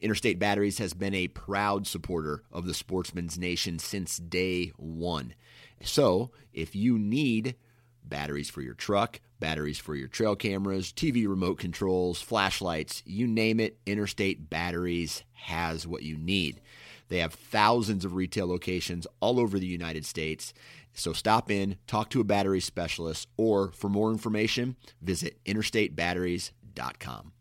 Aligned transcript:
Interstate 0.00 0.38
Batteries 0.38 0.78
has 0.78 0.94
been 0.94 1.14
a 1.14 1.28
proud 1.28 1.86
supporter 1.86 2.42
of 2.52 2.66
the 2.66 2.74
Sportsman's 2.74 3.38
Nation 3.38 3.78
since 3.78 4.16
day 4.18 4.72
one. 4.76 5.34
So, 5.82 6.30
if 6.52 6.74
you 6.74 6.98
need 6.98 7.56
batteries 8.04 8.50
for 8.50 8.62
your 8.62 8.74
truck, 8.74 9.20
batteries 9.40 9.78
for 9.78 9.94
your 9.94 10.08
trail 10.08 10.34
cameras, 10.36 10.92
TV 10.92 11.28
remote 11.28 11.58
controls, 11.58 12.20
flashlights, 12.20 13.02
you 13.06 13.26
name 13.26 13.60
it, 13.60 13.78
Interstate 13.86 14.48
Batteries 14.50 15.24
has 15.32 15.86
what 15.86 16.02
you 16.02 16.16
need. 16.16 16.60
They 17.08 17.18
have 17.18 17.34
thousands 17.34 18.04
of 18.04 18.14
retail 18.14 18.46
locations 18.46 19.06
all 19.20 19.40
over 19.40 19.58
the 19.58 19.66
United 19.66 20.04
States. 20.04 20.52
So 20.92 21.12
stop 21.12 21.50
in, 21.50 21.76
talk 21.86 22.10
to 22.10 22.20
a 22.20 22.24
battery 22.24 22.60
specialist, 22.60 23.28
or 23.36 23.70
for 23.72 23.88
more 23.88 24.10
information, 24.10 24.76
visit 25.00 25.38
interstatebatteries.com. 25.44 27.32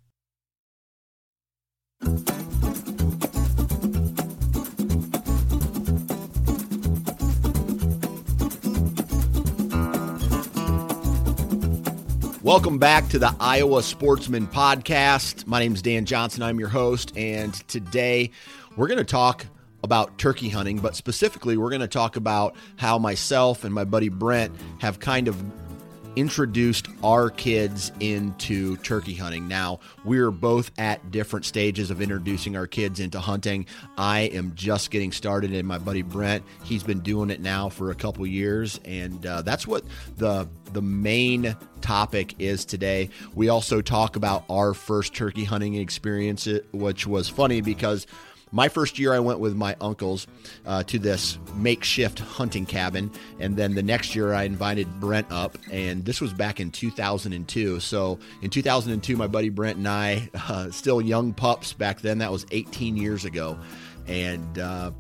Welcome 12.48 12.78
back 12.78 13.10
to 13.10 13.20
the 13.20 13.36
Iowa 13.40 13.84
Sportsman 13.84 14.48
Podcast. 14.48 15.48
My 15.48 15.60
name 15.60 15.74
is 15.74 15.82
Dan 15.82 16.06
Johnson. 16.06 16.44
I'm 16.44 16.60
your 16.60 16.70
host, 16.70 17.12
and 17.18 17.54
today 17.68 18.32
we're 18.76 18.88
going 18.88 19.00
to 19.00 19.04
talk 19.04 19.46
about 19.84 20.18
turkey 20.18 20.50
hunting, 20.50 20.80
but 20.80 20.96
specifically, 20.96 21.58
we're 21.58 21.70
going 21.70 21.82
to 21.82 21.88
talk 21.88 22.16
about 22.16 22.56
how 22.78 22.98
myself 22.98 23.64
and 23.64 23.74
my 23.74 23.84
buddy 23.84 24.10
Brent 24.10 24.56
have 24.80 25.00
kind 25.00 25.28
of 25.28 25.44
introduced 26.18 26.88
our 27.04 27.30
kids 27.30 27.92
into 28.00 28.76
turkey 28.78 29.14
hunting. 29.14 29.48
Now, 29.48 29.80
we're 30.04 30.32
both 30.32 30.72
at 30.80 31.12
different 31.12 31.46
stages 31.46 31.92
of 31.92 32.02
introducing 32.02 32.58
our 32.58 32.66
kids 32.66 33.00
into 33.00 33.20
hunting. 33.20 33.68
I 34.00 34.22
am 34.22 34.54
just 34.56 34.90
getting 34.90 35.12
started, 35.12 35.54
and 35.54 35.68
my 35.68 35.78
buddy 35.78 36.02
Brent, 36.02 36.44
he's 36.64 36.82
been 36.82 37.02
doing 37.02 37.30
it 37.30 37.40
now 37.40 37.70
for 37.70 37.92
a 37.92 37.96
couple 37.96 38.26
years, 38.26 38.80
and 38.84 39.24
uh, 39.28 39.44
that's 39.44 39.68
what 39.68 39.84
the 40.18 40.50
the 40.74 40.82
main 40.82 41.56
topic 41.82 42.36
is 42.40 42.66
today. 42.66 43.10
We 43.36 43.50
also 43.50 43.82
talk 43.82 44.16
about 44.16 44.44
our 44.50 44.74
first 44.74 45.14
turkey 45.16 45.44
hunting 45.44 45.76
experience, 45.76 46.48
which 46.74 47.08
was 47.08 47.30
funny 47.30 47.62
because 47.62 48.08
my 48.52 48.70
first 48.70 48.98
year, 48.98 49.14
I 49.14 49.20
went 49.20 49.40
with 49.40 49.56
my 49.56 49.76
uncles 49.82 50.28
uh, 50.66 50.84
to 50.84 51.00
this 51.00 51.38
makeshift 51.56 52.20
hunting 52.20 52.66
cabin, 52.66 53.12
and 53.40 53.56
then 53.58 53.76
the 53.76 53.84
next 53.84 54.16
year, 54.16 54.34
I 54.34 54.44
invited 54.44 55.00
Brent 55.00 55.28
up, 55.32 55.58
and 55.72 56.06
this 56.06 56.22
was 56.22 56.34
back 56.34 56.60
in 56.60 56.72
2002. 56.72 57.80
So 57.80 58.20
in 58.42 58.50
2002, 58.50 59.18
my 59.18 59.28
buddy 59.28 59.50
Brent 59.50 59.78
and 59.78 59.88
I, 59.88 60.30
uh, 60.50 60.72
still 60.72 61.02
young 61.02 61.34
pups 61.34 61.74
back 61.74 62.02
then, 62.02 62.20
that 62.20 62.32
was 62.32 62.46
18 62.52 62.98
years 62.98 63.26
ago, 63.26 63.58
and 64.08 64.60
uh, 64.60 64.92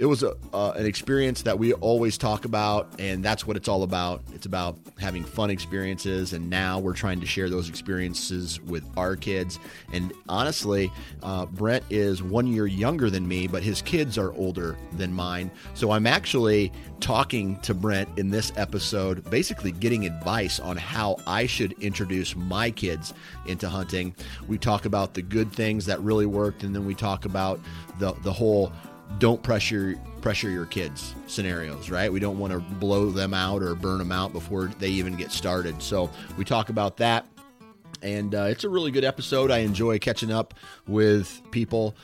it 0.00 0.06
was 0.06 0.22
a, 0.22 0.34
uh, 0.54 0.72
an 0.76 0.86
experience 0.86 1.42
that 1.42 1.58
we 1.58 1.74
always 1.74 2.16
talk 2.16 2.46
about, 2.46 2.88
and 2.98 3.22
that's 3.22 3.46
what 3.46 3.54
it's 3.54 3.68
all 3.68 3.82
about. 3.82 4.22
It's 4.32 4.46
about 4.46 4.78
having 4.98 5.22
fun 5.22 5.50
experiences, 5.50 6.32
and 6.32 6.48
now 6.48 6.78
we're 6.78 6.94
trying 6.94 7.20
to 7.20 7.26
share 7.26 7.50
those 7.50 7.68
experiences 7.68 8.58
with 8.62 8.82
our 8.96 9.14
kids. 9.14 9.58
And 9.92 10.14
honestly, 10.26 10.90
uh, 11.22 11.44
Brent 11.44 11.84
is 11.90 12.22
one 12.22 12.46
year 12.46 12.66
younger 12.66 13.10
than 13.10 13.28
me, 13.28 13.46
but 13.46 13.62
his 13.62 13.82
kids 13.82 14.16
are 14.16 14.32
older 14.32 14.78
than 14.92 15.12
mine. 15.12 15.50
So 15.74 15.90
I'm 15.90 16.06
actually 16.06 16.72
talking 17.00 17.60
to 17.60 17.74
Brent 17.74 18.08
in 18.18 18.30
this 18.30 18.54
episode, 18.56 19.28
basically 19.28 19.70
getting 19.70 20.06
advice 20.06 20.60
on 20.60 20.78
how 20.78 21.18
I 21.26 21.44
should 21.44 21.72
introduce 21.72 22.34
my 22.34 22.70
kids 22.70 23.12
into 23.44 23.68
hunting. 23.68 24.14
We 24.48 24.56
talk 24.56 24.86
about 24.86 25.12
the 25.12 25.20
good 25.20 25.52
things 25.52 25.84
that 25.84 26.00
really 26.00 26.26
worked, 26.26 26.62
and 26.62 26.74
then 26.74 26.86
we 26.86 26.94
talk 26.94 27.26
about 27.26 27.60
the 27.98 28.12
the 28.22 28.32
whole 28.32 28.72
don't 29.18 29.42
pressure 29.42 29.96
pressure 30.20 30.50
your 30.50 30.66
kids 30.66 31.14
scenarios, 31.26 31.90
right? 31.90 32.12
We 32.12 32.20
don't 32.20 32.38
want 32.38 32.52
to 32.52 32.60
blow 32.60 33.10
them 33.10 33.32
out 33.34 33.62
or 33.62 33.74
burn 33.74 33.98
them 33.98 34.12
out 34.12 34.32
before 34.32 34.66
they 34.78 34.88
even 34.88 35.16
get 35.16 35.32
started. 35.32 35.82
So 35.82 36.10
we 36.36 36.44
talk 36.44 36.68
about 36.68 36.98
that. 36.98 37.26
And 38.02 38.34
uh, 38.34 38.44
it's 38.44 38.64
a 38.64 38.68
really 38.68 38.90
good 38.90 39.04
episode. 39.04 39.50
I 39.50 39.58
enjoy 39.58 39.98
catching 39.98 40.30
up 40.30 40.54
with 40.86 41.42
people, 41.50 41.94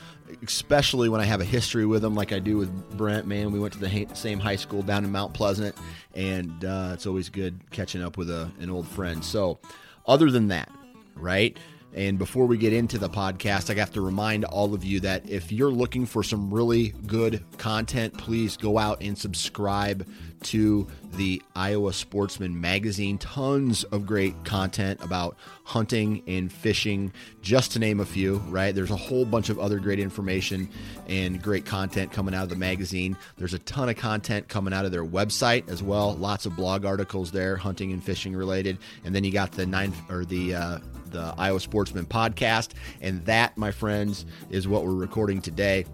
especially 0.43 1.09
when 1.09 1.21
I 1.21 1.25
have 1.25 1.41
a 1.41 1.45
history 1.45 1.85
with 1.87 2.03
them, 2.03 2.13
like 2.13 2.31
I 2.31 2.39
do 2.39 2.57
with 2.57 2.97
Brent. 2.97 3.25
Man, 3.25 3.51
we 3.51 3.59
went 3.59 3.73
to 3.73 3.79
the 3.79 3.89
ha- 3.89 4.13
same 4.13 4.39
high 4.39 4.57
school 4.57 4.83
down 4.83 5.03
in 5.05 5.11
Mount 5.11 5.33
Pleasant, 5.33 5.75
and 6.13 6.63
uh, 6.63 6.91
it's 6.93 7.07
always 7.07 7.29
good 7.29 7.59
catching 7.71 8.03
up 8.03 8.15
with 8.15 8.29
a, 8.29 8.51
an 8.59 8.69
old 8.69 8.87
friend. 8.87 9.25
So, 9.25 9.57
other 10.05 10.29
than 10.29 10.49
that, 10.49 10.69
right? 11.15 11.57
And 11.93 12.19
before 12.19 12.45
we 12.45 12.57
get 12.57 12.73
into 12.73 12.97
the 12.97 13.09
podcast, 13.09 13.75
I 13.75 13.79
have 13.79 13.93
to 13.93 14.01
remind 14.01 14.45
all 14.45 14.73
of 14.73 14.83
you 14.83 14.99
that 14.99 15.27
if 15.29 15.51
you're 15.51 15.71
looking 15.71 16.05
for 16.05 16.21
some 16.21 16.53
really 16.53 16.89
good 17.07 17.43
content, 17.57 18.17
please 18.17 18.55
go 18.55 18.77
out 18.77 19.01
and 19.01 19.17
subscribe 19.17 20.07
to 20.43 20.87
the 21.13 21.41
Iowa 21.55 21.93
Sportsman 21.93 22.59
magazine. 22.61 23.17
Tons 23.17 23.83
of 23.85 24.05
great 24.05 24.45
content 24.45 25.01
about 25.01 25.37
hunting 25.63 26.21
and 26.27 26.51
fishing, 26.51 27.11
just 27.41 27.71
to 27.71 27.79
name 27.79 27.99
a 27.99 28.05
few, 28.05 28.37
right? 28.49 28.75
There's 28.75 28.91
a 28.91 28.95
whole 28.95 29.25
bunch 29.25 29.49
of 29.49 29.57
other 29.57 29.79
great 29.79 29.99
information 29.99 30.69
and 31.07 31.41
great 31.41 31.65
content 31.65 32.11
coming 32.11 32.35
out 32.35 32.43
of 32.43 32.49
the 32.49 32.55
magazine. 32.55 33.17
There's 33.37 33.55
a 33.55 33.59
ton 33.59 33.89
of 33.89 33.97
content 33.97 34.47
coming 34.47 34.73
out 34.73 34.85
of 34.85 34.91
their 34.91 35.05
website 35.05 35.67
as 35.69 35.81
well. 35.81 36.13
Lots 36.13 36.45
of 36.45 36.55
blog 36.55 36.85
articles 36.85 37.31
there, 37.31 37.57
hunting 37.57 37.91
and 37.91 38.03
fishing 38.03 38.35
related. 38.35 38.77
And 39.03 39.15
then 39.15 39.23
you 39.23 39.31
got 39.31 39.53
the 39.53 39.65
nine 39.65 39.93
or 40.09 40.25
the 40.25 40.53
uh, 40.53 40.77
the 41.11 41.33
Iowa 41.37 41.59
Sportsman 41.59 42.05
podcast. 42.05 42.71
And 43.01 43.25
that, 43.25 43.57
my 43.57 43.71
friends, 43.71 44.25
is 44.49 44.67
what 44.67 44.85
we're 44.85 44.93
recording 44.93 45.41
today. 45.41 45.85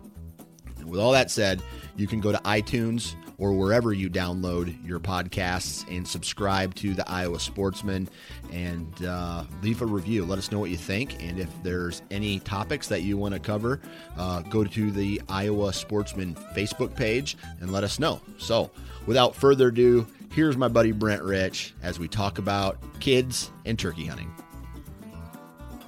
And 0.80 0.90
with 0.90 1.00
all 1.00 1.12
that 1.14 1.32
said, 1.32 1.62
you 1.96 2.08
can 2.08 2.20
go 2.20 2.32
to 2.32 2.38
iTunes 2.40 3.16
or 3.38 3.54
wherever 3.54 3.94
you 3.94 4.10
download 4.10 4.76
your 4.86 5.00
podcasts 5.00 5.86
and 5.96 6.08
subscribe 6.08 6.74
to 6.76 6.94
the 6.94 7.10
Iowa 7.10 7.40
Sportsman 7.40 8.08
and 8.52 9.06
uh, 9.06 9.44
leave 9.62 9.82
a 9.82 9.86
review. 9.86 10.26
Let 10.26 10.38
us 10.38 10.52
know 10.52 10.60
what 10.60 10.70
you 10.70 10.78
think. 10.78 11.22
And 11.22 11.40
if 11.40 11.50
there's 11.64 12.02
any 12.12 12.40
topics 12.40 12.88
that 12.88 13.02
you 13.02 13.18
want 13.18 13.34
to 13.34 13.40
cover, 13.40 13.82
uh, 14.18 14.42
go 14.42 14.64
to 14.64 14.92
the 14.92 15.22
Iowa 15.30 15.74
Sportsman 15.74 16.36
Facebook 16.56 16.96
page 16.96 17.38
and 17.60 17.72
let 17.72 17.84
us 17.84 18.00
know. 18.00 18.22
So, 18.38 18.72
without 19.06 19.36
further 19.36 19.70
ado, 19.70 20.08
here's 20.32 20.58
my 20.58 20.68
buddy 20.68 20.92
Brent 20.92 21.24
Rich 21.24 21.74
as 21.82 22.00
we 22.00 22.08
talk 22.08 22.38
about 22.38 22.78
kids 23.00 23.52
and 23.66 23.78
turkey 23.78 24.06
hunting. 24.06 24.34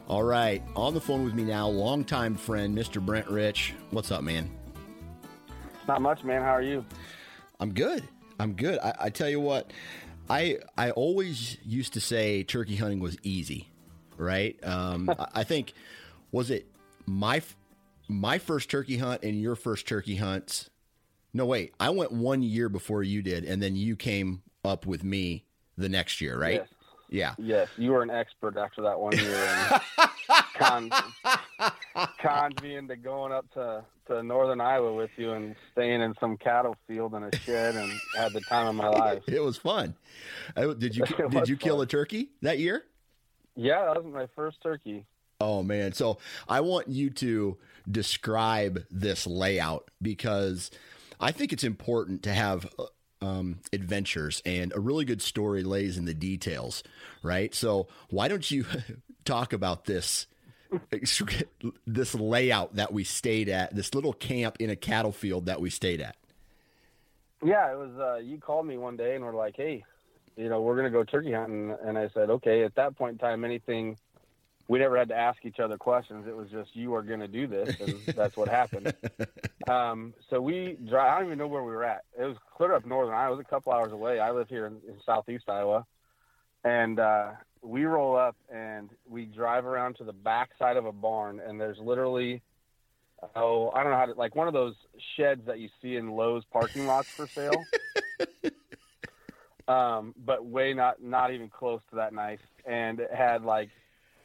All 0.07 0.23
right, 0.23 0.61
on 0.75 0.93
the 0.93 1.01
phone 1.01 1.23
with 1.23 1.33
me 1.33 1.43
now, 1.43 1.67
longtime 1.67 2.35
friend, 2.35 2.77
Mr. 2.77 3.03
Brent 3.03 3.27
Rich. 3.27 3.73
What's 3.89 4.11
up, 4.11 4.23
man? 4.23 4.51
Not 5.87 5.99
much, 5.99 6.23
man. 6.23 6.43
How 6.43 6.51
are 6.51 6.61
you? 6.61 6.85
I'm 7.59 7.73
good. 7.73 8.03
I'm 8.39 8.53
good. 8.53 8.77
I, 8.83 8.93
I 8.99 9.09
tell 9.09 9.29
you 9.29 9.39
what, 9.39 9.71
I 10.29 10.59
I 10.77 10.91
always 10.91 11.57
used 11.65 11.93
to 11.93 12.01
say 12.01 12.43
turkey 12.43 12.75
hunting 12.75 12.99
was 12.99 13.17
easy, 13.23 13.67
right? 14.15 14.55
Um, 14.63 15.09
I 15.33 15.43
think 15.43 15.73
was 16.31 16.51
it 16.51 16.67
my 17.07 17.41
my 18.07 18.37
first 18.37 18.69
turkey 18.69 18.97
hunt 18.97 19.23
and 19.23 19.41
your 19.41 19.55
first 19.55 19.87
turkey 19.87 20.17
hunts. 20.17 20.69
No, 21.33 21.47
wait. 21.47 21.73
I 21.79 21.89
went 21.89 22.11
one 22.11 22.43
year 22.43 22.69
before 22.69 23.01
you 23.01 23.23
did, 23.23 23.43
and 23.43 23.61
then 23.61 23.75
you 23.75 23.95
came 23.95 24.43
up 24.63 24.85
with 24.85 25.03
me 25.03 25.45
the 25.77 25.89
next 25.89 26.21
year, 26.21 26.37
right? 26.37 26.61
Yes. 26.61 26.74
Yeah. 27.15 27.33
Yes, 27.37 27.69
you 27.77 27.91
were 27.91 28.03
an 28.03 28.09
expert 28.09 28.57
after 28.57 28.81
that 28.81 28.99
one 28.99 29.17
year. 29.17 29.81
cons, 30.55 30.91
cons 32.21 32.61
me 32.61 32.75
into 32.75 32.97
going 32.97 33.31
up 33.31 33.49
to, 33.53 33.85
to 34.07 34.21
northern 34.21 34.59
Iowa 34.59 34.93
with 34.93 35.11
you 35.15 35.31
and 35.31 35.55
staying 35.71 36.01
in 36.01 36.13
some 36.19 36.35
cattle 36.35 36.75
field 36.87 37.13
in 37.15 37.23
a 37.23 37.33
shed 37.37 37.75
and 37.75 37.89
had 38.17 38.33
the 38.33 38.41
time 38.41 38.67
of 38.67 38.75
my 38.75 38.89
life. 38.89 39.23
It 39.27 39.39
was 39.39 39.57
fun. 39.57 39.95
Did 40.57 40.97
you 40.97 41.05
did 41.29 41.47
you 41.47 41.55
kill 41.55 41.77
fun. 41.77 41.83
a 41.85 41.87
turkey 41.87 42.31
that 42.41 42.59
year? 42.59 42.83
Yeah, 43.55 43.85
that 43.85 44.03
was 44.03 44.13
my 44.13 44.27
first 44.35 44.61
turkey. 44.61 45.05
Oh 45.39 45.63
man. 45.63 45.93
So 45.93 46.17
I 46.49 46.59
want 46.59 46.89
you 46.89 47.09
to 47.11 47.57
describe 47.89 48.83
this 48.91 49.25
layout 49.25 49.89
because 50.01 50.69
I 51.21 51.31
think 51.31 51.53
it's 51.53 51.63
important 51.63 52.23
to 52.23 52.33
have 52.33 52.67
um, 53.25 53.59
adventures 53.73 54.41
and 54.45 54.73
a 54.75 54.79
really 54.79 55.05
good 55.05 55.21
story 55.21 55.63
lays 55.63 55.97
in 55.97 56.05
the 56.05 56.13
details, 56.13 56.83
right? 57.23 57.53
So 57.53 57.87
why 58.09 58.27
don't 58.27 58.49
you 58.49 58.65
talk 59.25 59.53
about 59.53 59.85
this 59.85 60.27
this 61.87 62.15
layout 62.15 62.75
that 62.75 62.91
we 62.91 63.03
stayed 63.03 63.49
at, 63.49 63.75
this 63.75 63.93
little 63.93 64.13
camp 64.13 64.57
in 64.59 64.69
a 64.69 64.75
cattle 64.75 65.11
field 65.11 65.45
that 65.45 65.61
we 65.61 65.69
stayed 65.69 66.01
at? 66.01 66.15
Yeah, 67.43 67.71
it 67.71 67.77
was. 67.77 67.91
Uh, 67.97 68.15
you 68.15 68.37
called 68.39 68.65
me 68.65 68.77
one 68.77 68.97
day 68.97 69.15
and 69.15 69.23
were 69.23 69.33
like, 69.33 69.55
"Hey, 69.55 69.83
you 70.35 70.49
know, 70.49 70.61
we're 70.61 70.75
gonna 70.75 70.89
go 70.89 71.03
turkey 71.03 71.31
hunting," 71.31 71.75
and 71.83 71.97
I 71.97 72.09
said, 72.09 72.29
"Okay." 72.29 72.63
At 72.63 72.75
that 72.75 72.97
point 72.97 73.13
in 73.13 73.17
time, 73.19 73.45
anything 73.45 73.97
we 74.67 74.79
never 74.79 74.97
had 74.97 75.09
to 75.09 75.15
ask 75.15 75.45
each 75.45 75.59
other 75.59 75.77
questions. 75.77 76.27
It 76.27 76.35
was 76.35 76.49
just 76.49 76.75
you 76.75 76.95
are 76.95 77.03
gonna 77.03 77.27
do 77.27 77.47
this, 77.47 77.79
and 77.79 77.99
that's 78.15 78.37
what 78.37 78.47
happened. 78.49 78.93
Um, 79.67 80.13
so 80.29 80.39
we 80.39 80.77
drive. 80.87 81.11
I 81.11 81.17
don't 81.17 81.25
even 81.29 81.39
know 81.39 81.47
where 81.47 81.63
we 81.63 81.71
were 81.71 81.83
at. 81.83 82.03
It 82.15 82.23
was 82.23 82.37
clear 82.55 82.75
up 82.75 82.85
northern 82.85 83.15
Iowa. 83.15 83.33
It 83.33 83.37
was 83.37 83.45
a 83.47 83.49
couple 83.49 83.73
hours 83.73 83.91
away. 83.91 84.19
I 84.19 84.29
live 84.29 84.47
here 84.47 84.67
in, 84.67 84.73
in 84.87 84.93
southeast 85.03 85.45
Iowa, 85.49 85.87
and 86.63 86.99
uh, 86.99 87.31
we 87.63 87.85
roll 87.85 88.15
up 88.15 88.35
and 88.53 88.91
we 89.09 89.25
drive 89.25 89.65
around 89.65 89.95
to 89.95 90.03
the 90.03 90.13
back 90.13 90.51
side 90.59 90.77
of 90.77 90.85
a 90.85 90.91
barn, 90.91 91.39
and 91.43 91.59
there's 91.59 91.79
literally 91.79 92.43
oh, 93.35 93.71
I 93.73 93.83
don't 93.83 93.91
know 93.91 93.97
how 93.97 94.05
to 94.05 94.13
like 94.13 94.35
one 94.35 94.47
of 94.47 94.53
those 94.53 94.75
sheds 95.15 95.45
that 95.45 95.59
you 95.59 95.69
see 95.81 95.95
in 95.95 96.11
Lowe's 96.11 96.43
parking 96.51 96.85
lots 96.85 97.07
for 97.09 97.27
sale. 97.27 97.65
um, 99.67 100.13
but 100.17 100.45
way 100.45 100.73
not 100.73 101.01
not 101.01 101.33
even 101.33 101.49
close 101.49 101.81
to 101.89 101.97
that 101.97 102.13
nice. 102.13 102.39
And 102.65 102.99
it 102.99 103.13
had 103.13 103.43
like 103.43 103.69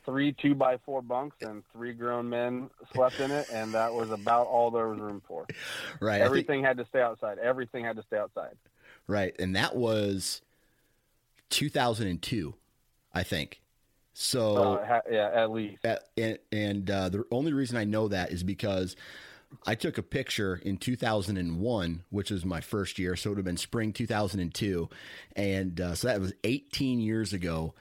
three 0.05 0.32
two 0.32 0.55
by 0.55 0.76
four 0.79 1.02
bunks 1.02 1.37
and 1.43 1.62
three 1.73 1.93
grown 1.93 2.29
men 2.29 2.70
slept 2.94 3.20
in 3.20 3.31
it, 3.31 3.47
and 3.52 3.73
that 3.75 3.93
was 3.93 4.11
about 4.11 4.47
all 4.47 4.70
there 4.70 4.88
was 4.88 4.99
room 4.99 5.23
for. 5.26 5.47
Right. 6.00 6.14
I 6.17 6.19
think- 6.19 6.26
Everything 6.26 6.62
had 6.64 6.76
to 6.79 6.87
stay 6.87 7.00
outside. 7.00 7.38
Everything 7.38 7.85
had 7.85 7.97
to 7.97 8.02
stay 8.02 8.17
outside. 8.19 8.56
Right. 9.06 9.35
And 9.38 9.56
that 9.56 9.75
was 9.76 10.43
2002, 11.50 12.55
I 13.14 13.23
think. 13.23 13.61
So, 14.12 14.56
Uh, 14.75 14.87
ha- 14.87 15.00
yeah, 15.11 15.31
at 15.32 15.50
least. 15.50 15.85
at, 15.85 16.08
and, 16.17 16.38
and 16.52 16.91
uh, 16.91 17.08
the 17.08 17.25
only 17.31 17.52
reason 17.52 17.76
I 17.76 17.85
know 17.85 18.08
that 18.08 18.32
is 18.32 18.43
because 18.43 18.97
I 19.67 19.75
took 19.75 19.99
a 19.99 20.02
picture 20.02 20.61
in 20.62 20.76
2001, 20.76 22.02
which 22.11 22.31
was 22.31 22.44
my 22.44 22.61
first 22.61 22.99
year. 22.99 23.17
So 23.17 23.29
it 23.29 23.31
would 23.32 23.38
have 23.38 23.44
been 23.44 23.56
spring 23.56 23.93
2002. 23.93 24.88
And 25.37 25.81
uh, 25.81 25.94
so 25.94 26.08
that 26.08 26.20
was 26.20 26.32
18 26.44 27.00
years 27.00 27.32
ago 27.32 27.75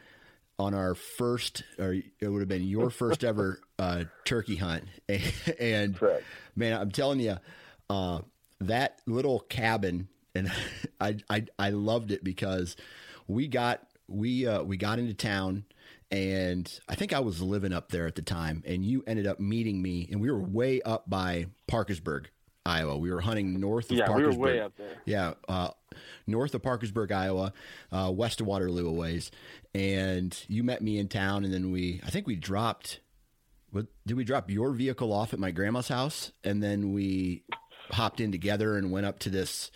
on 0.59 0.73
our 0.73 0.93
first, 0.93 1.63
or 1.79 1.93
it 1.93 2.27
would 2.27 2.41
have 2.41 2.49
been 2.49 2.67
your 2.67 2.89
first 2.89 3.23
ever 3.23 3.59
uh, 3.79 4.03
turkey 4.25 4.57
hunt. 4.57 4.83
and 5.59 5.95
Correct. 5.95 6.23
man, 6.55 6.79
I'm 6.79 6.91
telling 6.91 7.21
you, 7.21 7.37
uh, 7.89 8.19
that 8.59 9.01
little 9.07 9.39
cabin, 9.39 10.09
and 10.35 10.51
I, 11.01 11.17
I 11.29 11.45
I 11.57 11.69
loved 11.71 12.11
it 12.11 12.23
because 12.23 12.75
we 13.27 13.47
got 13.47 13.81
we 14.07 14.45
uh, 14.45 14.61
we 14.63 14.77
got 14.77 14.99
into 14.99 15.13
town, 15.13 15.63
and 16.11 16.79
I 16.89 16.95
think 16.95 17.13
I 17.13 17.19
was 17.19 17.41
living 17.41 17.73
up 17.73 17.89
there 17.89 18.05
at 18.05 18.15
the 18.15 18.21
time, 18.21 18.63
and 18.67 18.83
you 18.83 19.03
ended 19.07 19.25
up 19.27 19.39
meeting 19.39 19.81
me, 19.81 20.07
and 20.11 20.19
we 20.19 20.29
were 20.29 20.41
way 20.41 20.81
up 20.81 21.09
by 21.09 21.47
Parkersburg, 21.67 22.29
Iowa. 22.65 22.97
We 22.97 23.11
were 23.11 23.21
hunting 23.21 23.59
north 23.59 23.91
of 23.91 23.97
Yeah, 23.97 24.11
we 24.15 24.23
were 24.25 24.33
way 24.33 24.59
up 24.59 24.75
there. 24.77 24.97
Yeah, 25.05 25.33
uh, 25.47 25.69
north 26.27 26.53
of 26.53 26.61
Parkersburg, 26.61 27.11
Iowa, 27.11 27.53
uh, 27.91 28.11
west 28.13 28.41
of 28.41 28.47
Waterloo 28.47 28.87
a 28.87 28.91
ways, 28.91 29.31
and 29.73 30.37
you 30.47 30.63
met 30.63 30.81
me 30.81 30.97
in 30.99 31.07
town, 31.07 31.43
and 31.45 31.53
then 31.53 31.71
we 31.71 32.01
I 32.05 32.09
think 32.09 32.27
we 32.27 32.35
dropped. 32.35 32.99
What, 33.71 33.85
did 34.05 34.17
we 34.17 34.23
drop 34.23 34.49
your 34.49 34.71
vehicle 34.71 35.13
off 35.13 35.31
at 35.31 35.39
my 35.39 35.51
grandma's 35.51 35.89
house, 35.89 36.31
and 36.43 36.61
then 36.61 36.91
we 36.93 37.43
hopped 37.91 38.19
in 38.19 38.31
together 38.31 38.75
and 38.77 38.91
went 38.91 39.05
up 39.05 39.19
to 39.19 39.29
this 39.29 39.71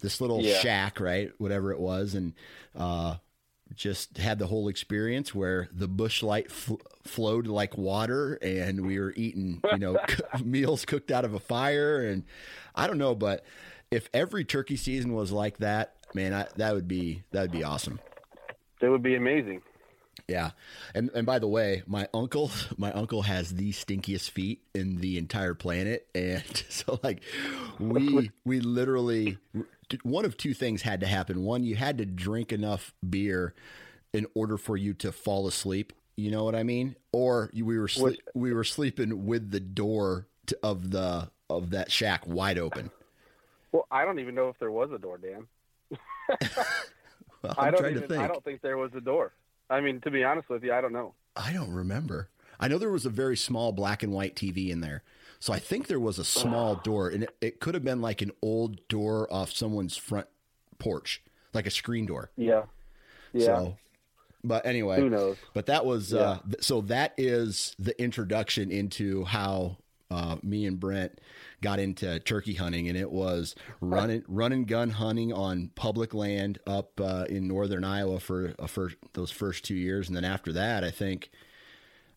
this 0.00 0.20
little 0.20 0.40
Yeah. 0.42 0.58
shack, 0.58 1.00
right? 1.00 1.32
Whatever 1.38 1.72
it 1.72 1.80
was, 1.80 2.14
and 2.14 2.34
uh, 2.74 3.16
just 3.74 4.18
had 4.18 4.38
the 4.38 4.46
whole 4.46 4.68
experience 4.68 5.34
where 5.34 5.68
the 5.72 5.88
Busch 5.88 6.22
Light 6.22 6.50
fl- 6.50 6.74
flowed 7.02 7.46
like 7.46 7.76
water, 7.76 8.34
and 8.42 8.86
we 8.86 8.98
were 8.98 9.12
eating, 9.16 9.60
you 9.72 9.78
know, 9.78 9.96
meals 10.44 10.84
cooked 10.84 11.10
out 11.10 11.24
of 11.24 11.34
a 11.34 11.40
fire, 11.40 12.04
and 12.04 12.24
I 12.74 12.86
don't 12.86 12.98
know, 12.98 13.14
but 13.14 13.44
if 13.90 14.08
every 14.14 14.44
turkey 14.44 14.76
season 14.76 15.12
was 15.12 15.32
like 15.32 15.58
that, 15.58 15.94
man, 16.14 16.32
I, 16.32 16.46
that 16.56 16.74
would 16.74 16.88
be 16.88 17.22
that 17.32 17.42
would 17.42 17.52
be 17.52 17.64
awesome. 17.64 18.00
It 18.80 18.88
would 18.88 19.02
be 19.02 19.14
amazing. 19.14 19.62
Yeah, 20.28 20.50
and 20.94 21.10
and 21.14 21.26
by 21.26 21.38
the 21.38 21.48
way, 21.48 21.82
my 21.86 22.08
uncle, 22.14 22.50
my 22.76 22.92
uncle 22.92 23.22
has 23.22 23.54
the 23.54 23.72
stinkiest 23.72 24.30
feet 24.30 24.62
in 24.74 24.96
the 24.96 25.18
entire 25.18 25.54
planet, 25.54 26.06
and 26.14 26.44
so 26.68 26.98
like 27.02 27.22
we 27.78 28.30
we 28.44 28.60
literally 28.60 29.38
one 30.02 30.24
of 30.24 30.36
two 30.36 30.54
things 30.54 30.82
had 30.82 31.00
to 31.00 31.06
happen. 31.06 31.44
One, 31.44 31.64
you 31.64 31.76
had 31.76 31.98
to 31.98 32.06
drink 32.06 32.52
enough 32.52 32.94
beer 33.08 33.54
in 34.12 34.26
order 34.34 34.56
for 34.58 34.76
you 34.76 34.94
to 34.94 35.12
fall 35.12 35.46
asleep. 35.46 35.92
You 36.16 36.30
know 36.30 36.44
what 36.44 36.54
I 36.54 36.62
mean? 36.62 36.96
Or 37.12 37.50
you, 37.52 37.64
we 37.64 37.78
were 37.78 37.88
Which- 37.98 38.20
we 38.34 38.52
were 38.52 38.64
sleeping 38.64 39.26
with 39.26 39.50
the 39.50 39.60
door 39.60 40.26
to, 40.46 40.58
of 40.62 40.90
the 40.90 41.30
of 41.48 41.70
that 41.70 41.90
shack 41.90 42.26
wide 42.26 42.58
open. 42.58 42.90
Well, 43.72 43.86
I 43.90 44.04
don't 44.04 44.18
even 44.18 44.34
know 44.34 44.48
if 44.48 44.58
there 44.58 44.70
was 44.70 44.90
a 44.92 44.98
door, 44.98 45.18
Dan. 45.18 45.46
Well, 47.42 47.54
I 47.58 47.70
don't 47.72 47.84
even. 47.90 48.02
to 48.02 48.08
think. 48.08 48.20
I 48.22 48.28
don't 48.28 48.44
think 48.44 48.62
there 48.62 48.78
was 48.78 48.92
a 48.94 49.00
door. 49.00 49.32
I 49.68 49.80
mean, 49.80 50.00
to 50.02 50.10
be 50.12 50.22
honest 50.22 50.48
with 50.48 50.62
you, 50.62 50.72
I 50.72 50.80
don't 50.80 50.92
know. 50.92 51.14
I 51.34 51.52
don't 51.52 51.72
remember. 51.72 52.28
I 52.60 52.68
know 52.68 52.78
there 52.78 52.90
was 52.90 53.06
a 53.06 53.10
very 53.10 53.36
small 53.36 53.72
black 53.72 54.04
and 54.04 54.12
white 54.12 54.36
TV 54.36 54.70
in 54.70 54.80
there. 54.80 55.02
So 55.42 55.52
I 55.52 55.58
think 55.58 55.88
there 55.88 55.98
was 55.98 56.20
a 56.20 56.24
small 56.24 56.76
door, 56.76 57.08
and 57.08 57.24
it, 57.24 57.36
it 57.40 57.58
could 57.58 57.74
have 57.74 57.82
been 57.82 58.00
like 58.00 58.22
an 58.22 58.30
old 58.42 58.86
door 58.86 59.26
off 59.28 59.52
someone's 59.52 59.96
front 59.96 60.28
porch, 60.78 61.20
like 61.52 61.66
a 61.66 61.70
screen 61.70 62.06
door. 62.06 62.30
Yeah. 62.36 62.66
Yeah. 63.32 63.46
So, 63.46 63.76
but 64.44 64.64
anyway, 64.64 65.00
Who 65.00 65.10
knows? 65.10 65.36
but 65.52 65.66
that 65.66 65.84
was 65.84 66.14
uh, 66.14 66.38
th- 66.48 66.62
so 66.62 66.82
that 66.82 67.14
is 67.18 67.74
the 67.76 68.00
introduction 68.00 68.70
into 68.70 69.24
how 69.24 69.78
uh, 70.12 70.36
me 70.44 70.64
and 70.64 70.78
Brent 70.78 71.20
got 71.60 71.80
into 71.80 72.20
turkey 72.20 72.54
hunting, 72.54 72.86
and 72.86 72.96
it 72.96 73.10
was 73.10 73.56
running 73.80 74.22
run 74.28 74.52
and 74.52 74.68
gun 74.68 74.90
hunting 74.90 75.32
on 75.32 75.72
public 75.74 76.14
land 76.14 76.60
up 76.68 77.00
uh, 77.00 77.24
in 77.28 77.48
northern 77.48 77.82
Iowa 77.82 78.20
for 78.20 78.54
uh, 78.60 78.68
for 78.68 78.92
those 79.14 79.32
first 79.32 79.64
two 79.64 79.74
years, 79.74 80.06
and 80.06 80.16
then 80.16 80.24
after 80.24 80.52
that, 80.52 80.84
I 80.84 80.92
think. 80.92 81.30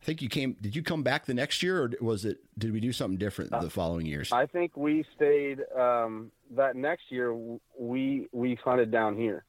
I 0.06 0.08
think 0.08 0.22
you 0.22 0.30
came. 0.30 0.56
Did 0.62 0.76
you 0.76 0.84
come 0.84 1.02
back 1.02 1.26
the 1.26 1.34
next 1.34 1.64
year, 1.64 1.82
or 1.82 1.92
was 2.00 2.26
it? 2.26 2.38
Did 2.60 2.72
we 2.72 2.80
do 2.80 2.94
something 2.94 3.18
different 3.18 3.50
the 3.50 3.72
following 3.72 4.06
years? 4.06 4.32
I 4.32 4.46
think 4.46 4.78
we 4.78 5.04
stayed 5.16 5.62
um, 5.76 6.32
that 6.52 6.76
next 6.76 7.06
year. 7.10 7.36
We 7.76 8.28
we 8.32 8.54
hunted 8.64 8.92
down 8.92 9.18
here, 9.18 9.46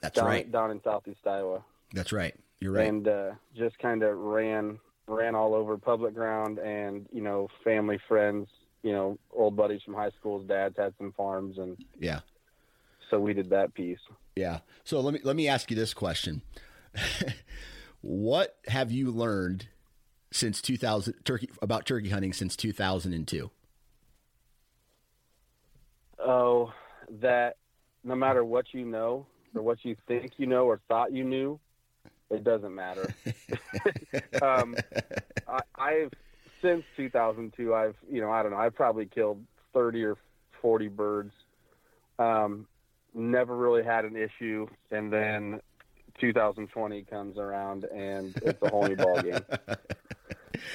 That's 0.00 0.16
down, 0.16 0.24
right. 0.24 0.50
down 0.50 0.70
in 0.70 0.82
southeast 0.82 1.18
Iowa, 1.26 1.62
That's 1.92 2.10
right. 2.10 2.34
You're 2.58 2.72
right. 2.72 2.88
and 2.88 3.06
uh, 3.06 3.30
just 3.54 3.78
kind 3.78 4.02
of 4.02 4.16
ran 4.16 4.78
ran 5.08 5.34
all 5.34 5.52
over 5.52 5.76
public 5.76 6.14
ground, 6.14 6.58
and 6.58 7.06
you 7.12 7.20
know, 7.20 7.46
family, 7.62 8.00
friends, 8.08 8.48
you 8.82 8.92
know, 8.92 9.18
old 9.30 9.56
buddies 9.56 9.82
from 9.84 9.92
high 9.92 10.10
schools, 10.18 10.48
dads 10.48 10.78
had 10.78 10.94
some 10.96 11.12
farms, 11.12 11.58
and 11.58 11.76
yeah. 12.00 12.20
so 13.10 13.20
we 13.20 13.34
did 13.34 13.50
that 13.50 13.74
piece. 13.74 13.98
Yeah. 14.36 14.60
So 14.84 15.00
let 15.00 15.12
me 15.12 15.20
let 15.22 15.36
me 15.36 15.48
ask 15.48 15.70
you 15.70 15.76
this 15.76 15.92
question: 15.92 16.40
What 18.08 18.54
have 18.68 18.92
you 18.92 19.10
learned 19.10 19.66
since 20.30 20.62
2000 20.62 21.24
turkey 21.24 21.50
about 21.60 21.86
turkey 21.86 22.10
hunting 22.10 22.32
since 22.32 22.54
2002? 22.54 23.50
Oh, 26.20 26.72
that 27.20 27.56
no 28.04 28.14
matter 28.14 28.44
what 28.44 28.66
you 28.72 28.84
know 28.84 29.26
or 29.56 29.62
what 29.62 29.84
you 29.84 29.96
think 30.06 30.34
you 30.36 30.46
know 30.46 30.66
or 30.66 30.80
thought 30.86 31.12
you 31.12 31.24
knew, 31.24 31.58
it 32.30 32.44
doesn't 32.44 32.72
matter. 32.72 33.12
um, 34.40 34.76
I, 35.48 35.60
I've 35.74 36.12
since 36.62 36.84
2002, 36.96 37.74
I've 37.74 37.96
you 38.08 38.20
know 38.20 38.30
I 38.30 38.44
don't 38.44 38.52
know 38.52 38.58
I've 38.58 38.76
probably 38.76 39.06
killed 39.06 39.44
30 39.74 40.04
or 40.04 40.16
40 40.62 40.86
birds. 40.86 41.32
Um, 42.20 42.68
never 43.14 43.56
really 43.56 43.82
had 43.82 44.04
an 44.04 44.14
issue, 44.16 44.68
and 44.92 45.12
then 45.12 45.60
2020 46.20 47.02
comes 47.04 47.38
around 47.38 47.84
and 47.84 48.36
it's 48.42 48.60
a 48.62 48.68
whole 48.70 48.86
new 48.86 48.96
ballgame. 48.96 49.44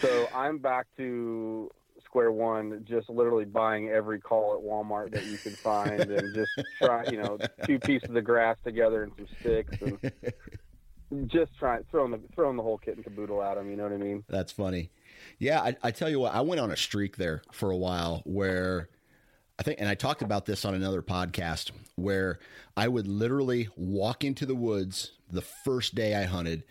So 0.02 0.28
I'm 0.34 0.58
back 0.58 0.88
to 0.98 1.72
square 2.06 2.32
one, 2.32 2.86
just 2.88 3.10
literally 3.10 3.46
buying 3.46 3.90
every 3.90 4.20
call 4.20 4.54
at 4.54 4.62
Walmart 4.62 5.12
that 5.12 5.26
you 5.26 5.38
can 5.38 5.54
find, 5.54 6.02
and 6.02 6.36
just 6.36 6.52
try, 6.78 7.06
you 7.06 7.18
know, 7.18 7.38
two 7.66 7.80
pieces 7.80 8.10
of 8.10 8.16
the 8.16 8.22
grass 8.22 8.58
together 8.64 9.04
and 9.04 9.14
some 9.16 9.28
sticks, 9.40 9.78
and 9.82 11.30
just 11.30 11.58
trying 11.58 11.84
throwing 11.90 12.12
the 12.12 12.20
throwing 12.36 12.58
the 12.58 12.64
whole 12.64 12.78
kit 12.78 12.96
and 12.96 13.04
caboodle 13.04 13.42
at 13.42 13.56
them. 13.56 13.70
You 13.70 13.78
know 13.78 13.84
what 13.84 13.94
I 13.94 13.98
mean? 13.98 14.24
That's 14.28 14.52
funny. 14.52 14.92
Yeah, 15.40 15.62
I, 15.62 15.76
I 15.84 15.92
tell 15.92 16.10
you 16.10 16.20
what, 16.20 16.34
I 16.34 16.42
went 16.42 16.60
on 16.60 16.72
a 16.72 16.78
streak 16.78 17.16
there 17.18 17.44
for 17.52 17.72
a 17.72 17.78
while 17.78 18.22
where 18.26 18.90
I 19.58 19.64
think, 19.64 19.80
and 19.80 19.88
I 19.88 19.96
talked 19.96 20.22
about 20.22 20.46
this 20.46 20.66
on 20.66 20.74
another 20.74 21.02
podcast 21.02 21.72
where 21.96 22.40
I 22.76 22.88
would 22.88 23.08
literally 23.08 23.70
walk 23.76 24.24
into 24.24 24.46
the 24.46 24.56
woods 24.56 25.12
the 25.32 25.42
first 25.42 25.96
day 25.96 26.16
I 26.16 26.24
hunted, 26.24 26.64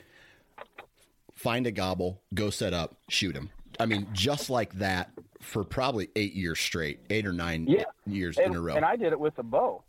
find 1.35 1.67
a 1.67 1.71
gobble, 1.71 2.21
go 2.35 2.51
set 2.51 2.73
up, 2.75 2.97
shoot 3.09 3.35
him. 3.35 3.51
I 3.79 3.87
mean, 3.87 4.09
just 4.13 4.51
like 4.51 4.75
that 4.75 5.11
for 5.41 5.65
probably 5.65 6.09
eight 6.17 6.35
years 6.35 6.61
straight, 6.61 7.01
eight 7.09 7.27
or 7.27 7.33
nine 7.33 7.67
Yeah. 7.67 7.85
years 8.07 8.37
And, 8.37 8.53
in 8.53 8.57
a 8.57 8.61
row. 8.61 8.75
and 8.77 8.85
I 8.85 8.97
did 8.97 9.13
it 9.13 9.19
with 9.21 9.39
a 9.39 9.43
bow. 9.43 9.83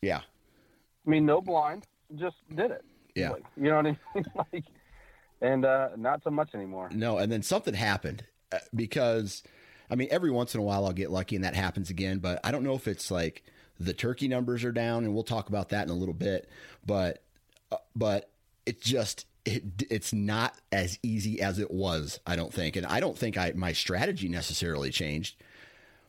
yeah, 0.00 0.20
I 1.06 1.10
mean, 1.10 1.26
no 1.26 1.40
blind, 1.42 1.86
just 2.16 2.36
did 2.54 2.70
it. 2.70 2.84
Yeah. 3.14 3.30
Like, 3.32 3.44
you 3.56 3.64
know 3.64 3.76
what 3.76 3.86
I 3.86 3.98
mean? 4.14 4.24
like, 4.52 4.64
and 5.42 5.64
uh, 5.64 5.88
not 5.96 6.22
so 6.22 6.30
much 6.30 6.54
anymore. 6.54 6.88
No, 6.94 7.18
and 7.18 7.30
then 7.30 7.42
something 7.42 7.74
happened 7.74 8.24
uh, 8.52 8.58
because, 8.74 9.42
I 9.90 9.96
mean, 9.96 10.08
every 10.10 10.30
once 10.30 10.54
in 10.54 10.60
a 10.60 10.62
while 10.62 10.86
I'll 10.86 10.92
get 10.92 11.10
lucky 11.10 11.36
and 11.36 11.44
that 11.44 11.54
happens 11.54 11.90
again, 11.90 12.18
but 12.20 12.40
I 12.44 12.50
don't 12.52 12.62
know 12.62 12.74
if 12.74 12.86
it's 12.88 13.10
like 13.10 13.42
the 13.78 13.92
turkey 13.92 14.28
numbers 14.28 14.64
are 14.64 14.72
down, 14.72 15.04
and 15.04 15.12
we'll 15.14 15.24
talk 15.24 15.48
about 15.48 15.70
that 15.70 15.84
in 15.84 15.90
a 15.90 15.94
little 15.96 16.14
bit. 16.14 16.48
But, 16.86 17.22
but 17.94 18.30
it 18.66 18.80
just 18.80 19.26
it 19.44 19.64
it's 19.90 20.12
not 20.12 20.54
as 20.70 20.98
easy 21.02 21.40
as 21.40 21.58
it 21.58 21.70
was. 21.70 22.20
I 22.26 22.36
don't 22.36 22.52
think, 22.52 22.76
and 22.76 22.86
I 22.86 23.00
don't 23.00 23.16
think 23.16 23.36
I 23.38 23.52
my 23.54 23.72
strategy 23.72 24.28
necessarily 24.28 24.90
changed, 24.90 25.36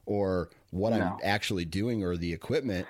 or 0.05 0.49
what 0.71 0.93
I'm 0.93 1.17
actually 1.23 1.65
doing, 1.65 2.03
or 2.03 2.17
the 2.17 2.33
equipment. 2.33 2.87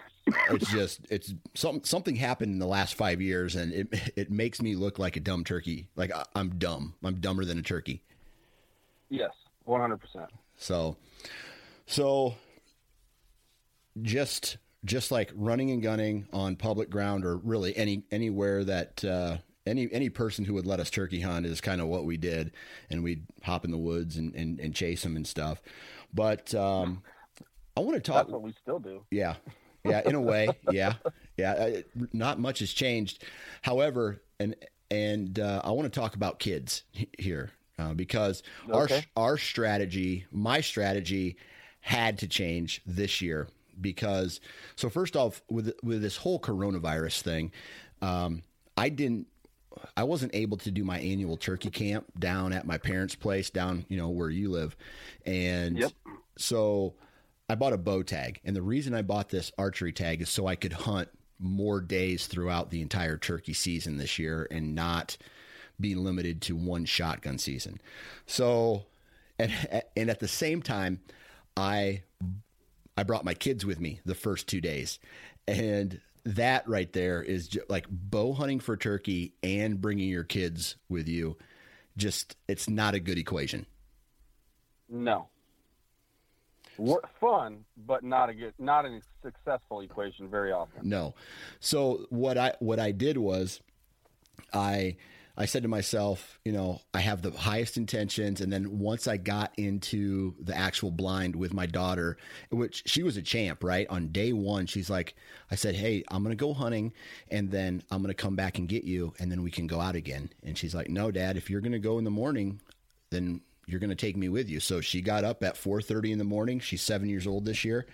It's 0.49 0.69
just 0.71 0.99
it's 1.09 1.33
something 1.55 1.83
something 1.83 2.15
happened 2.15 2.53
in 2.53 2.59
the 2.59 2.67
last 2.67 2.95
five 2.95 3.21
years, 3.21 3.55
and 3.55 3.73
it 3.73 4.11
it 4.15 4.31
makes 4.31 4.61
me 4.61 4.75
look 4.75 4.99
like 4.99 5.15
a 5.15 5.19
dumb 5.19 5.43
turkey. 5.43 5.89
Like 5.95 6.11
I- 6.11 6.25
I'm 6.35 6.57
dumb. 6.57 6.93
I'm 7.03 7.15
dumber 7.19 7.43
than 7.45 7.57
a 7.57 7.63
turkey. 7.63 8.03
Yes, 9.09 9.31
one 9.65 9.81
hundred 9.81 9.97
percent. 9.97 10.29
So, 10.57 10.95
so 11.85 12.35
just 14.01 14.57
just 14.85 15.11
like 15.11 15.31
running 15.35 15.71
and 15.71 15.81
gunning 15.81 16.27
on 16.33 16.55
public 16.55 16.89
ground, 16.89 17.25
or 17.25 17.37
really 17.37 17.75
any 17.77 18.03
anywhere 18.11 18.63
that 18.63 19.03
uh, 19.05 19.37
any 19.65 19.87
any 19.91 20.09
person 20.09 20.45
who 20.45 20.53
would 20.55 20.65
let 20.65 20.79
us 20.79 20.89
turkey 20.89 21.21
hunt 21.21 21.45
is 21.45 21.61
kind 21.61 21.81
of 21.81 21.87
what 21.87 22.05
we 22.05 22.17
did, 22.17 22.51
and 22.89 23.03
we'd 23.03 23.25
hop 23.43 23.65
in 23.65 23.71
the 23.71 23.77
woods 23.77 24.17
and 24.17 24.33
and, 24.35 24.59
and 24.59 24.73
chase 24.73 25.03
them 25.03 25.15
and 25.15 25.27
stuff. 25.27 25.61
But 26.13 26.53
um, 26.55 27.03
I 27.77 27.81
want 27.81 27.95
to 27.95 28.01
talk. 28.01 28.23
That's 28.25 28.31
what 28.31 28.41
we 28.41 28.53
still 28.61 28.79
do. 28.79 29.03
Yeah. 29.11 29.35
Yeah, 29.83 30.01
in 30.05 30.13
a 30.13 30.21
way. 30.21 30.49
Yeah. 30.71 30.93
Yeah. 31.37 31.79
Not 32.13 32.39
much 32.39 32.59
has 32.59 32.71
changed. 32.71 33.23
However, 33.63 34.21
and 34.39 34.55
and 34.91 35.39
uh, 35.39 35.61
I 35.63 35.71
want 35.71 35.91
to 35.91 35.99
talk 35.99 36.15
about 36.15 36.37
kids 36.37 36.83
here 37.17 37.51
uh, 37.79 37.93
because 37.93 38.43
Okay. 38.69 39.03
our 39.15 39.29
our 39.31 39.37
strategy, 39.37 40.25
my 40.31 40.61
strategy, 40.61 41.37
had 41.79 42.19
to 42.19 42.27
change 42.27 42.81
this 42.85 43.21
year 43.21 43.47
because 43.79 44.39
so 44.75 44.89
first 44.89 45.15
off 45.15 45.41
with 45.49 45.73
with 45.83 46.01
this 46.01 46.17
whole 46.17 46.39
coronavirus 46.39 47.21
thing, 47.21 47.51
um, 48.01 48.41
I 48.77 48.89
didn't. 48.89 49.27
I 49.95 50.03
wasn't 50.03 50.35
able 50.35 50.57
to 50.57 50.71
do 50.71 50.83
my 50.83 50.99
annual 50.99 51.37
turkey 51.37 51.69
camp 51.69 52.05
down 52.19 52.51
at 52.51 52.67
my 52.67 52.77
parents' 52.77 53.15
place 53.15 53.49
down, 53.49 53.85
you 53.87 53.95
know, 53.95 54.09
where 54.09 54.29
you 54.29 54.49
live. 54.51 54.75
And 55.25 55.77
Yep. 55.77 55.91
so 56.37 56.95
I 57.49 57.55
bought 57.55 57.71
a 57.71 57.77
bow 57.77 58.03
tag, 58.03 58.41
and 58.43 58.53
the 58.53 58.61
reason 58.61 58.93
I 58.93 59.01
bought 59.01 59.29
this 59.29 59.49
archery 59.57 59.93
tag 59.93 60.21
is 60.21 60.29
so 60.29 60.45
I 60.45 60.55
could 60.55 60.73
hunt 60.73 61.07
more 61.39 61.79
days 61.79 62.27
throughout 62.27 62.69
the 62.69 62.81
entire 62.81 63.17
turkey 63.17 63.53
season 63.53 63.97
this 63.97 64.19
year 64.19 64.45
and 64.51 64.75
not 64.75 65.17
be 65.79 65.95
limited 65.95 66.41
to 66.43 66.55
one 66.55 66.85
shotgun 66.85 67.37
season. 67.37 67.79
So, 68.25 68.85
and 69.39 69.51
and 69.95 70.09
at 70.09 70.19
the 70.19 70.27
same 70.27 70.61
time, 70.61 70.99
I 71.55 72.03
I 72.97 73.03
brought 73.03 73.25
my 73.25 73.33
kids 73.33 73.65
with 73.65 73.79
me 73.79 73.99
the 74.05 74.15
first 74.15 74.47
two 74.47 74.61
days, 74.61 74.99
and 75.47 75.99
that 76.23 76.67
right 76.67 76.91
there 76.93 77.21
is 77.21 77.47
ju- 77.47 77.63
like 77.69 77.87
bow 77.89 78.33
hunting 78.33 78.59
for 78.59 78.77
turkey 78.77 79.33
and 79.41 79.81
bringing 79.81 80.09
your 80.09 80.23
kids 80.23 80.75
with 80.89 81.07
you. 81.07 81.37
Just 81.97 82.35
it's 82.47 82.69
not 82.69 82.93
a 82.93 82.99
good 82.99 83.17
equation. 83.17 83.65
No. 84.89 85.27
Fun, 87.19 87.63
but 87.85 88.03
not 88.03 88.29
a 88.29 88.33
good, 88.33 88.53
not 88.57 88.85
a 88.85 88.99
successful 89.21 89.81
equation 89.81 90.27
very 90.29 90.51
often. 90.51 90.87
No. 90.87 91.13
So 91.59 92.05
what 92.09 92.37
I 92.37 92.53
what 92.59 92.79
I 92.79 92.91
did 92.91 93.17
was 93.17 93.61
I 94.53 94.95
I 95.37 95.45
said 95.45 95.63
to 95.63 95.69
myself, 95.69 96.39
you 96.43 96.51
know, 96.51 96.81
I 96.93 96.99
have 96.99 97.21
the 97.21 97.31
highest 97.31 97.77
intentions 97.77 98.41
and 98.41 98.51
then 98.51 98.79
once 98.79 99.07
I 99.07 99.17
got 99.17 99.53
into 99.57 100.35
the 100.39 100.55
actual 100.55 100.91
blind 100.91 101.35
with 101.35 101.53
my 101.53 101.65
daughter, 101.65 102.17
which 102.49 102.83
she 102.85 103.03
was 103.03 103.17
a 103.17 103.21
champ, 103.21 103.63
right? 103.63 103.87
On 103.89 104.09
day 104.09 104.33
1, 104.33 104.65
she's 104.65 104.89
like 104.89 105.15
I 105.49 105.55
said, 105.55 105.75
"Hey, 105.75 106.03
I'm 106.09 106.23
going 106.23 106.35
to 106.35 106.39
go 106.41 106.53
hunting 106.53 106.93
and 107.29 107.51
then 107.51 107.83
I'm 107.91 108.01
going 108.01 108.13
to 108.13 108.21
come 108.21 108.35
back 108.35 108.57
and 108.57 108.67
get 108.67 108.83
you 108.83 109.13
and 109.19 109.31
then 109.31 109.41
we 109.43 109.51
can 109.51 109.67
go 109.67 109.79
out 109.79 109.95
again." 109.95 110.29
And 110.43 110.57
she's 110.57 110.75
like, 110.75 110.89
"No, 110.89 111.11
dad, 111.11 111.37
if 111.37 111.49
you're 111.49 111.61
going 111.61 111.71
to 111.71 111.79
go 111.79 111.97
in 111.97 112.03
the 112.03 112.11
morning, 112.11 112.61
then 113.09 113.41
you're 113.71 113.79
going 113.79 113.89
to 113.89 113.95
take 113.95 114.17
me 114.17 114.29
with 114.29 114.49
you. 114.49 114.59
So 114.59 114.81
she 114.81 115.01
got 115.01 115.23
up 115.23 115.43
at 115.43 115.55
4:30 115.55 116.11
in 116.11 116.17
the 116.17 116.23
morning. 116.23 116.59
She's 116.59 116.81
seven 116.81 117.09
years 117.09 117.25
old 117.25 117.45
this 117.45 117.63
year, 117.63 117.85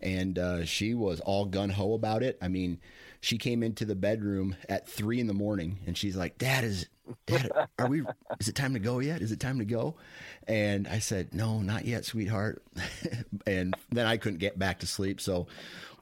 and 0.00 0.38
uh, 0.38 0.64
she 0.64 0.94
was 0.94 1.20
all 1.20 1.46
gun 1.46 1.70
ho 1.70 1.94
about 1.94 2.22
it. 2.22 2.38
I 2.40 2.48
mean, 2.48 2.78
she 3.20 3.38
came 3.38 3.62
into 3.62 3.84
the 3.84 3.94
bedroom 3.94 4.56
at 4.68 4.88
three 4.88 5.20
in 5.20 5.26
the 5.26 5.34
morning, 5.34 5.78
and 5.86 5.96
she's 5.96 6.16
like, 6.16 6.38
"Dad, 6.38 6.64
is 6.64 6.86
Dad, 7.26 7.50
are 7.78 7.88
we? 7.88 8.02
Is 8.40 8.48
it 8.48 8.54
time 8.54 8.74
to 8.74 8.78
go 8.80 8.98
yet? 8.98 9.22
Is 9.22 9.32
it 9.32 9.40
time 9.40 9.58
to 9.58 9.64
go?" 9.64 9.96
And 10.46 10.86
I 10.88 10.98
said, 10.98 11.34
"No, 11.34 11.60
not 11.60 11.84
yet, 11.84 12.04
sweetheart." 12.04 12.62
and 13.46 13.74
then 13.90 14.06
I 14.06 14.16
couldn't 14.16 14.38
get 14.38 14.58
back 14.58 14.80
to 14.80 14.86
sleep, 14.86 15.20
so 15.20 15.46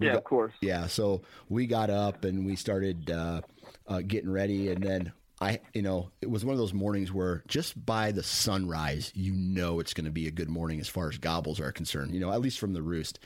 Yeah, 0.01 0.11
got- 0.13 0.19
of 0.19 0.25
course. 0.25 0.53
yeah, 0.61 0.87
so 0.87 1.23
we 1.49 1.67
got 1.67 1.91
up 1.91 2.25
and 2.25 2.45
we 2.47 2.57
started 2.57 3.11
uh, 3.11 3.41
uh, 3.87 4.01
getting 4.01 4.31
ready, 4.31 4.71
and 4.71 4.83
then 4.83 5.13
I, 5.41 5.61
you 5.75 5.83
know, 5.83 6.11
it 6.23 6.31
was 6.31 6.45
one 6.45 6.53
of 6.55 6.59
those 6.59 6.73
mornings 6.73 7.13
where 7.13 7.43
just 7.49 7.85
by 7.85 8.13
the 8.13 8.23
sunrise, 8.23 9.11
you 9.15 9.33
know 9.33 9.81
it's 9.81 9.93
going 9.93 10.05
to 10.07 10.11
be 10.13 10.27
a 10.27 10.31
good 10.31 10.49
morning 10.49 10.81
as 10.81 10.89
far 10.89 11.09
as 11.09 11.19
gobbles 11.19 11.61
are 11.61 11.73
concerned. 11.73 12.15
You 12.15 12.21
know, 12.21 12.33
at 12.33 12.41
least 12.41 12.59
from 12.59 12.73
the 12.73 12.83
roost. 12.83 13.19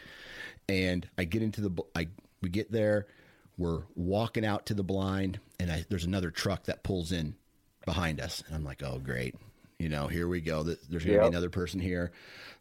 And 0.71 1.09
I 1.17 1.25
get 1.25 1.43
into 1.43 1.61
the, 1.61 1.83
I 1.95 2.09
we 2.43 2.49
get 2.49 2.71
there, 2.73 3.07
we're 3.59 3.83
walking 3.95 4.47
out 4.47 4.67
to 4.67 4.75
the 4.75 4.85
blind, 4.85 5.41
and 5.61 5.71
I, 5.71 5.85
there's 5.91 6.05
another 6.05 6.31
truck 6.31 6.65
that 6.65 6.83
pulls 6.83 7.13
in 7.13 7.35
behind 7.85 8.21
us, 8.21 8.43
and 8.47 8.55
I'm 8.57 8.65
like, 8.65 8.83
oh 8.83 8.99
great, 8.99 9.35
you 9.79 9.89
know, 9.89 10.07
here 10.07 10.27
we 10.29 10.41
go. 10.41 10.63
There's 10.63 10.79
going 10.89 11.01
to 11.01 11.13
Yep. 11.13 11.21
be 11.23 11.27
another 11.29 11.51
person 11.51 11.81
here 11.81 12.13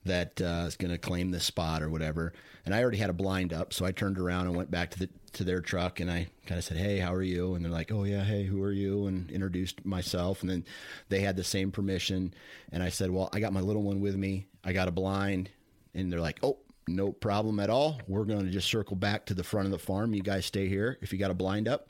that 0.06 0.42
uh, 0.42 0.66
is 0.68 0.76
going 0.76 0.92
to 0.92 0.98
claim 0.98 1.32
this 1.32 1.44
spot 1.46 1.82
or 1.82 1.90
whatever. 1.90 2.34
And 2.66 2.74
I 2.76 2.82
already 2.82 2.98
had 2.98 3.10
a 3.10 3.14
blind 3.14 3.54
up, 3.54 3.74
so 3.74 3.86
I 3.86 3.92
turned 3.92 4.20
around 4.20 4.48
and 4.48 4.56
went 4.56 4.72
back 4.72 4.92
to 4.92 5.00
the 5.00 5.10
to 5.34 5.44
their 5.44 5.62
truck, 5.62 6.00
and 6.00 6.10
I 6.10 6.28
kind 6.46 6.58
of 6.58 6.64
said, 6.66 6.78
"Hey, 6.78 6.98
how 6.98 7.14
are 7.14 7.22
you?" 7.24 7.54
And 7.56 7.64
they're 7.64 7.72
like, 7.72 7.92
"Oh 7.92 8.04
yeah, 8.04 8.24
hey, 8.24 8.44
who 8.44 8.62
are 8.64 8.72
you?" 8.72 9.08
And 9.08 9.30
introduced 9.32 9.86
myself, 9.86 10.42
and 10.42 10.50
then 10.50 10.66
they 11.10 11.20
had 11.22 11.36
the 11.36 11.44
same 11.44 11.72
permission, 11.72 12.34
and 12.72 12.82
I 12.82 12.90
said, 12.90 13.12
"Well, 13.12 13.30
I 13.34 13.40
got 13.40 13.54
my 13.54 13.62
little 13.62 13.84
one 13.84 14.00
with 14.02 14.16
me. 14.16 14.48
I 14.64 14.74
got 14.74 14.88
a 14.88 14.92
blind," 14.92 15.50
and 15.94 16.12
they're 16.12 16.22
like, 16.22 16.40
"Oh." 16.44 16.58
No 16.88 17.12
problem 17.12 17.60
at 17.60 17.70
all. 17.70 18.00
We're 18.08 18.24
going 18.24 18.46
to 18.46 18.52
just 18.52 18.68
circle 18.70 18.96
back 18.96 19.26
to 19.28 19.34
the 19.34 19.44
front 19.44 19.66
of 19.66 19.72
the 19.72 19.78
farm. 19.80 20.14
You 20.14 20.22
guys 20.24 20.46
stay 20.46 20.68
here 20.68 20.98
if 21.02 21.12
you 21.12 21.20
got 21.20 21.32
a 21.32 21.36
blind 21.36 21.68
up. 21.68 21.90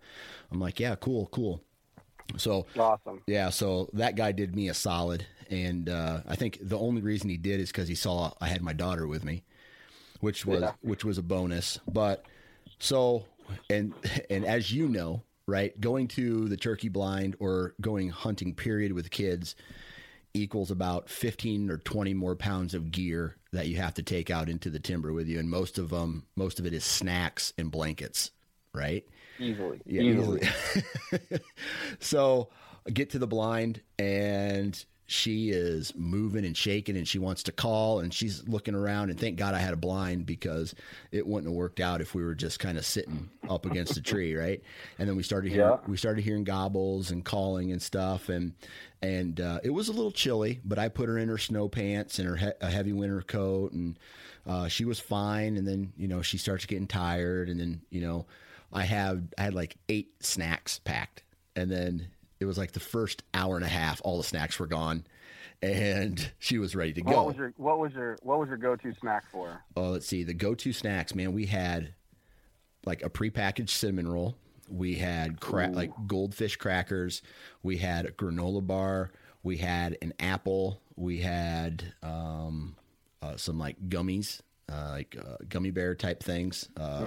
I'm 0.52 0.60
like, 0.60 0.80
yeah, 0.80 0.96
cool, 0.96 1.28
cool. 1.32 1.62
So 2.36 2.66
Awesome. 2.78 3.22
yeah, 3.28 3.50
so 3.50 3.90
that 3.94 4.16
guy 4.16 4.32
did 4.34 4.54
me 4.56 4.68
a 4.68 4.74
solid, 4.74 5.26
and 5.50 5.88
uh, 5.88 6.22
I 6.28 6.36
think 6.36 6.60
the 6.62 6.78
only 6.78 7.02
reason 7.02 7.30
he 7.30 7.38
did 7.38 7.62
is 7.62 7.70
because 7.72 7.88
he 7.88 7.96
saw 7.96 8.34
I 8.42 8.48
had 8.48 8.62
my 8.62 8.74
daughter 8.74 9.08
with 9.08 9.24
me, 9.24 9.44
which 10.20 10.46
was 10.46 10.62
Yeah. 10.62 10.74
which 10.82 11.06
was 11.06 11.18
a 11.18 11.24
bonus. 11.24 11.80
But 11.88 12.26
so 12.80 13.24
and 13.70 13.94
and 14.30 14.44
as 14.46 14.74
you 14.74 14.90
know, 14.90 15.24
right, 15.46 15.80
going 15.80 16.10
to 16.10 16.50
the 16.50 16.58
turkey 16.58 16.90
blind 16.90 17.38
or 17.40 17.76
going 17.80 18.10
hunting 18.10 18.54
period 18.54 18.92
with 18.92 19.10
kids 19.10 19.56
equals 20.38 20.72
about 20.72 21.10
15 21.10 21.70
or 21.70 21.78
20 21.78 22.14
more 22.14 22.36
pounds 22.36 22.74
of 22.74 22.92
gear 22.92 23.36
that 23.52 23.68
you 23.68 23.78
have 23.78 23.94
to 23.96 24.04
take 24.04 24.30
out 24.30 24.50
into 24.50 24.70
the 24.70 24.80
timber 24.80 25.12
with 25.14 25.28
you 25.28 25.40
and 25.40 25.50
most 25.50 25.78
of 25.78 25.90
them 25.90 26.26
most 26.36 26.60
of 26.60 26.66
it 26.66 26.74
is 26.74 26.84
snacks 26.84 27.54
and 27.58 27.72
blankets 27.72 28.32
right 28.74 29.06
Easily. 29.40 29.80
yeah, 29.86 30.02
Easily. 30.02 30.42
easily. 31.12 31.42
so 32.00 32.50
get 32.92 33.10
to 33.12 33.20
the 33.20 33.28
blind 33.28 33.82
and 34.00 34.84
she 35.10 35.50
is 35.52 35.94
moving 35.96 36.44
and 36.46 36.56
shaking 36.58 36.98
and 36.98 37.08
she 37.08 37.18
wants 37.18 37.44
to 37.44 37.52
call 37.54 38.00
and 38.02 38.14
she's 38.14 38.46
looking 38.48 38.76
around 38.76 39.10
and 39.10 39.18
thank 39.18 39.38
God 39.38 39.54
I 39.56 39.60
had 39.60 39.74
a 39.74 39.78
blind 39.78 40.26
because 40.26 40.76
it 41.14 41.26
wouldn't 41.26 41.50
have 41.50 41.56
worked 41.56 41.80
out 41.80 42.02
if 42.02 42.14
we 42.14 42.22
were 42.24 42.36
just 42.36 42.60
kind 42.60 42.78
of 42.78 42.86
sitting 42.86 43.30
up 43.50 43.66
against 43.66 43.96
a 43.96 44.02
tree, 44.02 44.36
right? 44.36 44.62
And 45.00 45.08
then 45.08 45.16
we 45.16 45.24
started 45.24 45.52
hearing 45.54 45.70
Yeah. 45.70 45.78
we 45.88 45.96
started 45.96 46.24
hearing 46.26 46.44
gobbles 46.44 47.10
and 47.10 47.24
calling 47.24 47.72
and 47.72 47.82
stuff 47.82 48.28
and 48.28 48.54
and 49.02 49.40
uh, 49.40 49.60
it 49.64 49.70
was 49.70 49.88
a 49.88 49.94
little 49.94 50.12
chilly, 50.12 50.60
but 50.66 50.78
I 50.78 50.90
put 50.90 51.08
her 51.08 51.18
in 51.18 51.30
her 51.30 51.38
snow 51.38 51.70
pants 51.70 52.20
and 52.20 52.28
her 52.28 52.36
he- 52.36 52.52
a 52.60 52.70
heavy 52.70 52.92
winter 52.94 53.22
coat 53.22 53.72
and 53.72 53.98
uh, 54.46 54.68
she 54.68 54.84
was 54.86 55.00
fine 55.00 55.56
and 55.56 55.66
then 55.66 55.94
you 55.96 56.08
know 56.10 56.22
she 56.22 56.38
starts 56.38 56.66
getting 56.66 56.88
tired 56.88 57.48
and 57.50 57.60
then 57.60 57.82
you 57.90 58.02
know 58.02 58.26
I 58.74 58.84
have 58.84 59.24
I 59.38 59.44
had 59.44 59.54
like 59.54 59.78
eight 59.88 60.22
snacks 60.22 60.80
packed, 60.80 61.24
and 61.56 61.72
then 61.72 62.08
it 62.40 62.46
was 62.46 62.58
like 62.58 62.72
the 62.72 62.80
first 62.80 63.24
hour 63.34 63.56
and 63.56 63.66
a 63.66 63.70
half, 63.70 64.02
all 64.04 64.18
the 64.18 64.24
snacks 64.24 64.60
were 64.60 64.68
gone, 64.68 65.06
and 65.62 66.32
she 66.40 66.58
was 66.58 66.76
ready 66.76 66.94
to 66.94 67.02
go. 67.02 67.12
What 67.12 67.16
go. 67.16 67.28
was 67.28 67.38
your 67.38 67.54
what 67.58 67.80
was 67.80 67.94
your 67.94 68.18
what 68.22 68.40
was 68.40 68.50
your 68.50 68.58
go 68.58 68.76
to 68.76 68.94
snack 69.00 69.26
for? 69.32 69.62
Oh, 69.76 69.90
let's 69.90 70.08
see. 70.08 70.24
The 70.24 70.34
go-to 70.34 70.74
snacks, 70.74 71.16
man. 71.16 71.34
We 71.34 71.46
had 71.46 71.94
like 72.86 73.04
a 73.04 73.10
prepackaged 73.10 73.70
cinnamon 73.70 74.08
roll. 74.08 74.36
We 74.70 74.96
had 74.96 75.40
cra- 75.40 75.70
like 75.70 75.92
goldfish 76.08 76.58
crackers. 76.58 77.22
We 77.64 77.78
had 77.78 78.06
a 78.06 78.12
granola 78.12 78.66
bar. 78.66 79.12
We 79.44 79.58
had 79.58 79.98
an 80.02 80.14
apple. 80.20 80.82
We 80.96 81.20
had 81.20 81.94
um, 82.04 82.76
uh, 83.22 83.38
some 83.38 83.58
like 83.58 83.78
gummies, 83.88 84.42
uh, 84.72 84.90
like 84.92 85.16
uh, 85.18 85.38
gummy 85.48 85.72
bear 85.72 85.96
type 85.96 86.22
things, 86.22 86.70
uh, 86.76 87.06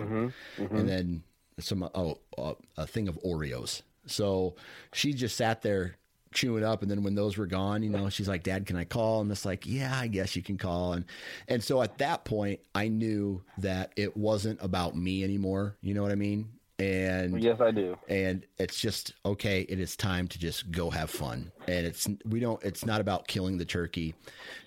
and 0.57 0.89
then 0.89 1.23
some 1.59 1.89
oh 1.95 2.19
uh, 2.39 2.55
a 2.77 2.87
thing 2.87 3.09
of 3.09 3.19
Oreos. 3.23 3.83
So 4.11 4.57
she 4.93 5.13
just 5.13 5.37
sat 5.37 5.63
there 5.63 5.97
chewing 6.33 6.63
up 6.63 6.83
and 6.83 6.89
then 6.89 7.03
when 7.03 7.17
those 7.17 7.37
were 7.37 7.47
gone 7.47 7.83
you 7.83 7.91
know 7.91 8.09
she's 8.09 8.29
like 8.29 8.45
dad 8.45 8.65
can 8.65 8.77
i 8.77 8.85
call? 8.85 9.21
And 9.21 9.29
it's 9.33 9.45
like 9.45 9.67
yeah 9.67 9.99
i 9.99 10.07
guess 10.07 10.37
you 10.37 10.43
can 10.43 10.59
call. 10.59 10.93
And 10.93 11.05
and 11.49 11.63
so 11.63 11.83
at 11.83 11.99
that 11.99 12.25
point 12.25 12.61
i 12.75 12.87
knew 12.87 13.43
that 13.59 13.93
it 13.97 14.17
wasn't 14.17 14.59
about 14.63 14.97
me 14.97 15.25
anymore 15.25 15.77
you 15.83 15.93
know 15.93 16.03
what 16.03 16.13
i 16.13 16.17
mean? 16.17 16.49
And 16.79 17.43
Yes, 17.43 17.61
I 17.61 17.73
do. 17.73 17.99
and 18.09 18.47
it's 18.59 18.81
just 18.81 19.13
okay 19.27 19.63
it 19.69 19.81
is 19.81 19.97
time 19.97 20.29
to 20.29 20.39
just 20.39 20.71
go 20.71 20.89
have 20.89 21.11
fun. 21.11 21.51
And 21.67 21.85
it's 21.85 22.09
we 22.25 22.39
don't 22.41 22.63
it's 22.63 22.87
not 22.87 23.01
about 23.01 23.27
killing 23.27 23.59
the 23.59 23.65
turkey. 23.67 24.15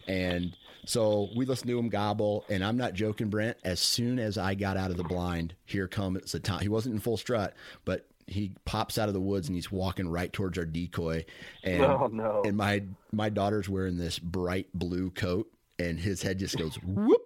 And 0.08 0.56
so 0.86 1.30
we 1.36 1.46
listened 1.46 1.70
to 1.70 1.80
him 1.80 1.88
gobble. 1.88 2.44
And 2.50 2.62
i'm 2.64 2.76
not 2.78 2.94
joking 2.94 3.30
brent 3.30 3.56
as 3.64 3.80
soon 3.80 4.20
as 4.20 4.38
i 4.38 4.54
got 4.54 4.76
out 4.76 4.92
of 4.92 4.98
the 4.98 5.04
blind 5.06 5.56
here 5.66 5.88
comes 5.88 6.34
the 6.34 6.40
time 6.40 6.60
he 6.60 6.68
wasn't 6.70 6.94
in 6.94 7.00
full 7.00 7.16
strut 7.18 7.54
but 7.86 8.06
he 8.28 8.54
pops 8.66 8.98
out 8.98 9.08
of 9.08 9.14
the 9.14 9.22
woods 9.22 9.48
and 9.48 9.56
he's 9.56 9.72
walking 9.72 10.08
right 10.08 10.32
towards 10.32 10.58
our 10.58 10.66
decoy. 10.66 11.26
And 11.64 11.84
Oh, 11.84 12.08
no. 12.12 12.42
and 12.46 12.56
my 12.58 12.84
my 13.12 13.30
daughter's 13.30 13.68
wearing 13.70 13.98
this 13.98 14.20
bright 14.20 14.68
blue 14.74 15.10
coat 15.12 15.48
and 15.80 16.00
his 16.00 16.22
head 16.22 16.40
just 16.40 16.58
goes 16.58 16.76
whoop. 16.84 17.22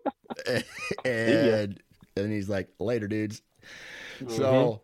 And 1.05 1.79
and 2.15 2.31
he's 2.31 2.49
like 2.49 2.69
later 2.79 3.07
dudes. 3.07 3.41
So 4.27 4.81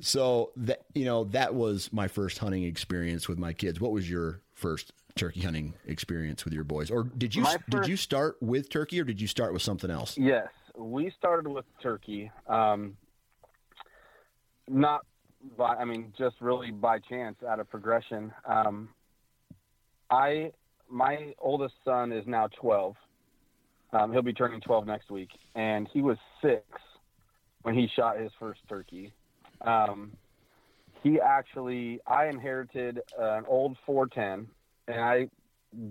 so 0.00 0.52
that 0.56 0.84
you 0.94 1.04
know 1.04 1.24
that 1.24 1.54
was 1.54 1.92
my 1.92 2.08
first 2.08 2.38
hunting 2.38 2.62
experience 2.64 3.28
with 3.28 3.38
my 3.38 3.52
kids. 3.52 3.80
What 3.80 3.92
was 3.92 4.08
your 4.08 4.40
first 4.54 4.92
turkey 5.16 5.40
hunting 5.40 5.74
experience 5.86 6.44
with 6.44 6.54
your 6.54 6.64
boys? 6.64 6.90
Or 6.90 7.04
did 7.04 7.34
you 7.34 7.42
My 7.42 7.56
did 7.70 7.86
you 7.88 7.96
start 7.96 8.36
with 8.40 8.68
turkey 8.70 9.00
or 9.00 9.04
did 9.04 9.20
you 9.20 9.26
start 9.26 9.52
with 9.52 9.62
something 9.62 9.90
else? 9.90 10.16
Yes, 10.18 10.48
we 10.76 11.10
started 11.10 11.48
with 11.48 11.64
turkey. 11.82 12.30
Um, 12.46 12.96
not 14.68 15.04
by, 15.56 15.74
I 15.76 15.84
mean, 15.84 16.12
just 16.18 16.36
really 16.40 16.70
by 16.70 16.98
chance, 16.98 17.36
out 17.48 17.60
of 17.60 17.70
progression. 17.70 18.32
Um, 18.46 18.88
I, 20.10 20.52
my 20.88 21.34
oldest 21.38 21.74
son 21.84 22.12
is 22.12 22.24
now 22.26 22.48
12. 22.60 22.94
Um, 23.92 24.12
he'll 24.12 24.22
be 24.22 24.32
turning 24.32 24.60
12 24.60 24.86
next 24.86 25.10
week, 25.10 25.30
and 25.54 25.88
he 25.92 26.02
was 26.02 26.18
six 26.42 26.64
when 27.62 27.74
he 27.74 27.88
shot 27.94 28.18
his 28.18 28.30
first 28.38 28.60
turkey. 28.68 29.12
Um, 29.64 30.12
he 31.02 31.20
actually, 31.20 32.00
I 32.06 32.26
inherited 32.26 33.00
an 33.18 33.44
old 33.46 33.76
410, 33.86 34.48
and 34.88 35.00
I 35.00 35.28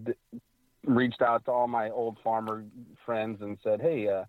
d- 0.03 0.39
reached 0.85 1.21
out 1.21 1.45
to 1.45 1.51
all 1.51 1.67
my 1.67 1.89
old 1.89 2.17
farmer 2.23 2.63
friends 3.05 3.41
and 3.41 3.57
said, 3.63 3.81
"Hey, 3.81 4.07
uh, 4.07 4.25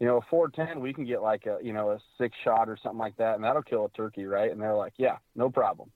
you 0.00 0.06
know, 0.06 0.16
a 0.18 0.22
410, 0.28 0.80
we 0.80 0.92
can 0.92 1.04
get 1.04 1.22
like 1.22 1.46
a, 1.46 1.58
you 1.62 1.72
know, 1.72 1.90
a 1.90 1.98
six 2.18 2.36
shot 2.44 2.68
or 2.68 2.76
something 2.82 2.98
like 2.98 3.16
that, 3.16 3.36
and 3.36 3.44
that'll 3.44 3.62
kill 3.62 3.84
a 3.86 3.90
turkey, 3.90 4.24
right?" 4.26 4.50
And 4.50 4.60
they're 4.60 4.74
like, 4.74 4.94
"Yeah, 4.96 5.16
no 5.34 5.50
problem." 5.50 5.90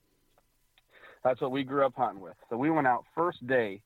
That's 1.23 1.41
what 1.41 1.51
we 1.51 1.63
grew 1.63 1.85
up 1.85 1.95
hunting 1.97 2.21
with. 2.21 2.35
So 2.49 2.55
we 2.57 2.69
went 2.69 2.87
out 2.87 3.03
first 3.13 3.45
day. 3.45 3.81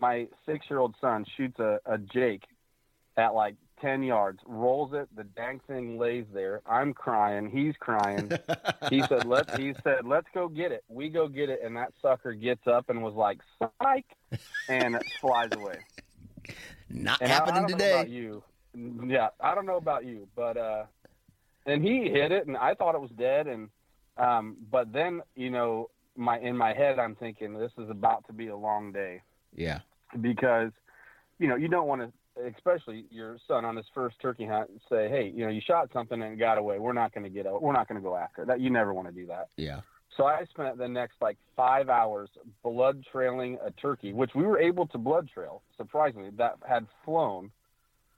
My 0.00 0.28
six-year-old 0.46 0.94
son 1.00 1.26
shoots 1.36 1.58
a, 1.58 1.78
a 1.84 1.98
Jake 1.98 2.44
at 3.18 3.34
like 3.34 3.54
10 3.82 4.02
yards, 4.02 4.38
rolls 4.46 4.92
it. 4.94 5.08
The 5.14 5.24
dang 5.24 5.60
thing 5.66 5.98
lays 5.98 6.24
there. 6.32 6.62
I'm 6.66 6.94
crying. 6.94 7.50
He's 7.50 7.74
crying. 7.78 8.30
he 8.88 9.02
said, 9.08 9.26
"Let." 9.26 9.58
He 9.60 9.74
said, 9.84 10.06
"Let's 10.06 10.28
go 10.32 10.48
get 10.48 10.72
it." 10.72 10.84
We 10.88 11.10
go 11.10 11.28
get 11.28 11.50
it, 11.50 11.60
and 11.62 11.76
that 11.76 11.92
sucker 12.00 12.32
gets 12.32 12.66
up 12.66 12.88
and 12.88 13.02
was 13.02 13.14
like, 13.14 13.40
"Psych," 13.58 14.06
and 14.70 14.98
flies 15.20 15.50
away. 15.54 15.78
not 16.88 17.20
And 17.20 17.30
I- 17.30 17.34
I, 17.34 17.38
happening 17.38 17.54
don't 17.62 17.70
Know 17.72 17.76
today 17.78 17.92
about 17.92 18.08
you, 18.08 18.42
yeah, 18.74 19.28
I 19.40 19.54
don't 19.54 19.66
know 19.66 19.76
about 19.76 20.04
you, 20.04 20.28
but 20.36 20.56
uh, 20.56 20.84
and 21.66 21.84
he 21.84 22.08
hit 22.08 22.32
it, 22.32 22.46
and 22.46 22.56
I 22.56 22.74
thought 22.74 22.94
it 22.94 23.00
was 23.00 23.10
dead, 23.18 23.46
and 23.46 23.68
um, 24.16 24.56
but 24.70 24.92
then 24.92 25.22
you 25.34 25.50
know, 25.50 25.90
my 26.16 26.38
in 26.38 26.56
my 26.56 26.72
head, 26.72 26.98
I'm 26.98 27.14
thinking 27.16 27.54
this 27.54 27.72
is 27.78 27.90
about 27.90 28.26
to 28.26 28.32
be 28.32 28.48
a 28.48 28.56
long 28.56 28.92
day. 28.92 29.22
Yeah. 29.54 29.80
Because 30.20 30.70
you 31.38 31.48
know 31.48 31.56
you 31.56 31.68
don't 31.68 31.86
want 31.86 32.02
to 32.02 32.12
especially 32.46 33.04
your 33.10 33.38
son 33.48 33.64
on 33.64 33.76
his 33.76 33.84
first 33.92 34.16
turkey 34.22 34.46
hunt 34.46 34.70
say 34.88 35.08
hey 35.08 35.32
you 35.34 35.44
know 35.44 35.50
you 35.50 35.60
shot 35.60 35.90
something 35.92 36.22
and 36.22 36.38
got 36.38 36.58
away. 36.58 36.78
We're 36.78 36.92
not 36.92 37.12
going 37.12 37.24
to 37.24 37.30
get 37.30 37.46
out. 37.46 37.62
We're 37.62 37.72
not 37.72 37.88
going 37.88 38.00
to 38.00 38.04
go 38.04 38.16
after 38.16 38.42
it. 38.42 38.46
that 38.46 38.60
you 38.60 38.70
never 38.70 38.94
want 38.94 39.08
to 39.08 39.14
do 39.14 39.26
that. 39.26 39.48
Yeah. 39.56 39.80
So 40.16 40.26
i 40.26 40.44
spent 40.50 40.76
the 40.76 40.88
next 40.88 41.14
like 41.20 41.38
five 41.56 41.88
hours 41.88 42.28
blood 42.62 43.04
trailing 43.10 43.58
a 43.64 43.70
turkey 43.70 44.12
which 44.12 44.30
we 44.34 44.42
were 44.42 44.58
able 44.58 44.86
to 44.88 44.98
blood 44.98 45.28
trail 45.32 45.62
surprisingly 45.76 46.30
that 46.36 46.56
had 46.68 46.86
flown 47.04 47.50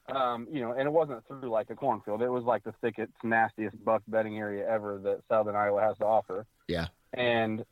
um, 0.08 0.46
you 0.50 0.60
know 0.60 0.72
and 0.72 0.82
it 0.82 0.92
wasn't 0.92 1.26
through 1.26 1.48
like 1.48 1.70
a 1.70 1.74
cornfield 1.74 2.22
it 2.22 2.28
was 2.28 2.44
like 2.44 2.64
the 2.64 2.74
thickest 2.80 3.12
nastiest 3.22 3.82
buck 3.84 4.02
bedding 4.08 4.38
area 4.38 4.66
ever 4.68 4.98
that 4.98 5.20
southern 5.28 5.54
iowa 5.54 5.80
has 5.80 5.96
to 5.98 6.04
offer 6.04 6.44
yeah 6.68 6.86
and 7.14 7.64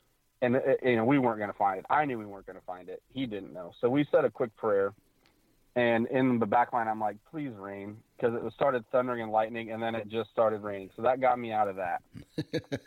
and 0.43 0.57
uh, 0.57 0.61
you 0.83 0.97
know 0.97 1.05
we 1.05 1.19
weren't 1.19 1.39
going 1.39 1.51
to 1.51 1.57
find 1.57 1.79
it. 1.79 1.87
I 1.91 2.05
knew 2.05 2.19
we 2.19 2.27
weren't 2.27 2.47
going 2.47 2.59
to 2.59 2.65
find 2.65 2.89
it. 2.89 3.03
He 3.13 3.27
didn't 3.27 3.53
know. 3.53 3.73
So 3.81 3.89
we 3.89 4.07
said 4.11 4.25
a 4.25 4.31
quick 4.31 4.55
prayer, 4.57 4.93
and 5.77 6.07
in 6.09 6.39
the 6.39 6.47
back 6.47 6.73
line, 6.73 6.89
I'm 6.89 7.01
like, 7.01 7.17
"Please 7.31 7.53
rain," 7.59 7.97
because 8.17 8.35
it 8.35 8.53
started 8.55 8.85
thundering 8.91 9.23
and 9.23 9.33
lightning, 9.33 9.73
and 9.73 9.83
then 9.83 9.95
it 9.95 10.09
just 10.09 10.31
started 10.31 10.63
raining. 10.63 10.91
So 10.97 11.03
that 11.03 11.21
got 11.21 11.39
me 11.39 11.53
out 11.53 11.69
of 11.69 11.77
that. 11.77 12.03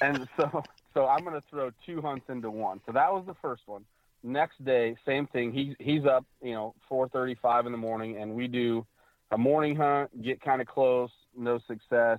and 0.00 0.28
so 0.36 0.62
so 0.94 1.06
I'm 1.06 1.24
going 1.24 1.40
to 1.40 1.46
throw 1.50 1.70
two 1.84 2.00
hunts 2.00 2.26
into 2.28 2.50
one. 2.50 2.80
So 2.86 2.92
that 2.92 3.12
was 3.12 3.24
the 3.26 3.34
first 3.34 3.62
one. 3.66 3.84
Next 4.26 4.62
day, 4.64 4.96
same 5.06 5.28
thing. 5.28 5.52
He 5.52 5.76
he's 5.78 6.04
up, 6.04 6.24
you 6.42 6.52
know, 6.52 6.74
4:35 6.90 7.66
in 7.66 7.72
the 7.72 7.78
morning, 7.78 8.16
and 8.20 8.34
we 8.34 8.48
do 8.48 8.84
a 9.30 9.38
morning 9.38 9.76
hunt, 9.76 10.20
get 10.20 10.40
kind 10.40 10.60
of 10.60 10.66
close, 10.66 11.10
no 11.36 11.60
success, 11.68 12.18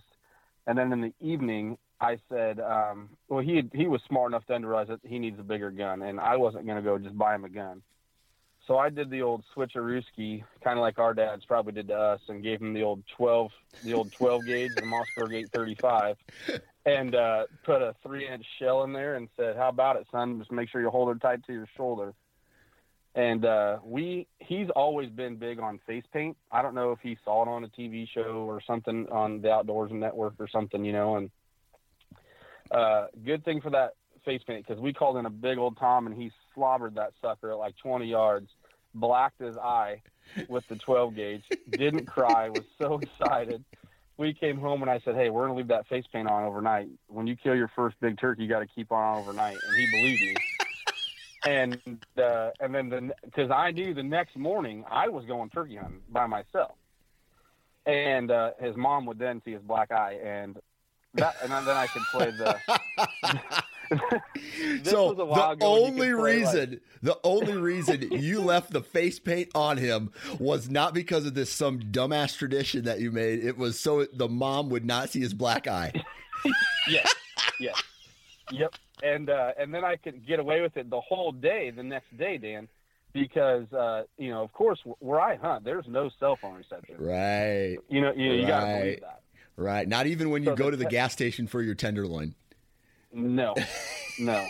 and 0.68 0.78
then 0.78 0.94
in 0.94 1.02
the 1.02 1.14
evening, 1.20 1.78
I 2.00 2.18
said, 2.30 2.62
um, 2.62 3.10
well, 3.28 3.42
he 3.42 3.70
he 3.74 3.88
was 3.88 4.00
smart 4.08 4.32
enough 4.32 4.46
to 4.46 4.54
realize 4.56 4.88
that 4.88 5.02
he 5.04 5.20
needs 5.20 5.38
a 5.38 5.44
bigger 5.44 5.70
gun, 5.70 6.02
and 6.02 6.18
I 6.18 6.38
wasn't 6.38 6.66
going 6.66 6.78
to 6.78 6.82
go 6.82 6.98
just 6.98 7.18
buy 7.18 7.36
him 7.36 7.44
a 7.44 7.50
gun. 7.50 7.82
So 8.68 8.78
I 8.78 8.90
did 8.90 9.10
the 9.10 9.22
old 9.22 9.46
switcherooski, 9.56 10.44
kind 10.62 10.78
of 10.78 10.80
like 10.80 11.00
our 11.00 11.14
dads 11.14 11.46
probably 11.46 11.72
did 11.72 11.88
to 11.88 11.96
us, 11.96 12.20
and 12.28 12.44
gave 12.44 12.62
him 12.62 12.74
the 12.74 12.84
old 12.84 13.02
12, 13.16 13.52
the 13.86 13.94
old 13.94 14.12
12 14.12 14.46
gauge, 14.46 14.72
the 14.76 14.82
Mossberg 14.82 15.34
835, 15.34 16.18
and 16.86 17.16
uh, 17.16 17.44
put 17.64 17.82
a 17.82 17.96
three 18.04 18.28
inch 18.28 18.46
shell 18.60 18.84
in 18.84 18.92
there, 18.92 19.16
and 19.16 19.30
said, 19.38 19.56
"How 19.56 19.70
about 19.70 19.96
it, 19.96 20.06
son? 20.12 20.38
Just 20.40 20.52
make 20.52 20.70
sure 20.70 20.82
you 20.82 20.90
hold 20.90 21.16
it 21.16 21.22
tight 21.22 21.46
to 21.46 21.54
your 21.54 21.68
shoulder." 21.78 22.14
And 23.16 23.46
uh, 23.46 23.78
we, 23.84 24.28
he's 24.38 24.70
always 24.76 25.10
been 25.10 25.38
big 25.38 25.60
on 25.60 25.80
face 25.88 26.04
paint. 26.14 26.38
I 26.52 26.62
don't 26.62 26.76
know 26.76 26.92
if 26.92 27.00
he 27.02 27.18
saw 27.24 27.44
it 27.44 27.48
on 27.48 27.64
a 27.64 27.68
TV 27.70 28.08
show 28.08 28.46
or 28.48 28.62
something 28.62 29.08
on 29.10 29.42
the 29.42 29.50
Outdoors 29.50 29.92
Network 29.92 30.36
or 30.40 30.48
something, 30.48 30.86
you 30.86 30.92
know, 30.92 31.16
and 31.16 31.32
uh, 32.70 33.08
good 33.26 33.44
thing 33.44 33.62
for 33.62 33.72
that 33.72 33.94
face 34.24 34.42
paint 34.46 34.68
because 34.68 34.80
we 34.80 34.94
called 34.94 35.18
in 35.18 35.26
a 35.26 35.32
big 35.32 35.58
old 35.58 35.78
Tom 35.78 36.06
and 36.06 36.16
he 36.16 36.32
slobbered 36.58 36.96
that 36.96 37.14
sucker 37.22 37.52
at 37.52 37.58
like 37.58 37.78
20 37.78 38.08
yards, 38.08 38.50
blacked 38.94 39.40
his 39.40 39.56
eye 39.58 40.02
with 40.50 40.68
the 40.68 40.76
12 40.76 41.16
gauge, 41.16 41.44
didn't 41.70 42.06
cry, 42.06 42.50
was 42.50 42.64
so 42.82 43.00
excited. 43.02 43.64
We 44.18 44.34
came 44.34 44.58
home 44.58 44.82
and 44.82 44.90
I 44.90 45.00
said, 45.06 45.14
"Hey, 45.14 45.30
we're 45.30 45.46
gonna 45.46 45.58
leave 45.58 45.68
that 45.68 45.88
face 45.88 46.06
paint 46.12 46.28
on 46.28 46.44
overnight. 46.44 46.90
When 47.08 47.28
you 47.28 47.36
kill 47.36 47.56
your 47.56 47.68
first 47.76 47.98
big 48.02 48.18
turkey, 48.18 48.42
you 48.42 48.50
got 48.50 48.62
to 48.62 48.66
keep 48.66 48.92
on 48.92 49.20
overnight." 49.20 49.56
And 49.68 49.78
he 49.78 49.92
believed 49.92 50.22
me. 50.22 50.36
And 51.46 51.80
uh, 52.18 52.50
and 52.60 52.76
then 52.76 52.90
the 52.90 53.14
because 53.24 53.52
I 53.52 53.72
knew 53.72 53.94
the 53.94 54.04
next 54.04 54.36
morning 54.36 54.84
I 54.90 55.08
was 55.08 55.24
going 55.26 55.50
turkey 55.50 55.78
hunting 55.78 56.02
by 56.10 56.26
myself, 56.26 56.76
and 57.86 58.32
uh, 58.32 58.52
his 58.60 58.76
mom 58.76 59.06
would 59.06 59.18
then 59.20 59.42
see 59.46 59.52
his 59.52 59.62
black 59.62 59.92
eye, 59.92 60.18
and 60.22 60.60
that 61.14 61.36
and 61.42 61.52
then 61.52 61.78
I 61.78 61.88
could 61.88 62.02
play 62.12 62.32
the. 62.32 63.64
So 64.84 65.10
was 65.14 65.20
a 65.20 65.26
while 65.26 65.50
the 65.50 65.66
ago 65.66 65.74
when 65.74 65.82
you 65.82 65.88
only 65.88 65.98
play, 66.00 66.14
like- 66.14 66.56
reason 66.56 66.82
the 67.02 67.18
only 67.24 67.58
reason 67.58 68.08
you 68.12 68.42
left 68.42 68.72
the 68.72 68.82
face 68.82 69.20
paint 69.20 69.50
on 69.56 69.78
him 69.78 70.12
was 70.40 70.70
not 70.70 70.94
because 70.94 71.26
of 71.26 71.34
this 71.36 71.52
some 71.52 71.80
dumbass 71.80 72.36
tradition 72.38 72.86
that 72.86 73.00
you 73.00 73.12
made. 73.12 73.44
It 73.44 73.58
was 73.58 73.80
so 73.80 74.06
the 74.14 74.28
mom 74.28 74.70
would 74.70 74.86
not 74.86 75.10
see 75.10 75.20
his 75.20 75.34
black 75.34 75.68
eye. 75.68 75.94
Yes, 76.88 77.14
yes, 77.60 77.84
yep. 78.52 78.74
And 79.04 79.30
uh, 79.30 79.52
and 79.60 79.74
then 79.74 79.84
I 79.84 79.96
could 79.98 80.26
get 80.26 80.40
away 80.40 80.62
with 80.62 80.78
it 80.78 80.90
the 80.90 81.02
whole 81.02 81.32
day, 81.34 81.72
the 81.72 81.84
next 81.84 82.16
day, 82.18 82.38
Dan, 82.38 82.68
because 83.12 83.72
uh, 83.74 84.04
you 84.18 84.30
know, 84.30 84.44
of 84.44 84.54
course, 84.54 84.80
where 85.00 85.20
I 85.20 85.36
hunt, 85.36 85.66
there's 85.66 85.86
no 85.88 86.10
cell 86.20 86.38
phone 86.42 86.56
reception. 86.56 86.96
right. 87.00 87.78
You 87.90 88.02
know, 88.02 88.14
you, 88.16 88.32
you 88.34 88.48
got 88.48 88.62
to 88.62 88.80
believe 88.80 89.02
that. 89.02 89.22
right. 89.58 89.88
Not 89.88 90.08
even 90.08 90.30
when 90.30 90.44
you 90.44 90.52
So 90.52 90.56
go 90.56 90.66
the 90.66 90.72
to 90.72 90.78
the 90.78 90.86
gas 90.86 91.12
station 91.12 91.48
for 91.48 91.62
your 91.62 91.76
tenderloin 91.76 92.36
No, 93.14 93.56
no, 94.20 94.48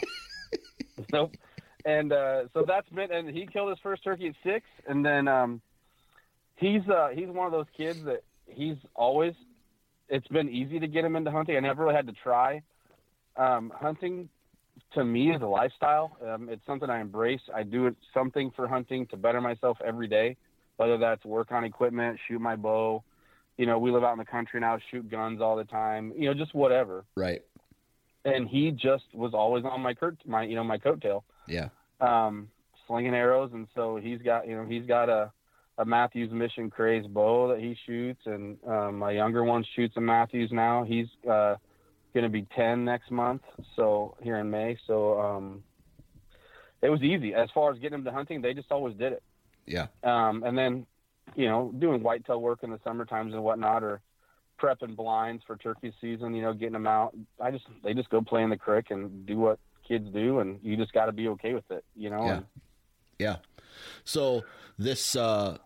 nope. 1.11 1.35
And 1.85 2.11
uh, 2.11 2.43
so 2.53 2.65
that's 2.67 2.89
been, 2.89 3.11
and 3.11 3.29
he 3.29 3.47
killed 3.47 3.69
his 3.69 3.79
first 3.81 4.03
turkey 4.03 4.27
at 4.27 4.35
six, 4.43 4.65
and 4.87 5.05
then 5.05 5.27
um, 5.27 5.61
he's 6.55 6.81
uh, 6.89 7.09
he's 7.13 7.29
one 7.29 7.45
of 7.45 7.51
those 7.51 7.67
kids 7.75 8.03
that 8.05 8.23
he's 8.45 8.75
always. 8.93 9.33
It's 10.09 10.27
been 10.27 10.49
easy 10.49 10.79
to 10.79 10.87
get 10.87 11.05
him 11.05 11.15
into 11.15 11.31
hunting. 11.31 11.55
I 11.55 11.59
never 11.59 11.83
really 11.83 11.95
had 11.95 12.07
to 12.07 12.13
try. 12.13 12.61
Um, 13.35 13.71
hunting 13.75 14.29
to 14.93 15.03
me 15.03 15.31
is 15.31 15.41
a 15.41 15.45
lifestyle. 15.45 16.17
Um, 16.25 16.49
it's 16.49 16.65
something 16.65 16.89
I 16.89 17.01
embrace. 17.01 17.41
I 17.53 17.63
do 17.63 17.95
something 18.13 18.51
for 18.55 18.67
hunting 18.67 19.07
to 19.07 19.17
better 19.17 19.41
myself 19.41 19.77
every 19.85 20.07
day, 20.07 20.37
whether 20.77 20.97
that's 20.97 21.23
work 21.25 21.51
on 21.51 21.63
equipment, 21.63 22.19
shoot 22.27 22.39
my 22.39 22.55
bow. 22.55 23.03
You 23.57 23.65
know, 23.65 23.79
we 23.79 23.91
live 23.91 24.03
out 24.03 24.13
in 24.13 24.19
the 24.19 24.25
country 24.25 24.59
now, 24.59 24.77
shoot 24.91 25.09
guns 25.09 25.41
all 25.41 25.55
the 25.55 25.63
time. 25.63 26.13
You 26.15 26.29
know, 26.29 26.33
just 26.33 26.53
whatever. 26.53 27.05
Right. 27.15 27.41
And 28.27 28.47
he 28.47 28.71
just 28.71 29.05
was 29.13 29.33
always 29.33 29.63
on 29.65 29.81
my 29.81 29.93
curt, 29.93 30.17
my 30.25 30.43
you 30.43 30.55
know 30.55 30.63
my 30.63 30.77
coattail. 30.77 31.23
Yeah. 31.47 31.69
Um, 32.01 32.49
slinging 32.85 33.13
arrows, 33.13 33.51
and 33.53 33.67
so 33.75 33.97
he's 33.97 34.21
got 34.21 34.47
you 34.47 34.55
know 34.55 34.65
he's 34.65 34.85
got 34.85 35.09
a 35.09 35.31
a 35.77 35.85
Mathews 35.85 36.31
Mission 36.31 36.69
Craze 36.69 37.05
bow 37.05 37.49
that 37.49 37.59
he 37.59 37.77
shoots, 37.85 38.21
and 38.25 38.57
um, 38.67 38.99
my 38.99 39.11
younger 39.11 39.43
one 39.43 39.63
shoots 39.75 39.95
a 39.97 40.01
Mathews 40.01 40.51
now. 40.51 40.83
He's 40.83 41.07
uh, 41.29 41.55
going 42.13 42.23
to 42.23 42.29
be 42.29 42.47
10 42.55 42.83
next 42.83 43.11
month, 43.11 43.43
so 43.75 44.15
here 44.21 44.37
in 44.37 44.49
May. 44.49 44.77
So 44.87 45.19
um, 45.19 45.63
it 46.81 46.89
was 46.89 47.01
easy 47.01 47.33
as 47.33 47.49
far 47.53 47.71
as 47.71 47.77
getting 47.77 47.91
them 47.91 48.05
to 48.05 48.11
hunting. 48.11 48.41
They 48.41 48.53
just 48.53 48.71
always 48.71 48.95
did 48.95 49.13
it. 49.13 49.23
Yeah. 49.67 49.87
Um, 50.03 50.43
and 50.43 50.57
then, 50.57 50.87
you 51.35 51.47
know, 51.47 51.71
doing 51.77 52.01
whitetail 52.01 52.41
work 52.41 52.63
in 52.63 52.71
the 52.71 52.79
summer 52.83 53.05
times 53.05 53.33
and 53.33 53.43
whatnot, 53.43 53.83
or 53.83 54.01
prepping 54.61 54.95
blinds 54.95 55.43
for 55.45 55.57
turkey 55.57 55.93
season. 56.01 56.33
You 56.33 56.41
know, 56.41 56.53
getting 56.53 56.73
them 56.73 56.87
out. 56.87 57.15
I 57.41 57.51
just 57.51 57.65
they 57.83 57.93
just 57.93 58.09
go 58.09 58.21
play 58.21 58.43
in 58.43 58.49
the 58.49 58.57
creek 58.57 58.91
and 58.91 59.25
do 59.25 59.37
what 59.37 59.59
kids 59.87 60.07
do, 60.13 60.39
and 60.39 60.59
you 60.61 60.75
just 60.75 60.93
got 60.93 61.05
to 61.05 61.11
be 61.11 61.27
okay 61.29 61.53
with 61.53 61.69
it. 61.69 61.83
You 61.95 62.09
know. 62.09 62.25
Yeah. 62.25 62.39
Yeah. 63.19 63.35
So 64.03 64.43
this 64.77 65.15
uh 65.15 65.57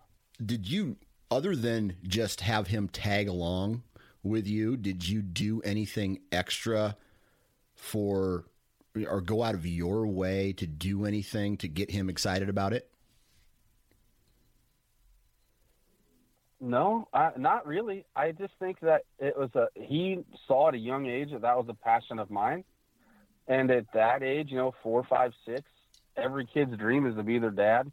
did 0.43 0.67
you 0.67 0.97
other 1.29 1.55
than 1.55 1.95
just 2.03 2.41
have 2.41 2.67
him 2.67 2.89
tag 2.89 3.27
along 3.27 3.83
with 4.23 4.45
you, 4.45 4.77
did 4.77 5.07
you 5.07 5.21
do 5.21 5.61
anything 5.61 6.19
extra 6.31 6.95
for 7.73 8.45
or 9.07 9.21
go 9.21 9.41
out 9.41 9.55
of 9.55 9.65
your 9.65 10.05
way 10.05 10.51
to 10.53 10.67
do 10.67 11.05
anything 11.05 11.55
to 11.57 11.67
get 11.67 11.91
him 11.91 12.09
excited 12.09 12.49
about 12.49 12.73
it? 12.73 12.90
No, 16.63 17.07
I, 17.11 17.31
not 17.37 17.65
really. 17.65 18.05
I 18.15 18.31
just 18.33 18.53
think 18.59 18.79
that 18.81 19.01
it 19.17 19.35
was 19.35 19.49
a 19.55 19.67
he 19.73 20.19
saw 20.47 20.67
at 20.67 20.75
a 20.75 20.77
young 20.77 21.07
age 21.07 21.31
that 21.31 21.41
that 21.41 21.57
was 21.57 21.65
a 21.67 21.73
passion 21.73 22.19
of 22.19 22.29
mine, 22.29 22.63
and 23.47 23.71
at 23.71 23.91
that 23.95 24.21
age, 24.21 24.49
you 24.51 24.57
know, 24.57 24.71
four, 24.83 25.03
five, 25.09 25.33
six, 25.43 25.63
every 26.15 26.45
kid's 26.45 26.77
dream 26.77 27.07
is 27.07 27.15
to 27.15 27.23
be 27.23 27.39
their 27.39 27.49
dad, 27.49 27.91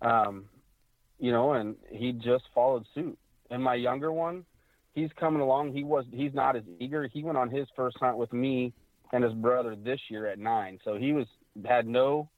um, 0.00 0.46
you 1.18 1.30
know, 1.30 1.52
and 1.52 1.76
he 1.90 2.12
just 2.12 2.44
followed 2.54 2.86
suit. 2.94 3.18
And 3.50 3.62
my 3.62 3.74
younger 3.74 4.10
one, 4.10 4.46
he's 4.94 5.10
coming 5.20 5.42
along. 5.42 5.74
He 5.74 5.84
was 5.84 6.06
he's 6.10 6.32
not 6.32 6.56
as 6.56 6.62
eager. 6.80 7.06
He 7.08 7.22
went 7.22 7.36
on 7.36 7.50
his 7.50 7.68
first 7.76 7.98
hunt 8.00 8.16
with 8.16 8.32
me 8.32 8.72
and 9.12 9.22
his 9.22 9.34
brother 9.34 9.76
this 9.76 10.00
year 10.08 10.26
at 10.26 10.38
nine, 10.38 10.78
so 10.82 10.96
he 10.96 11.12
was 11.12 11.26
had 11.66 11.86
no. 11.86 12.30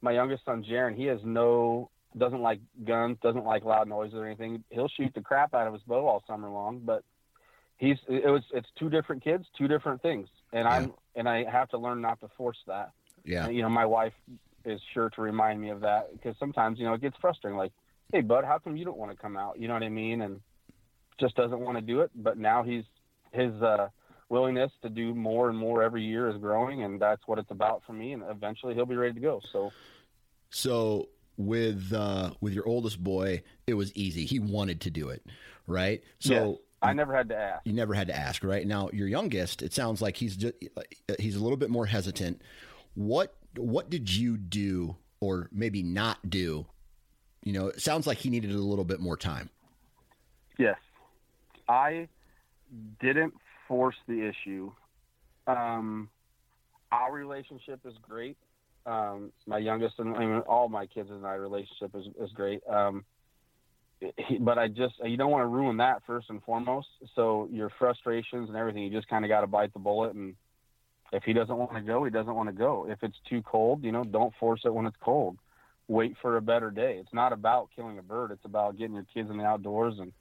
My 0.00 0.12
youngest 0.12 0.44
son, 0.44 0.64
Jaron, 0.64 0.94
he 0.94 1.06
has 1.06 1.18
no 1.24 1.90
doesn't 2.16 2.40
like 2.40 2.60
guns, 2.84 3.18
doesn't 3.22 3.44
like 3.44 3.64
loud 3.64 3.88
noises 3.88 4.14
or 4.14 4.26
anything. 4.26 4.64
He'll 4.70 4.88
shoot 4.88 5.12
the 5.14 5.20
crap 5.20 5.54
out 5.54 5.66
of 5.66 5.72
his 5.74 5.82
bow 5.82 6.06
all 6.06 6.22
summer 6.26 6.48
long, 6.48 6.80
but 6.84 7.04
he's 7.76 7.96
it 8.08 8.30
was 8.30 8.42
it's 8.52 8.68
two 8.78 8.88
different 8.88 9.22
kids, 9.22 9.46
two 9.56 9.68
different 9.68 10.02
things, 10.02 10.28
and 10.52 10.64
Yeah. 10.64 10.74
I'm 10.74 10.92
and 11.14 11.28
I 11.28 11.44
have 11.44 11.68
to 11.70 11.78
learn 11.78 12.00
not 12.00 12.20
to 12.20 12.28
force 12.36 12.58
that. 12.66 12.92
Yeah. 13.24 13.46
And, 13.46 13.56
you 13.56 13.62
know, 13.62 13.68
my 13.68 13.86
wife 13.86 14.14
is 14.64 14.80
sure 14.94 15.10
to 15.10 15.22
remind 15.22 15.60
me 15.60 15.70
of 15.70 15.80
that 15.80 16.12
because 16.12 16.36
sometimes 16.38 16.78
you 16.78 16.84
know 16.86 16.94
it 16.94 17.00
gets 17.00 17.16
frustrating. 17.20 17.58
Like, 17.58 17.72
hey, 18.12 18.20
bud, 18.22 18.44
how 18.44 18.58
come 18.58 18.76
you 18.76 18.84
don't 18.84 18.96
want 18.98 19.10
to 19.10 19.16
come 19.16 19.36
out? 19.36 19.58
You 19.58 19.68
know 19.68 19.74
what 19.74 19.82
I 19.82 19.88
mean? 19.88 20.22
And 20.22 20.40
just 21.20 21.34
doesn't 21.36 21.60
want 21.60 21.76
to 21.76 21.82
do 21.82 22.00
it. 22.00 22.10
But 22.14 22.38
now 22.38 22.62
he's 22.62 22.84
his 23.32 23.52
uh, 23.62 23.88
willingness 24.28 24.72
to 24.82 24.88
do 24.88 25.14
more 25.14 25.48
and 25.48 25.58
more 25.58 25.82
every 25.82 26.04
year 26.04 26.28
is 26.28 26.36
growing, 26.36 26.82
and 26.84 27.00
that's 27.00 27.22
what 27.26 27.38
it's 27.38 27.50
about 27.50 27.82
for 27.86 27.92
me. 27.92 28.12
And 28.12 28.22
eventually 28.28 28.74
he'll 28.74 28.86
be 28.86 28.96
ready 28.96 29.14
to 29.14 29.20
go. 29.20 29.40
So 29.52 29.70
So 30.50 31.08
with 31.38 31.92
uh 31.94 32.32
with 32.40 32.52
your 32.52 32.68
oldest 32.68 33.02
boy, 33.02 33.42
it 33.66 33.74
was 33.74 33.94
easy. 33.94 34.26
He 34.26 34.38
wanted 34.38 34.82
to 34.82 34.90
do 34.90 35.08
it, 35.08 35.24
right? 35.66 36.02
So 36.18 36.32
yes, 36.32 36.56
I 36.82 36.92
never 36.92 37.14
had 37.14 37.28
to 37.30 37.36
ask. 37.36 37.66
you 37.66 37.72
never 37.72 37.94
had 37.94 38.08
to 38.08 38.16
ask, 38.16 38.44
right? 38.44 38.66
Now, 38.66 38.90
your 38.92 39.08
youngest, 39.08 39.62
it 39.62 39.72
sounds 39.72 40.02
like 40.02 40.16
he's 40.16 40.36
just 40.36 40.54
he's 41.18 41.36
a 41.36 41.42
little 41.42 41.56
bit 41.56 41.70
more 41.70 41.86
hesitant. 41.86 42.42
What 42.94 43.34
what 43.56 43.88
did 43.88 44.14
you 44.14 44.36
do 44.36 44.96
or 45.20 45.48
maybe 45.52 45.82
not 45.82 46.28
do? 46.28 46.66
You 47.44 47.52
know, 47.52 47.68
it 47.68 47.80
sounds 47.80 48.06
like 48.06 48.18
he 48.18 48.30
needed 48.30 48.50
a 48.50 48.58
little 48.58 48.84
bit 48.84 49.00
more 49.00 49.16
time. 49.16 49.48
Yes. 50.58 50.76
I 51.68 52.08
didn't 53.00 53.34
force 53.68 53.96
the 54.08 54.26
issue. 54.26 54.72
Um, 55.46 56.08
our 56.90 57.12
relationship 57.12 57.80
is 57.84 57.94
great. 58.02 58.36
Um, 58.88 59.32
my 59.46 59.58
youngest 59.58 59.98
and 59.98 60.16
I 60.16 60.20
mean, 60.20 60.42
all 60.48 60.68
my 60.68 60.86
kids 60.86 61.10
and 61.10 61.26
I 61.26 61.34
relationship 61.34 61.94
is, 61.94 62.06
is 62.20 62.30
great. 62.32 62.62
Um, 62.68 63.04
he, 64.00 64.38
but 64.38 64.58
I 64.58 64.68
just, 64.68 64.94
you 65.04 65.16
don't 65.16 65.30
want 65.30 65.42
to 65.42 65.46
ruin 65.46 65.76
that 65.78 66.02
first 66.06 66.30
and 66.30 66.42
foremost. 66.42 66.88
So 67.14 67.48
your 67.52 67.70
frustrations 67.78 68.48
and 68.48 68.56
everything, 68.56 68.82
you 68.82 68.90
just 68.90 69.08
kind 69.08 69.24
of 69.24 69.28
got 69.28 69.42
to 69.42 69.46
bite 69.46 69.72
the 69.72 69.78
bullet. 69.78 70.14
And 70.14 70.34
if 71.12 71.24
he 71.24 71.32
doesn't 71.32 71.56
want 71.56 71.74
to 71.74 71.80
go, 71.80 72.04
he 72.04 72.10
doesn't 72.10 72.34
want 72.34 72.48
to 72.48 72.54
go. 72.54 72.86
If 72.88 73.02
it's 73.02 73.16
too 73.28 73.42
cold, 73.42 73.84
you 73.84 73.92
know, 73.92 74.04
don't 74.04 74.32
force 74.38 74.62
it 74.64 74.72
when 74.72 74.86
it's 74.86 74.96
cold. 75.00 75.36
Wait 75.88 76.14
for 76.22 76.36
a 76.36 76.42
better 76.42 76.70
day. 76.70 76.98
It's 77.00 77.12
not 77.14 77.32
about 77.32 77.70
killing 77.74 77.98
a 77.98 78.02
bird. 78.02 78.30
It's 78.30 78.44
about 78.44 78.78
getting 78.78 78.94
your 78.94 79.06
kids 79.12 79.30
in 79.30 79.38
the 79.38 79.44
outdoors 79.44 79.94
and 79.98 80.12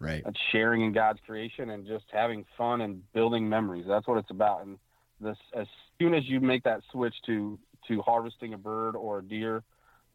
Right. 0.00 0.22
and 0.26 0.36
sharing 0.50 0.82
in 0.82 0.92
God's 0.92 1.20
creation 1.24 1.70
and 1.70 1.86
just 1.86 2.06
having 2.12 2.44
fun 2.58 2.80
and 2.80 3.02
building 3.12 3.48
memories. 3.48 3.84
That's 3.86 4.08
what 4.08 4.18
it's 4.18 4.30
about. 4.30 4.66
And 4.66 4.76
this, 5.20 5.36
as 5.54 5.68
soon 6.00 6.12
as 6.12 6.28
you 6.28 6.40
make 6.40 6.64
that 6.64 6.80
switch 6.90 7.14
to 7.26 7.56
to 7.88 8.02
harvesting 8.02 8.54
a 8.54 8.58
bird 8.58 8.96
or 8.96 9.18
a 9.18 9.22
deer, 9.22 9.62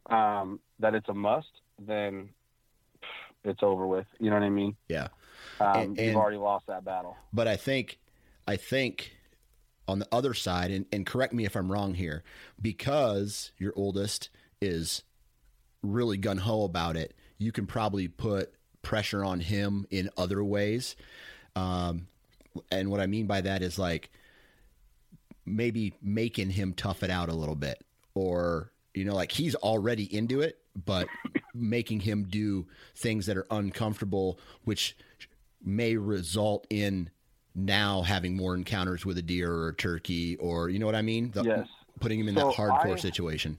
um, 0.10 0.60
that 0.80 0.96
it's 0.96 1.10
a 1.10 1.14
must, 1.14 1.52
then 1.80 2.30
it's 3.44 3.62
over 3.64 3.86
with. 3.86 4.08
You 4.20 4.30
know 4.30 4.36
what 4.36 4.44
I 4.44 4.50
mean? 4.50 4.76
Yeah. 4.88 5.08
Um, 5.60 5.78
And- 5.78 5.98
you've 5.98 6.16
already 6.16 6.38
lost 6.38 6.68
that 6.68 6.84
battle. 6.84 7.16
But 7.34 7.48
I 7.48 7.56
think 7.56 8.00
I 8.48 8.56
think 8.56 9.18
on 9.88 10.00
the 10.00 10.08
other 10.12 10.34
side, 10.34 10.72
and, 10.72 10.86
and 10.92 11.06
correct 11.06 11.34
me 11.34 11.46
if 11.46 11.56
I'm 11.56 11.72
wrong 11.72 11.94
here, 11.94 12.24
because 12.62 13.52
your 13.58 13.74
oldest 13.76 14.30
is 14.62 15.04
really 15.82 16.18
gun 16.18 16.38
ho 16.38 16.64
about 16.64 16.96
it, 16.98 17.14
you 17.38 17.52
can 17.52 17.68
probably 17.68 18.08
put 18.08 18.54
pressure 18.82 19.24
on 19.24 19.40
him 19.40 19.86
in 19.90 20.10
other 20.18 20.44
ways. 20.44 20.96
Um, 21.56 22.08
and 22.72 22.90
what 22.90 23.00
I 23.00 23.08
mean 23.08 23.28
by 23.28 23.42
that 23.42 23.62
is 23.62 23.78
like 23.78 24.12
maybe 25.48 25.94
making 26.02 26.50
him 26.52 26.74
tough 26.74 27.02
it 27.04 27.10
out 27.10 27.30
a 27.30 27.34
little 27.34 27.56
bit, 27.56 27.84
or 28.14 28.72
you 28.94 29.06
know, 29.06 29.16
like 29.16 29.32
he's 29.32 29.56
already 29.56 30.04
into 30.16 30.42
it, 30.42 30.60
but 30.86 31.08
making 31.56 32.02
him 32.02 32.26
do 32.30 32.68
things 32.96 33.26
that 33.28 33.38
are 33.38 33.48
uncomfortable, 33.50 34.40
which 34.66 34.96
may 35.64 35.96
result 35.96 36.68
in 36.70 37.10
now 37.56 38.02
having 38.04 38.36
more 38.36 38.54
encounters 38.54 39.06
with 39.06 39.18
a 39.18 39.22
deer 39.22 39.52
or 39.52 39.70
a 39.70 39.74
turkey, 39.74 40.36
or 40.38 40.70
you 40.70 40.78
know 40.80 40.86
what 40.86 40.96
I 40.96 41.02
mean? 41.02 41.32
The- 41.32 41.44
Yes. 41.44 41.68
putting 42.00 42.20
him 42.20 42.28
in 42.28 42.36
So 42.36 42.48
that 42.50 42.56
hardcore 42.56 42.94
I- 42.94 43.00
situation. 43.00 43.58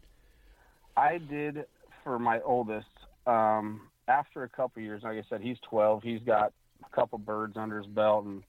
I 0.96 1.18
did 1.18 1.64
for 2.04 2.18
my 2.18 2.40
oldest. 2.42 2.86
Um, 3.26 3.82
after 4.08 4.42
a 4.44 4.48
couple 4.48 4.82
years, 4.82 5.02
like 5.02 5.18
I 5.18 5.24
said, 5.28 5.40
he's 5.40 5.58
12. 5.62 6.02
He's 6.02 6.20
got 6.22 6.52
a 6.84 6.88
couple 6.94 7.18
birds 7.18 7.56
under 7.56 7.78
his 7.78 7.86
belt, 7.86 8.24
and 8.24 8.42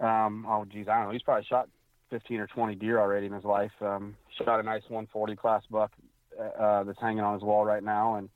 um, 0.00 0.44
oh 0.48 0.64
geez, 0.64 0.88
I 0.88 0.96
don't 0.96 1.06
know. 1.06 1.12
He's 1.12 1.22
probably 1.22 1.44
shot 1.44 1.68
15 2.10 2.40
or 2.40 2.46
20 2.46 2.74
deer 2.76 2.98
already 2.98 3.26
in 3.26 3.32
his 3.32 3.44
life. 3.44 3.72
Um, 3.80 4.16
shot 4.44 4.60
a 4.60 4.62
nice 4.62 4.82
140 4.88 5.36
class 5.36 5.62
buck 5.70 5.92
uh, 6.38 6.84
that's 6.84 7.00
hanging 7.00 7.20
on 7.20 7.34
his 7.34 7.42
wall 7.42 7.64
right 7.64 7.82
now, 7.82 8.16
and 8.16 8.28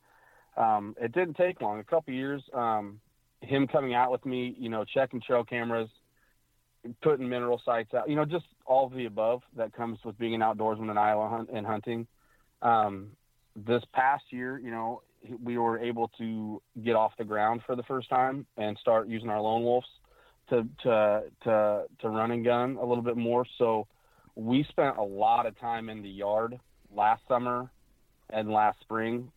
um, 0.56 0.96
it 1.00 1.12
didn't 1.12 1.34
take 1.34 1.60
long. 1.60 1.78
A 1.78 1.84
couple 1.84 2.12
years, 2.12 2.42
um, 2.54 3.00
him 3.40 3.66
coming 3.66 3.94
out 3.94 4.10
with 4.10 4.24
me, 4.26 4.54
you 4.58 4.68
know, 4.68 4.84
checking 4.84 5.20
trail 5.20 5.44
cameras, 5.44 5.88
putting 7.02 7.28
mineral 7.28 7.60
sites 7.64 7.92
out, 7.94 8.08
you 8.08 8.16
know, 8.16 8.24
just 8.24 8.46
all 8.66 8.86
of 8.86 8.92
the 8.94 9.06
above 9.06 9.42
that 9.56 9.72
comes 9.74 9.98
with 10.04 10.18
being 10.18 10.34
an 10.34 10.40
outdoorsman 10.40 10.90
in 10.90 10.98
Iowa 10.98 11.28
hunt, 11.28 11.50
and 11.52 11.66
hunting. 11.66 12.06
Um, 12.62 13.08
this 13.54 13.82
past 13.92 14.24
year, 14.30 14.58
you 14.58 14.70
know, 14.70 15.02
we 15.42 15.58
were 15.58 15.78
able 15.78 16.08
to 16.18 16.62
get 16.82 16.96
off 16.96 17.12
the 17.18 17.24
ground 17.24 17.60
for 17.66 17.76
the 17.76 17.82
first 17.82 18.08
time 18.08 18.46
and 18.56 18.76
start 18.78 19.08
using 19.08 19.28
our 19.28 19.40
lone 19.40 19.62
wolves 19.62 19.86
to 20.50 20.68
to 20.82 21.22
to 21.44 21.84
to 22.00 22.08
run 22.08 22.30
and 22.30 22.44
gun 22.44 22.76
a 22.76 22.84
little 22.84 23.02
bit 23.02 23.16
more. 23.16 23.46
So 23.58 23.86
we 24.36 24.64
spent 24.68 24.98
a 24.98 25.02
lot 25.02 25.46
of 25.46 25.58
time 25.58 25.88
in 25.88 26.02
the 26.02 26.08
yard 26.10 26.58
last 26.94 27.22
summer 27.26 27.70
and 28.28 28.50
last 28.50 28.78
spring, 28.80 29.32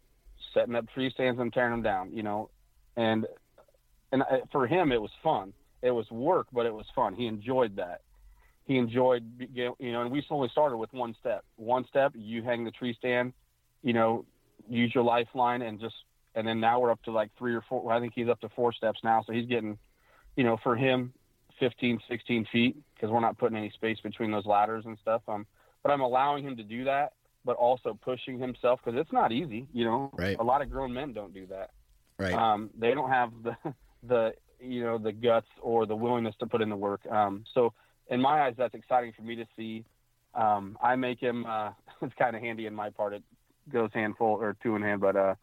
setting 0.53 0.75
up 0.75 0.85
tree 0.93 1.09
stands 1.13 1.39
and 1.39 1.53
tearing 1.53 1.71
them 1.71 1.81
down. 1.81 2.11
You 2.13 2.23
know, 2.23 2.49
and 2.97 3.25
and 4.11 4.23
for 4.51 4.67
him 4.67 4.91
it 4.91 5.01
was 5.01 5.11
fun. 5.23 5.53
It 5.81 5.91
was 5.91 6.09
work, 6.11 6.47
but 6.53 6.65
it 6.65 6.73
was 6.73 6.85
fun. 6.95 7.15
He 7.15 7.25
enjoyed 7.27 7.75
that. 7.77 8.01
he 8.65 8.77
enjoyed, 8.77 9.23
you 9.53 9.91
know, 9.91 10.01
and 10.01 10.11
we 10.11 10.23
only 10.29 10.49
started 10.49 10.77
with 10.77 10.91
one 10.93 11.15
step. 11.19 11.43
One 11.57 11.85
step, 11.89 12.13
you 12.15 12.43
hang 12.43 12.63
the 12.63 12.71
tree 12.71 12.95
stand, 12.97 13.33
you 13.81 13.93
know, 13.93 14.25
use 14.69 14.91
your 14.95 15.03
lifeline 15.03 15.61
and 15.61 15.79
just, 15.79 15.95
and 16.35 16.47
then 16.47 16.59
now 16.59 16.79
we're 16.79 16.91
up 16.91 17.03
to 17.03 17.11
like 17.11 17.29
three 17.37 17.53
or 17.53 17.63
four. 17.67 17.91
I 17.91 17.99
think 17.99 18.13
he's 18.15 18.29
up 18.29 18.39
to 18.41 18.49
four 18.49 18.71
steps 18.71 18.99
now. 19.03 19.21
So 19.27 19.33
he's 19.33 19.47
getting, 19.47 19.77
you 20.35 20.43
know, 20.43 20.57
for 20.63 20.75
him, 20.75 21.13
15, 21.59 21.99
16 22.09 22.47
feet 22.51 22.77
because 22.95 23.09
we're 23.09 23.19
not 23.19 23.37
putting 23.37 23.57
any 23.57 23.69
space 23.71 23.97
between 24.01 24.31
those 24.31 24.45
ladders 24.45 24.85
and 24.85 24.97
stuff. 25.01 25.21
Um, 25.27 25.45
but 25.81 25.91
I'm 25.91 26.01
allowing 26.01 26.43
him 26.43 26.57
to 26.57 26.63
do 26.63 26.85
that, 26.85 27.13
but 27.45 27.55
also 27.55 27.97
pushing 28.01 28.39
himself 28.39 28.79
because 28.83 28.99
it's 28.99 29.11
not 29.11 29.31
easy. 29.31 29.67
You 29.73 29.85
know, 29.85 30.11
right. 30.17 30.37
a 30.39 30.43
lot 30.43 30.61
of 30.61 30.69
grown 30.69 30.93
men 30.93 31.13
don't 31.13 31.33
do 31.33 31.45
that. 31.47 31.71
Right. 32.17 32.33
Um, 32.33 32.69
they 32.77 32.93
don't 32.93 33.09
have 33.09 33.31
the, 33.43 33.55
the, 34.07 34.33
you 34.59 34.83
know, 34.83 34.97
the 34.97 35.11
guts 35.11 35.47
or 35.61 35.85
the 35.85 35.95
willingness 35.95 36.35
to 36.39 36.47
put 36.47 36.61
in 36.61 36.69
the 36.69 36.75
work. 36.75 37.01
Um, 37.09 37.43
so 37.53 37.73
in 38.09 38.21
my 38.21 38.43
eyes, 38.43 38.55
that's 38.57 38.75
exciting 38.75 39.13
for 39.15 39.23
me 39.23 39.35
to 39.35 39.45
see. 39.55 39.85
Um, 40.33 40.77
I 40.81 40.95
make 40.95 41.19
him, 41.19 41.45
uh, 41.45 41.71
it's 42.01 42.13
kind 42.15 42.35
of 42.35 42.41
handy 42.41 42.65
in 42.65 42.73
my 42.73 42.89
part. 42.89 43.13
It 43.13 43.23
goes 43.71 43.89
handful 43.93 44.35
or 44.35 44.55
two 44.63 44.75
in 44.75 44.81
hand, 44.81 45.01
but, 45.01 45.15
uh, 45.15 45.35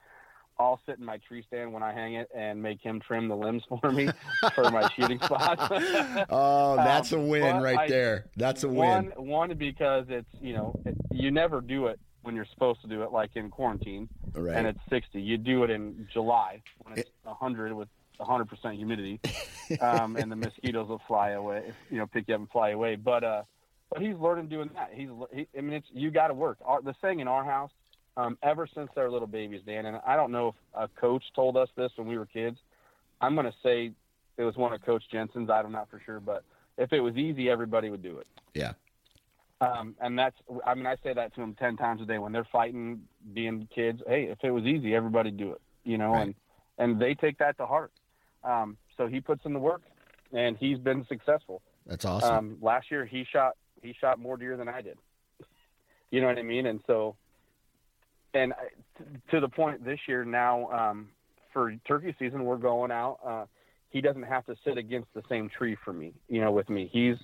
I'll 0.61 0.81
sit 0.85 0.99
in 0.99 1.05
my 1.05 1.17
tree 1.17 1.43
stand 1.47 1.73
when 1.73 1.83
I 1.83 1.93
hang 1.93 2.15
it 2.15 2.29
and 2.35 2.63
make 2.63 2.83
him 2.83 3.01
trim 3.01 3.29
the 3.29 3.37
limbs 3.37 3.63
for 3.81 3.91
me 3.91 4.11
for 4.55 4.71
my 4.71 4.89
shooting 4.95 5.19
spot. 5.21 5.59
oh, 6.31 6.77
that's 6.77 7.13
um, 7.13 7.21
a 7.21 7.23
win 7.23 7.63
right 7.63 7.79
I, 7.79 7.89
there. 7.89 8.27
That's 8.37 8.63
a 8.65 8.69
win. 8.69 8.77
One, 8.77 9.13
one 9.17 9.55
because 9.57 10.07
it's 10.09 10.29
you 10.41 10.53
know 10.53 10.79
it, 10.85 10.97
you 11.11 11.31
never 11.31 11.61
do 11.61 11.87
it 11.87 11.99
when 12.23 12.35
you're 12.37 12.47
supposed 12.53 12.83
to 12.83 12.89
do 12.89 13.03
it, 13.03 13.13
like 13.13 13.31
in 13.37 13.49
quarantine, 13.49 14.07
right. 14.35 14.55
and 14.55 14.67
it's 14.67 14.79
60. 14.91 15.21
You 15.21 15.39
do 15.39 15.65
it 15.65 15.71
in 15.71 16.07
July 16.13 16.63
when 16.81 16.99
it's 16.99 17.09
100 17.23 17.73
with 17.73 17.89
100% 18.21 18.77
humidity, 18.77 19.19
um, 19.81 20.17
and 20.17 20.31
the 20.31 20.37
mosquitoes 20.37 20.89
will 20.89 21.01
fly 21.09 21.31
away. 21.31 21.73
You 21.91 21.99
know, 21.99 22.07
pick 22.07 22.29
you 22.29 22.35
up 22.35 22.41
and 22.41 22.51
fly 22.51 22.71
away. 22.71 22.97
But 22.97 23.25
uh, 23.25 23.43
but 23.91 24.03
he's 24.03 24.17
learning 24.17 24.49
doing 24.49 24.69
that. 24.75 24.91
He's 24.93 25.09
he, 25.33 25.49
I 25.57 25.63
mean, 25.63 25.73
it's 25.73 25.87
you 25.93 26.11
got 26.11 26.29
to 26.29 26.35
work. 26.35 26.59
Our, 26.65 26.83
the 26.83 26.95
saying 27.01 27.21
in 27.21 27.29
our 27.29 27.45
house 27.45 27.71
um, 28.21 28.39
ever 28.43 28.69
since 28.75 28.91
they're 28.95 29.11
little 29.11 29.29
babies, 29.29 29.63
Dan. 29.65 29.87
And 29.87 30.01
I 30.07 30.17
don't 30.17 30.33
know 30.33 30.49
if 30.49 30.55
a 30.75 31.01
coach 31.01 31.23
told 31.35 31.57
us 31.57 31.69
this 31.77 31.91
when 31.97 32.07
we 32.07 32.19
were 32.19 32.27
kids. 32.27 32.59
I'm 33.21 33.35
going 33.35 33.47
to 33.47 33.55
say 33.63 33.93
it 34.37 34.43
was 34.43 34.57
one 34.57 34.73
of 34.73 34.85
Coach 34.85 35.05
Jensen's. 35.11 35.51
I'm 35.51 35.65
not 35.65 35.73
know 35.73 35.87
for 35.91 36.01
sure, 36.05 36.21
but 36.21 36.45
if 36.79 36.93
it 36.93 37.01
was 37.01 37.17
easy, 37.17 37.51
everybody 37.51 37.91
would 37.91 38.03
do 38.03 38.19
it. 38.19 38.27
Yeah. 38.55 38.73
Um, 39.61 39.95
and 40.01 40.19
that's, 40.19 40.37
I 40.67 40.75
mean, 40.75 40.87
I 40.87 40.97
say 41.03 41.13
that 41.13 41.35
to 41.35 41.41
them 41.41 41.55
10 41.59 41.77
times 41.77 42.01
a 42.01 42.07
day 42.07 42.19
when 42.19 42.33
they're 42.33 42.49
fighting, 42.51 43.03
being 43.35 43.69
kids. 43.75 44.03
Hey, 44.07 44.25
if 44.25 44.39
it 44.43 44.51
was 44.51 44.65
easy, 44.65 44.95
everybody 44.95 45.31
do 45.31 45.53
it, 45.53 45.61
you 45.85 45.99
know, 45.99 46.13
right. 46.13 46.23
and, 46.23 46.35
and 46.79 47.01
they 47.01 47.15
take 47.15 47.39
that 47.39 47.59
to 47.59 47.67
heart. 47.67 47.93
Um, 48.43 48.79
so 48.97 49.07
he 49.07 49.21
puts 49.21 49.45
in 49.45 49.53
the 49.53 49.59
work 49.59 49.83
and 50.33 50.57
he's 50.57 50.79
been 50.79 51.05
successful. 51.09 51.61
That's 51.87 52.07
awesome. 52.07 52.35
Um, 52.35 52.57
last 52.63 52.91
year 52.91 53.05
he 53.05 53.27
shot, 53.31 53.57
he 53.83 53.95
shot 54.01 54.19
more 54.19 54.39
deer 54.39 54.57
than 54.57 54.69
I 54.69 54.83
did. 54.83 54.99
You 56.13 56.21
know 56.21 56.27
what 56.27 56.39
I 56.39 56.43
mean? 56.43 56.67
And 56.67 56.81
so, 56.89 57.15
and 58.35 58.53
to 59.31 59.41
the 59.41 59.49
point 59.49 59.85
this 59.85 59.99
year 60.07 60.25
now 60.25 60.71
um, 60.71 61.09
for 61.53 61.75
turkey 61.87 62.15
season, 62.19 62.45
we're 62.45 62.57
going 62.57 62.91
out. 62.91 63.19
Uh, 63.25 63.45
he 63.91 64.01
doesn't 64.01 64.23
have 64.23 64.47
to 64.47 64.55
sit 64.65 64.79
against 64.79 65.09
the 65.15 65.23
same 65.29 65.51
tree 65.51 65.77
for 65.85 65.93
me, 65.93 66.15
you 66.29 66.41
know, 66.41 66.53
with 66.53 66.69
me. 66.71 66.89
He's 66.93 67.17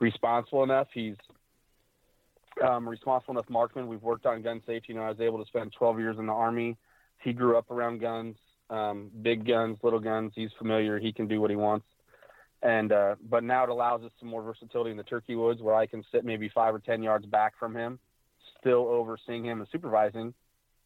responsible 0.00 0.62
enough. 0.62 0.88
He's 0.92 1.16
um, 2.66 2.88
responsible 2.88 3.32
enough 3.32 3.48
marksman. 3.48 3.88
We've 3.88 4.02
worked 4.02 4.26
on 4.26 4.42
gun 4.42 4.60
safety. 4.66 4.92
You 4.92 4.96
know, 4.96 5.02
I 5.02 5.10
was 5.10 5.20
able 5.20 5.42
to 5.42 5.46
spend 5.46 5.72
12 5.72 5.98
years 5.98 6.16
in 6.18 6.26
the 6.26 6.32
army. 6.32 6.76
He 7.22 7.32
grew 7.32 7.56
up 7.56 7.70
around 7.70 8.00
guns, 8.00 8.36
um, 8.68 9.10
big 9.22 9.46
guns, 9.46 9.78
little 9.82 10.00
guns. 10.00 10.32
He's 10.34 10.50
familiar. 10.58 10.98
He 10.98 11.12
can 11.12 11.26
do 11.26 11.40
what 11.40 11.50
he 11.50 11.56
wants. 11.56 11.86
And 12.62 12.92
uh, 12.92 13.14
but 13.30 13.42
now 13.42 13.64
it 13.64 13.70
allows 13.70 14.02
us 14.02 14.10
some 14.20 14.28
more 14.28 14.42
versatility 14.42 14.90
in 14.90 14.98
the 14.98 15.02
turkey 15.02 15.34
woods, 15.34 15.62
where 15.62 15.74
I 15.74 15.86
can 15.86 16.04
sit 16.12 16.26
maybe 16.26 16.50
five 16.54 16.74
or 16.74 16.78
ten 16.78 17.02
yards 17.02 17.24
back 17.24 17.54
from 17.58 17.74
him, 17.74 17.98
still 18.60 18.86
overseeing 18.88 19.46
him 19.46 19.60
and 19.60 19.68
supervising, 19.72 20.34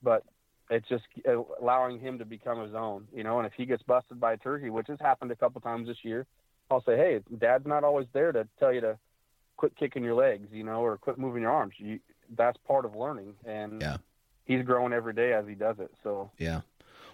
but 0.05 0.25
it's 0.71 0.89
just 0.89 1.05
allowing 1.61 1.99
him 1.99 2.19
to 2.19 2.25
become 2.25 2.61
his 2.61 2.75
own, 2.75 3.07
you 3.15 3.25
know. 3.25 3.39
And 3.39 3.47
if 3.47 3.53
he 3.55 3.67
gets 3.67 3.83
busted 3.83 4.21
by 4.21 4.35
a 4.35 4.37
turkey, 4.37 4.71
which 4.71 4.87
has 4.89 4.99
happened 5.01 5.31
a 5.31 5.37
couple 5.37 5.61
times 5.61 5.89
this 5.89 5.99
year, 6.03 6.27
I'll 6.71 6.85
say, 6.85 6.97
hey, 6.97 7.21
Dad's 7.39 7.67
not 7.67 7.85
always 7.85 8.07
there 8.13 8.33
to 8.33 8.47
tell 8.59 8.73
you 8.73 8.81
to 8.83 8.99
quit 9.57 9.77
kicking 9.77 10.05
your 10.05 10.15
legs, 10.15 10.49
you 10.53 10.65
know, 10.65 10.81
or 10.81 10.97
quit 10.97 11.19
moving 11.19 11.43
your 11.43 11.51
arms. 11.51 11.75
You, 11.79 12.01
that's 12.37 12.59
part 12.67 12.85
of 12.85 12.95
learning, 12.95 13.35
and 13.45 13.81
yeah. 13.81 13.97
he's 14.45 14.65
growing 14.65 14.93
every 14.93 15.13
day 15.13 15.33
as 15.33 15.47
he 15.47 15.55
does 15.55 15.77
it. 15.79 15.91
So 16.03 16.31
yeah, 16.39 16.61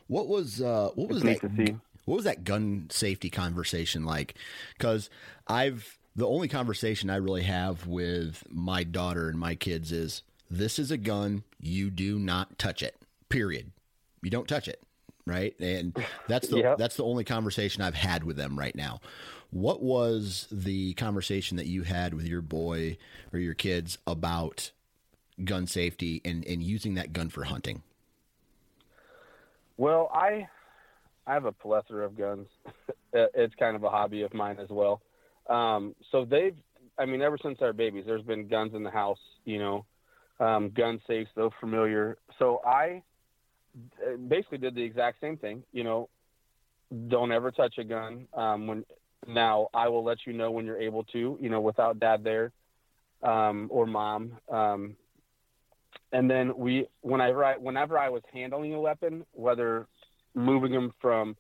what 0.07 0.29
was 0.29 0.61
uh, 0.61 0.91
what 0.95 1.09
was 1.09 1.23
that? 1.23 1.79
What 2.07 2.17
was 2.17 2.25
that 2.25 2.45
gun 2.45 2.87
safety 2.91 3.31
conversation 3.31 4.05
like? 4.05 4.35
Because 4.77 5.11
I've 5.47 5.99
the 6.17 6.27
only 6.27 6.49
conversation 6.49 7.11
I 7.11 7.17
really 7.17 7.45
have 7.45 7.87
with 7.87 8.45
my 8.51 8.85
daughter 8.85 9.29
and 9.29 9.39
my 9.39 9.55
kids 9.55 9.93
is 9.93 10.23
this 10.51 10.79
is 10.79 10.91
a 10.91 10.97
gun. 10.97 11.45
You 11.59 11.91
do 11.91 12.19
not 12.19 12.59
touch 12.59 12.83
it. 12.83 12.97
Period. 13.29 13.71
You 14.23 14.31
don't 14.31 14.49
touch 14.49 14.69
it. 14.69 14.83
Right. 15.27 15.55
And 15.61 15.97
that's 16.29 16.49
the 16.49 16.59
yep. 16.59 16.79
that's 16.79 16.97
the 16.97 17.05
only 17.05 17.25
conversation 17.25 17.83
I've 17.83 17.95
had 17.95 18.25
with 18.25 18.37
them 18.37 18.59
right 18.59 18.75
now. 18.75 19.01
What 19.51 19.83
was 19.83 20.49
the 20.51 20.95
conversation 20.95 21.57
that 21.57 21.67
you 21.67 21.83
had 21.83 22.15
with 22.15 22.27
your 22.27 22.41
boy 22.41 22.97
or 23.33 23.39
your 23.39 23.55
kids 23.55 23.99
about 24.07 24.71
gun 25.45 25.67
safety 25.67 26.21
and, 26.25 26.45
and 26.47 26.63
using 26.63 26.95
that 26.95 27.13
gun 27.13 27.29
for 27.29 27.45
hunting? 27.45 27.83
Well, 29.77 30.11
I 30.13 30.49
I 31.27 31.35
have 31.35 31.45
a 31.45 31.53
plethora 31.53 32.05
of 32.05 32.17
guns. 32.17 32.49
it's 33.13 33.55
kind 33.55 33.77
of 33.77 33.85
a 33.85 33.91
hobby 33.91 34.23
of 34.23 34.35
mine 34.35 34.59
as 34.61 34.69
well. 34.69 35.01
Um, 35.49 35.95
so 36.11 36.25
they've, 36.25 36.57
I 36.99 37.07
mean, 37.07 37.23
ever 37.23 37.39
since 37.43 37.59
our 37.61 37.73
babies, 37.73 38.05
there's 38.07 38.23
been 38.23 38.49
guns 38.49 38.75
in 38.75 38.83
the 38.83 38.91
house. 38.91 39.19
You 39.45 39.59
know, 39.59 39.87
um, 40.41 40.71
gun 40.71 41.01
safes, 41.07 41.31
those 41.37 41.53
familiar. 41.61 42.19
So 42.39 42.61
I 42.67 43.03
uh, 44.05 44.17
basically 44.17 44.59
did 44.59 44.75
the 44.75 44.83
exact 44.83 45.21
same 45.21 45.37
thing. 45.37 45.63
You 45.73 45.85
know, 45.85 46.09
don't 47.09 47.31
ever 47.31 47.51
touch 47.51 47.79
a 47.79 47.85
gun. 47.85 48.27
Um, 48.35 48.67
when 48.67 48.85
now 49.29 49.69
I 49.73 49.89
will 49.89 50.03
let 50.03 50.19
you 50.27 50.33
know 50.33 50.51
when 50.51 50.65
you're 50.65 50.81
able 50.81 51.05
to. 51.05 51.39
You 51.41 51.51
know, 51.51 51.61
without 51.61 52.01
dad 52.01 52.25
there 52.25 52.53
um, 53.23 53.69
or 53.71 53.87
mom. 53.87 54.33
Um, 54.49 54.97
and 56.13 56.29
then 56.29 56.57
we, 56.57 56.87
whenever 57.03 57.45
I, 57.45 57.57
whenever 57.57 57.99
I 57.99 58.09
was 58.09 58.23
handling 58.33 58.75
a 58.75 58.81
weapon, 58.81 59.25
whether 59.33 59.87
moving 60.35 60.73
them 60.73 60.93
from, 61.01 61.37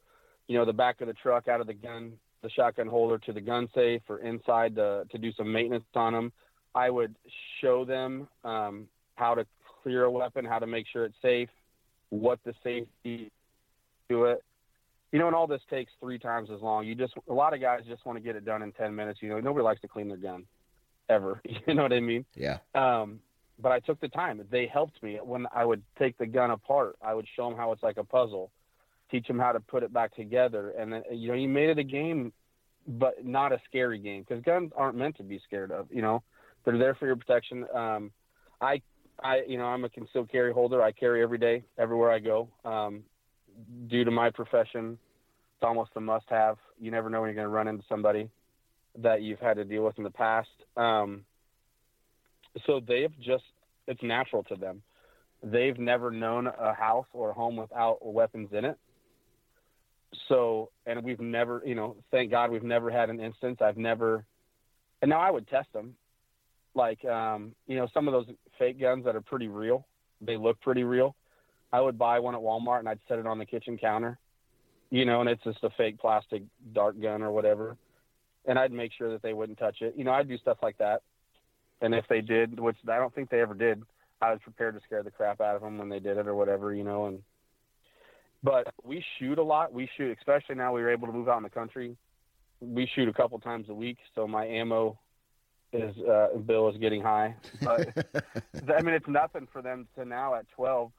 you 0.47 0.59
know, 0.59 0.65
the 0.65 0.73
back 0.73 1.01
of 1.01 1.09
the 1.09 1.15
truck 1.15 1.49
out 1.49 1.61
of 1.61 1.67
the 1.67 1.75
gun, 1.75 2.13
the 2.43 2.51
shotgun 2.51 2.87
holder 2.87 3.19
to 3.19 3.33
the 3.33 3.41
gun 3.41 3.69
safe 3.75 4.03
or 4.09 4.19
inside 4.21 4.77
to, 4.77 5.05
to 5.11 5.19
do 5.19 5.33
some 5.33 5.53
maintenance 5.53 5.85
on 5.95 6.13
them, 6.13 6.33
I 6.75 6.91
would 6.91 7.15
show 7.61 7.85
them 7.85 8.29
um, 8.45 8.87
how 9.17 9.35
to 9.35 9.47
clear 9.83 10.05
a 10.05 10.11
weapon, 10.11 10.45
how 10.45 10.59
to 10.59 10.67
make 10.67 10.87
sure 10.93 11.05
it's 11.05 11.17
safe, 11.23 11.49
what 12.11 12.39
the 12.45 12.55
safety 12.63 13.31
do 14.09 14.25
it. 14.25 14.43
You 15.13 15.19
know, 15.19 15.27
and 15.27 15.35
all 15.35 15.49
this 15.49 15.63
takes 15.69 15.91
three 16.01 16.19
times 16.19 16.51
as 16.55 16.61
long. 16.61 16.87
You 16.87 16.95
just 16.95 17.15
a 17.29 17.33
lot 17.33 17.53
of 17.53 17.61
guys 17.61 17.81
just 17.89 18.07
want 18.07 18.17
to 18.17 18.23
get 18.23 18.37
it 18.37 18.45
done 18.45 18.63
in 18.63 18.71
ten 18.73 18.95
minutes. 18.95 19.21
You 19.21 19.29
know, 19.31 19.41
nobody 19.41 19.65
likes 19.65 19.81
to 19.81 19.89
clean 19.89 20.09
their 20.09 20.17
gun, 20.17 20.45
ever. 21.09 21.41
You 21.67 21.75
know 21.75 21.83
what 21.83 21.93
I 21.93 22.01
mean? 22.01 22.25
Yeah. 22.37 22.59
Um, 22.75 23.21
but 23.61 23.73
I 23.73 23.81
took 23.81 24.01
the 24.01 24.09
time. 24.09 24.43
They 24.51 24.67
helped 24.67 25.03
me 25.03 25.19
when 25.23 25.47
I 25.55 25.65
would 25.65 25.83
take 25.99 26.17
the 26.17 26.27
gun 26.27 26.51
apart. 26.51 26.97
I 27.03 27.15
would 27.15 27.27
show 27.37 27.49
them 27.49 27.59
how 27.59 27.73
it's 27.73 27.83
like 27.83 27.97
a 27.97 28.05
puzzle, 28.05 28.51
teach 29.11 29.27
them 29.27 29.39
how 29.39 29.53
to 29.53 29.61
put 29.61 29.83
it 29.83 29.93
back 29.93 30.15
together, 30.15 30.71
and 30.79 30.93
then 30.93 31.03
you 31.13 31.29
know, 31.29 31.35
you 31.35 31.49
made 31.49 31.71
it 31.71 31.79
a 31.79 31.85
game, 31.85 32.33
but 32.87 33.25
not 33.25 33.53
a 33.53 33.61
scary 33.69 33.99
game 33.99 34.25
because 34.27 34.43
guns 34.45 34.73
aren't 34.77 34.97
meant 34.97 35.17
to 35.17 35.25
be 35.25 35.41
scared 35.45 35.73
of. 35.73 35.89
You 35.91 36.03
know, 36.03 36.23
they're 36.65 36.79
there 36.79 36.95
for 36.95 37.07
your 37.07 37.17
protection. 37.17 37.67
Um, 37.75 38.11
I, 38.61 38.81
I, 39.23 39.43
you 39.47 39.59
know, 39.59 39.65
I'm 39.65 39.85
a 39.85 39.89
concealed 39.89 40.31
carry 40.31 40.53
holder. 40.53 40.83
I 40.83 40.93
carry 40.93 41.23
every 41.23 41.39
day, 41.39 41.65
everywhere 41.79 42.11
I 42.11 42.19
go. 42.19 42.49
Um, 42.65 43.03
due 43.89 44.05
to 44.05 44.11
my 44.11 44.31
profession, 44.31 44.99
it's 45.55 45.63
almost 45.63 45.91
a 45.97 46.01
must-have. 46.01 46.57
You 46.81 46.91
never 46.91 47.11
know 47.11 47.21
when 47.21 47.29
you're 47.29 47.35
going 47.35 47.45
to 47.45 47.49
run 47.49 47.69
into 47.69 47.85
somebody 47.89 48.31
that 48.99 49.23
you've 49.23 49.41
had 49.41 49.55
to 49.55 49.65
deal 49.65 49.85
with 49.85 49.99
in 49.99 50.05
the 50.05 50.11
past. 50.11 50.49
Um, 50.77 51.25
so 52.67 52.81
they've 52.87 53.13
just, 53.21 53.45
it's 53.87 54.03
natural 54.03 54.43
to 54.45 54.57
them. 54.57 54.83
They've 55.43 55.79
never 55.79 56.11
known 56.11 56.47
a 56.47 56.75
house 56.75 57.07
or 57.13 57.31
a 57.31 57.33
home 57.35 57.57
without 57.57 58.05
weapons 58.05 58.49
in 58.53 58.65
it. 58.65 58.79
So, 60.29 60.71
and 60.87 61.03
we've 61.03 61.21
never, 61.21 61.63
you 61.65 61.75
know, 61.75 61.97
thank 62.11 62.31
God 62.31 62.51
we've 62.51 62.63
never 62.63 62.91
had 62.91 63.11
an 63.11 63.21
instance. 63.21 63.59
I've 63.61 63.77
never, 63.77 64.25
and 65.03 65.09
now 65.09 65.21
I 65.21 65.31
would 65.31 65.49
test 65.49 65.73
them 65.73 65.95
like 66.75 67.05
um, 67.05 67.53
you 67.67 67.77
know 67.77 67.89
some 67.93 68.09
of 68.09 68.13
those 68.13 68.35
fake 68.59 68.81
guns 68.81 69.05
that 69.05 69.17
are 69.17 69.21
pretty 69.21 69.49
real. 69.49 69.87
They 70.21 70.37
look 70.37 70.61
pretty 70.61 70.85
real. 70.85 71.15
I 71.73 71.81
would 71.81 71.99
buy 71.99 72.19
one 72.19 72.35
at 72.35 72.41
Walmart 72.41 72.81
and 72.81 72.89
I'd 72.89 72.99
set 73.09 73.19
it 73.19 73.27
on 73.27 73.39
the 73.39 73.47
kitchen 73.47 73.79
counter, 73.79 74.19
you 74.91 75.05
know, 75.05 75.21
and 75.21 75.31
it's 75.31 75.43
just 75.45 75.63
a 75.63 75.71
fake 75.71 75.99
plastic 75.99 76.43
dart 76.73 77.01
gun 77.01 77.23
or 77.23 77.31
whatever. 77.31 77.77
And 78.47 78.59
I'd 78.59 78.73
make 78.73 78.93
sure 78.97 79.11
that 79.13 79.23
they 79.23 79.33
wouldn't 79.33 79.59
touch 79.59 79.77
it. 79.81 79.95
You 79.97 80.05
know, 80.05 80.13
I'd 80.13 80.29
do 80.29 80.39
stuff 80.39 80.59
like 80.63 80.79
that. 80.79 81.03
And 81.81 81.95
if 81.95 82.05
they 82.09 82.21
did, 82.21 82.59
which 82.59 82.77
I 82.89 82.97
don't 82.97 83.15
think 83.15 83.31
they 83.31 83.41
ever 83.41 83.55
did, 83.55 83.83
I 84.21 84.33
was 84.33 84.41
prepared 84.43 84.75
to 84.75 84.81
scare 84.85 85.03
the 85.03 85.11
crap 85.11 85.41
out 85.41 85.57
of 85.57 85.63
them 85.63 85.79
when 85.79 85.89
they 85.89 86.01
did 86.01 86.19
it 86.19 86.27
or 86.27 86.35
whatever, 86.35 86.75
you 86.75 86.85
know. 86.85 87.07
And 87.07 87.23
but 88.43 88.73
we 88.83 89.05
shoot 89.19 89.39
a 89.39 89.43
lot. 89.43 89.73
We 89.73 89.89
shoot, 89.97 90.17
especially 90.19 90.57
now 90.57 90.75
we 90.75 90.83
were 90.83 90.91
able 90.91 91.07
to 91.07 91.13
move 91.13 91.29
out 91.29 91.39
in 91.39 91.43
the 91.43 91.51
country. 91.51 91.97
We 92.61 92.91
shoot 92.95 93.09
a 93.09 93.13
couple 93.13 93.39
times 93.39 93.69
a 93.69 93.75
week, 93.75 93.99
so 94.15 94.27
my 94.27 94.47
ammo 94.47 94.99
his 95.73 95.97
uh, 95.99 96.29
bill 96.47 96.69
is 96.69 96.77
getting 96.79 97.03
high. 97.03 97.35
But 97.63 97.89
I 98.77 98.83
mean, 98.83 98.95
it's 98.95 99.09
nothing 99.09 99.47
for 99.53 99.63
them 99.63 99.87
to 99.97 100.05
now 100.05 100.35
at 100.35 100.49
12. 100.51 100.91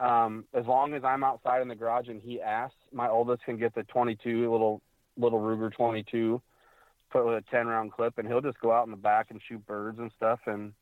Um, 0.00 0.44
as 0.52 0.66
long 0.66 0.94
as 0.94 1.04
I'm 1.04 1.22
outside 1.22 1.62
in 1.62 1.68
the 1.68 1.74
garage 1.74 2.08
and 2.08 2.20
he 2.20 2.40
asks, 2.40 2.76
my 2.92 3.08
oldest 3.08 3.44
can 3.44 3.56
get 3.56 3.74
the 3.74 3.84
22 3.84 4.50
little 4.50 4.82
little 5.16 5.38
Ruger 5.38 5.72
22, 5.72 6.42
put 7.10 7.24
with 7.24 7.36
a 7.36 7.50
10 7.50 7.68
round 7.68 7.92
clip, 7.92 8.18
and 8.18 8.26
he'll 8.26 8.40
just 8.40 8.60
go 8.60 8.72
out 8.72 8.86
in 8.86 8.90
the 8.90 8.96
back 8.96 9.30
and 9.30 9.40
shoot 9.48 9.64
birds 9.66 9.98
and 10.00 10.10
stuff. 10.16 10.40
And 10.46 10.72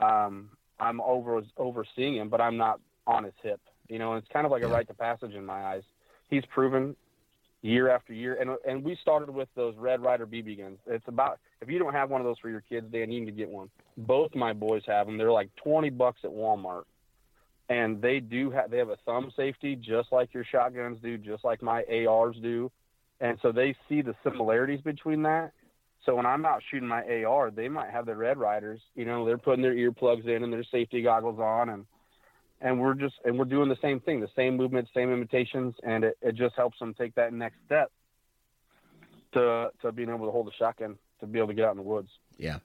um, 0.00 0.50
I'm 0.78 1.00
over 1.00 1.42
overseeing 1.56 2.16
him, 2.16 2.28
but 2.28 2.40
I'm 2.40 2.56
not 2.56 2.80
on 3.06 3.24
his 3.24 3.34
hip. 3.42 3.60
You 3.88 3.98
know, 3.98 4.14
it's 4.14 4.28
kind 4.32 4.46
of 4.46 4.52
like 4.52 4.62
a 4.62 4.68
rite 4.68 4.88
of 4.88 4.98
passage 4.98 5.34
in 5.34 5.44
my 5.44 5.64
eyes. 5.64 5.82
He's 6.28 6.44
proven 6.46 6.94
year 7.62 7.90
after 7.90 8.12
year, 8.12 8.38
and 8.40 8.50
and 8.66 8.82
we 8.84 8.96
started 9.02 9.30
with 9.30 9.48
those 9.54 9.74
Red 9.76 10.02
Ryder 10.02 10.26
BB 10.26 10.58
guns. 10.58 10.78
It's 10.86 11.06
about 11.06 11.38
if 11.60 11.68
you 11.68 11.78
don't 11.78 11.92
have 11.92 12.10
one 12.10 12.20
of 12.20 12.26
those 12.26 12.38
for 12.38 12.48
your 12.48 12.62
kids, 12.62 12.86
Dan, 12.90 13.10
you 13.10 13.20
need 13.20 13.26
to 13.26 13.32
get 13.32 13.48
one. 13.48 13.70
Both 13.96 14.34
my 14.34 14.52
boys 14.52 14.82
have 14.86 15.06
them. 15.06 15.18
They're 15.18 15.32
like 15.32 15.50
twenty 15.56 15.90
bucks 15.90 16.20
at 16.24 16.30
Walmart, 16.30 16.84
and 17.68 18.00
they 18.00 18.20
do 18.20 18.50
have 18.50 18.70
they 18.70 18.78
have 18.78 18.88
a 18.88 18.98
thumb 19.04 19.32
safety 19.36 19.76
just 19.76 20.10
like 20.12 20.32
your 20.32 20.44
shotguns 20.44 20.98
do, 21.02 21.18
just 21.18 21.44
like 21.44 21.62
my 21.62 21.84
ARs 22.08 22.36
do, 22.42 22.70
and 23.20 23.38
so 23.42 23.52
they 23.52 23.76
see 23.88 24.02
the 24.02 24.14
similarities 24.24 24.80
between 24.80 25.22
that. 25.24 25.52
So 26.06 26.14
when 26.14 26.24
I'm 26.24 26.46
out 26.46 26.62
shooting 26.70 26.88
my 26.88 27.02
AR, 27.24 27.50
they 27.50 27.68
might 27.68 27.90
have 27.90 28.06
the 28.06 28.16
Red 28.16 28.38
Ryders. 28.38 28.80
You 28.94 29.04
know, 29.04 29.26
they're 29.26 29.36
putting 29.36 29.60
their 29.60 29.74
earplugs 29.74 30.26
in 30.26 30.42
and 30.42 30.52
their 30.52 30.64
safety 30.64 31.02
goggles 31.02 31.38
on, 31.38 31.68
and 31.68 31.84
and 32.60 32.80
we're 32.80 32.94
just 32.94 33.14
and 33.24 33.38
we're 33.38 33.44
doing 33.44 33.68
the 33.68 33.78
same 33.82 34.00
thing, 34.00 34.20
the 34.20 34.28
same 34.36 34.56
movements, 34.56 34.90
same 34.94 35.12
imitations, 35.12 35.74
and 35.82 36.04
it, 36.04 36.18
it 36.22 36.34
just 36.34 36.54
helps 36.56 36.78
them 36.78 36.94
take 36.94 37.14
that 37.14 37.32
next 37.32 37.56
step 37.66 37.90
to 39.32 39.70
to 39.82 39.92
being 39.92 40.08
able 40.08 40.26
to 40.26 40.32
hold 40.32 40.48
a 40.48 40.52
shotgun 40.56 40.96
to 41.20 41.26
be 41.26 41.38
able 41.38 41.48
to 41.48 41.54
get 41.54 41.64
out 41.64 41.72
in 41.72 41.76
the 41.76 41.82
woods. 41.82 42.10
Yeah. 42.38 42.58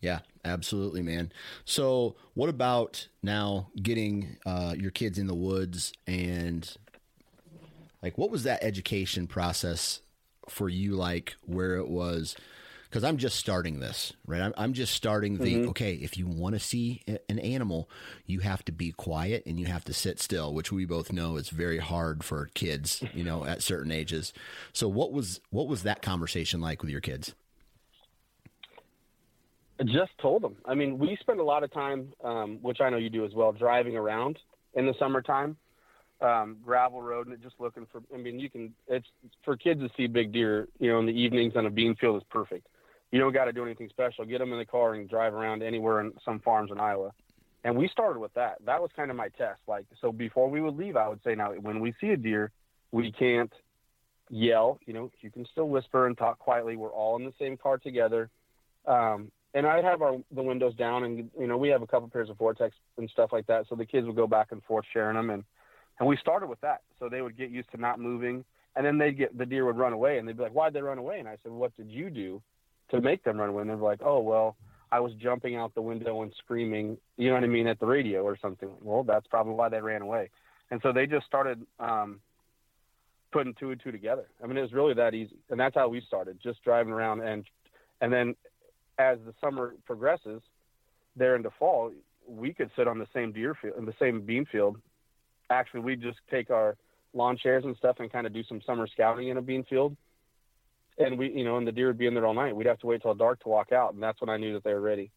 Yeah, 0.00 0.20
absolutely, 0.44 1.02
man. 1.02 1.32
So, 1.64 2.16
what 2.34 2.50
about 2.50 3.08
now 3.22 3.68
getting 3.82 4.36
uh, 4.44 4.74
your 4.76 4.90
kids 4.90 5.18
in 5.18 5.26
the 5.26 5.34
woods 5.34 5.92
and 6.06 6.70
like 8.02 8.18
what 8.18 8.30
was 8.30 8.44
that 8.44 8.62
education 8.62 9.26
process 9.26 10.00
for 10.48 10.68
you 10.68 10.92
like 10.92 11.36
where 11.46 11.76
it 11.76 11.88
was 11.88 12.36
because 12.88 13.04
I'm 13.04 13.16
just 13.16 13.36
starting 13.36 13.80
this, 13.80 14.12
right? 14.26 14.40
I'm, 14.40 14.54
I'm 14.56 14.72
just 14.72 14.94
starting 14.94 15.38
the 15.38 15.54
mm-hmm. 15.54 15.68
okay. 15.70 15.94
If 15.94 16.16
you 16.16 16.26
want 16.26 16.54
to 16.54 16.60
see 16.60 17.02
an 17.28 17.38
animal, 17.38 17.88
you 18.26 18.40
have 18.40 18.64
to 18.66 18.72
be 18.72 18.92
quiet 18.92 19.44
and 19.46 19.58
you 19.58 19.66
have 19.66 19.84
to 19.84 19.92
sit 19.92 20.20
still, 20.20 20.54
which 20.54 20.72
we 20.72 20.84
both 20.84 21.12
know 21.12 21.36
is 21.36 21.48
very 21.48 21.78
hard 21.78 22.24
for 22.24 22.50
kids, 22.54 23.02
you 23.14 23.24
know, 23.24 23.44
at 23.44 23.62
certain 23.62 23.92
ages. 23.92 24.32
So, 24.72 24.88
what 24.88 25.12
was 25.12 25.40
what 25.50 25.68
was 25.68 25.82
that 25.82 26.02
conversation 26.02 26.60
like 26.60 26.82
with 26.82 26.90
your 26.90 27.00
kids? 27.00 27.34
I 29.78 29.84
just 29.84 30.16
told 30.20 30.42
them. 30.42 30.56
I 30.64 30.74
mean, 30.74 30.98
we 30.98 31.16
spend 31.20 31.40
a 31.40 31.44
lot 31.44 31.62
of 31.62 31.72
time, 31.72 32.12
um, 32.24 32.58
which 32.62 32.80
I 32.80 32.88
know 32.88 32.96
you 32.96 33.10
do 33.10 33.26
as 33.26 33.34
well, 33.34 33.52
driving 33.52 33.96
around 33.96 34.38
in 34.74 34.86
the 34.86 34.94
summertime, 34.98 35.56
um, 36.22 36.56
gravel 36.64 37.02
road, 37.02 37.26
and 37.26 37.42
just 37.42 37.56
looking 37.58 37.86
for. 37.92 38.02
I 38.14 38.16
mean, 38.16 38.38
you 38.38 38.48
can. 38.48 38.72
It's 38.88 39.06
for 39.44 39.56
kids 39.56 39.80
to 39.80 39.90
see 39.96 40.06
big 40.06 40.32
deer. 40.32 40.68
You 40.78 40.92
know, 40.92 41.00
in 41.00 41.06
the 41.06 41.12
evenings 41.12 41.54
on 41.56 41.66
a 41.66 41.70
bean 41.70 41.94
field 41.96 42.16
is 42.16 42.22
perfect. 42.30 42.66
You 43.12 43.20
don't 43.20 43.32
got 43.32 43.44
to 43.44 43.52
do 43.52 43.64
anything 43.64 43.88
special. 43.88 44.24
Get 44.24 44.38
them 44.38 44.52
in 44.52 44.58
the 44.58 44.64
car 44.64 44.94
and 44.94 45.08
drive 45.08 45.34
around 45.34 45.62
anywhere 45.62 46.00
in 46.00 46.12
some 46.24 46.40
farms 46.40 46.70
in 46.70 46.80
Iowa. 46.80 47.12
And 47.64 47.76
we 47.76 47.88
started 47.88 48.20
with 48.20 48.34
that. 48.34 48.56
That 48.64 48.80
was 48.80 48.90
kind 48.94 49.10
of 49.10 49.16
my 49.16 49.28
test. 49.28 49.60
Like, 49.66 49.86
so 50.00 50.12
before 50.12 50.48
we 50.48 50.60
would 50.60 50.76
leave, 50.76 50.96
I 50.96 51.08
would 51.08 51.20
say, 51.24 51.34
now 51.34 51.52
when 51.52 51.80
we 51.80 51.94
see 52.00 52.08
a 52.10 52.16
deer, 52.16 52.50
we 52.92 53.12
can't 53.12 53.52
yell. 54.28 54.78
You 54.86 54.92
know, 54.92 55.10
you 55.20 55.30
can 55.30 55.46
still 55.50 55.68
whisper 55.68 56.06
and 56.06 56.16
talk 56.16 56.38
quietly. 56.38 56.76
We're 56.76 56.90
all 56.90 57.16
in 57.16 57.24
the 57.24 57.32
same 57.38 57.56
car 57.56 57.78
together. 57.78 58.28
Um, 58.86 59.30
and 59.54 59.66
I'd 59.66 59.84
have 59.84 60.02
our 60.02 60.18
the 60.32 60.42
windows 60.42 60.74
down, 60.74 61.04
and 61.04 61.30
you 61.38 61.46
know 61.46 61.56
we 61.56 61.70
have 61.70 61.80
a 61.80 61.86
couple 61.86 62.08
pairs 62.08 62.28
of 62.28 62.36
Vortex 62.36 62.76
and 62.98 63.08
stuff 63.10 63.30
like 63.32 63.46
that, 63.46 63.64
so 63.68 63.74
the 63.74 63.86
kids 63.86 64.06
would 64.06 64.14
go 64.14 64.26
back 64.26 64.48
and 64.52 64.62
forth 64.64 64.84
sharing 64.92 65.16
them, 65.16 65.30
and 65.30 65.44
and 65.98 66.06
we 66.06 66.16
started 66.18 66.48
with 66.48 66.60
that, 66.60 66.82
so 66.98 67.08
they 67.08 67.22
would 67.22 67.38
get 67.38 67.50
used 67.50 67.70
to 67.70 67.80
not 67.80 67.98
moving, 67.98 68.44
and 68.76 68.84
then 68.84 68.98
they'd 68.98 69.16
get 69.16 69.36
the 69.36 69.46
deer 69.46 69.64
would 69.64 69.78
run 69.78 69.94
away, 69.94 70.18
and 70.18 70.28
they'd 70.28 70.36
be 70.36 70.42
like, 70.42 70.52
"Why'd 70.52 70.74
they 70.74 70.82
run 70.82 70.98
away?" 70.98 71.20
And 71.20 71.26
I 71.26 71.38
said, 71.42 71.52
"What 71.52 71.74
did 71.74 71.90
you 71.90 72.10
do 72.10 72.42
to 72.90 73.00
make 73.00 73.24
them 73.24 73.38
run 73.38 73.50
away?" 73.50 73.62
And 73.62 73.70
they're 73.70 73.76
like, 73.76 74.00
"Oh 74.04 74.20
well, 74.20 74.56
I 74.90 75.00
was 75.00 75.12
jumping 75.14 75.56
out 75.56 75.74
the 75.74 75.82
window 75.82 76.22
and 76.22 76.32
screaming, 76.38 76.98
you 77.16 77.28
know 77.28 77.34
what 77.34 77.44
I 77.44 77.48
mean, 77.48 77.66
at 77.66 77.80
the 77.80 77.86
radio 77.86 78.22
or 78.22 78.36
something." 78.36 78.70
Well, 78.80 79.02
that's 79.04 79.26
probably 79.26 79.54
why 79.54 79.68
they 79.68 79.80
ran 79.80 80.02
away, 80.02 80.30
and 80.70 80.80
so 80.82 80.92
they 80.92 81.06
just 81.06 81.26
started 81.26 81.64
um, 81.80 82.20
putting 83.32 83.54
two 83.54 83.70
and 83.70 83.80
two 83.82 83.92
together. 83.92 84.26
I 84.42 84.46
mean, 84.46 84.56
it 84.56 84.62
was 84.62 84.72
really 84.72 84.94
that 84.94 85.14
easy, 85.14 85.36
and 85.50 85.58
that's 85.58 85.74
how 85.74 85.88
we 85.88 86.00
started, 86.00 86.38
just 86.42 86.62
driving 86.62 86.92
around 86.92 87.20
and 87.22 87.44
and 88.00 88.12
then 88.12 88.34
as 88.98 89.18
the 89.26 89.34
summer 89.40 89.74
progresses, 89.84 90.42
there 91.16 91.36
into 91.36 91.50
fall, 91.58 91.92
we 92.26 92.52
could 92.52 92.70
sit 92.76 92.88
on 92.88 92.98
the 92.98 93.06
same 93.14 93.32
deer 93.32 93.56
field, 93.60 93.74
in 93.78 93.84
the 93.84 93.94
same 94.00 94.20
bean 94.22 94.46
field. 94.50 94.76
Actually, 95.50 95.80
we 95.80 95.96
just 95.96 96.18
take 96.30 96.50
our 96.50 96.76
lawn 97.14 97.36
chairs 97.36 97.64
and 97.64 97.76
stuff 97.76 97.96
and 97.98 98.10
kind 98.10 98.26
of 98.26 98.32
do 98.32 98.42
some 98.44 98.60
summer 98.66 98.86
scouting 98.86 99.28
in 99.28 99.36
a 99.36 99.42
bean 99.42 99.64
field. 99.64 99.96
And 100.98 101.18
we, 101.18 101.30
you 101.30 101.44
know, 101.44 101.58
and 101.58 101.66
the 101.66 101.72
deer 101.72 101.88
would 101.88 101.98
be 101.98 102.06
in 102.06 102.14
there 102.14 102.26
all 102.26 102.34
night. 102.34 102.56
We'd 102.56 102.66
have 102.66 102.78
to 102.78 102.86
wait 102.86 103.02
till 103.02 103.14
dark 103.14 103.42
to 103.42 103.48
walk 103.48 103.72
out, 103.72 103.94
and 103.94 104.02
that's 104.02 104.20
when 104.20 104.30
I 104.30 104.38
knew 104.38 104.54
that 104.54 104.64
they 104.64 104.72
were 104.72 104.80
ready. 104.80 105.10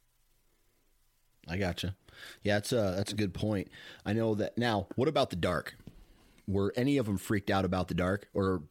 I 1.48 1.58
gotcha. 1.58 1.96
Yeah, 2.44 2.56
that's 2.56 2.72
a 2.72 2.94
that's 2.98 3.12
a 3.12 3.16
good 3.16 3.34
point. 3.34 3.70
I 4.06 4.14
know 4.14 4.36
that. 4.36 4.58
Now, 4.58 4.88
what 4.96 5.08
about 5.08 5.30
the 5.30 5.36
dark? 5.36 5.78
Were 6.48 6.74
any 6.76 6.98
of 6.98 7.06
them 7.06 7.18
freaked 7.18 7.50
out 7.50 7.64
about 7.64 7.88
the 7.88 7.94
dark, 7.94 8.28
or 8.34 8.62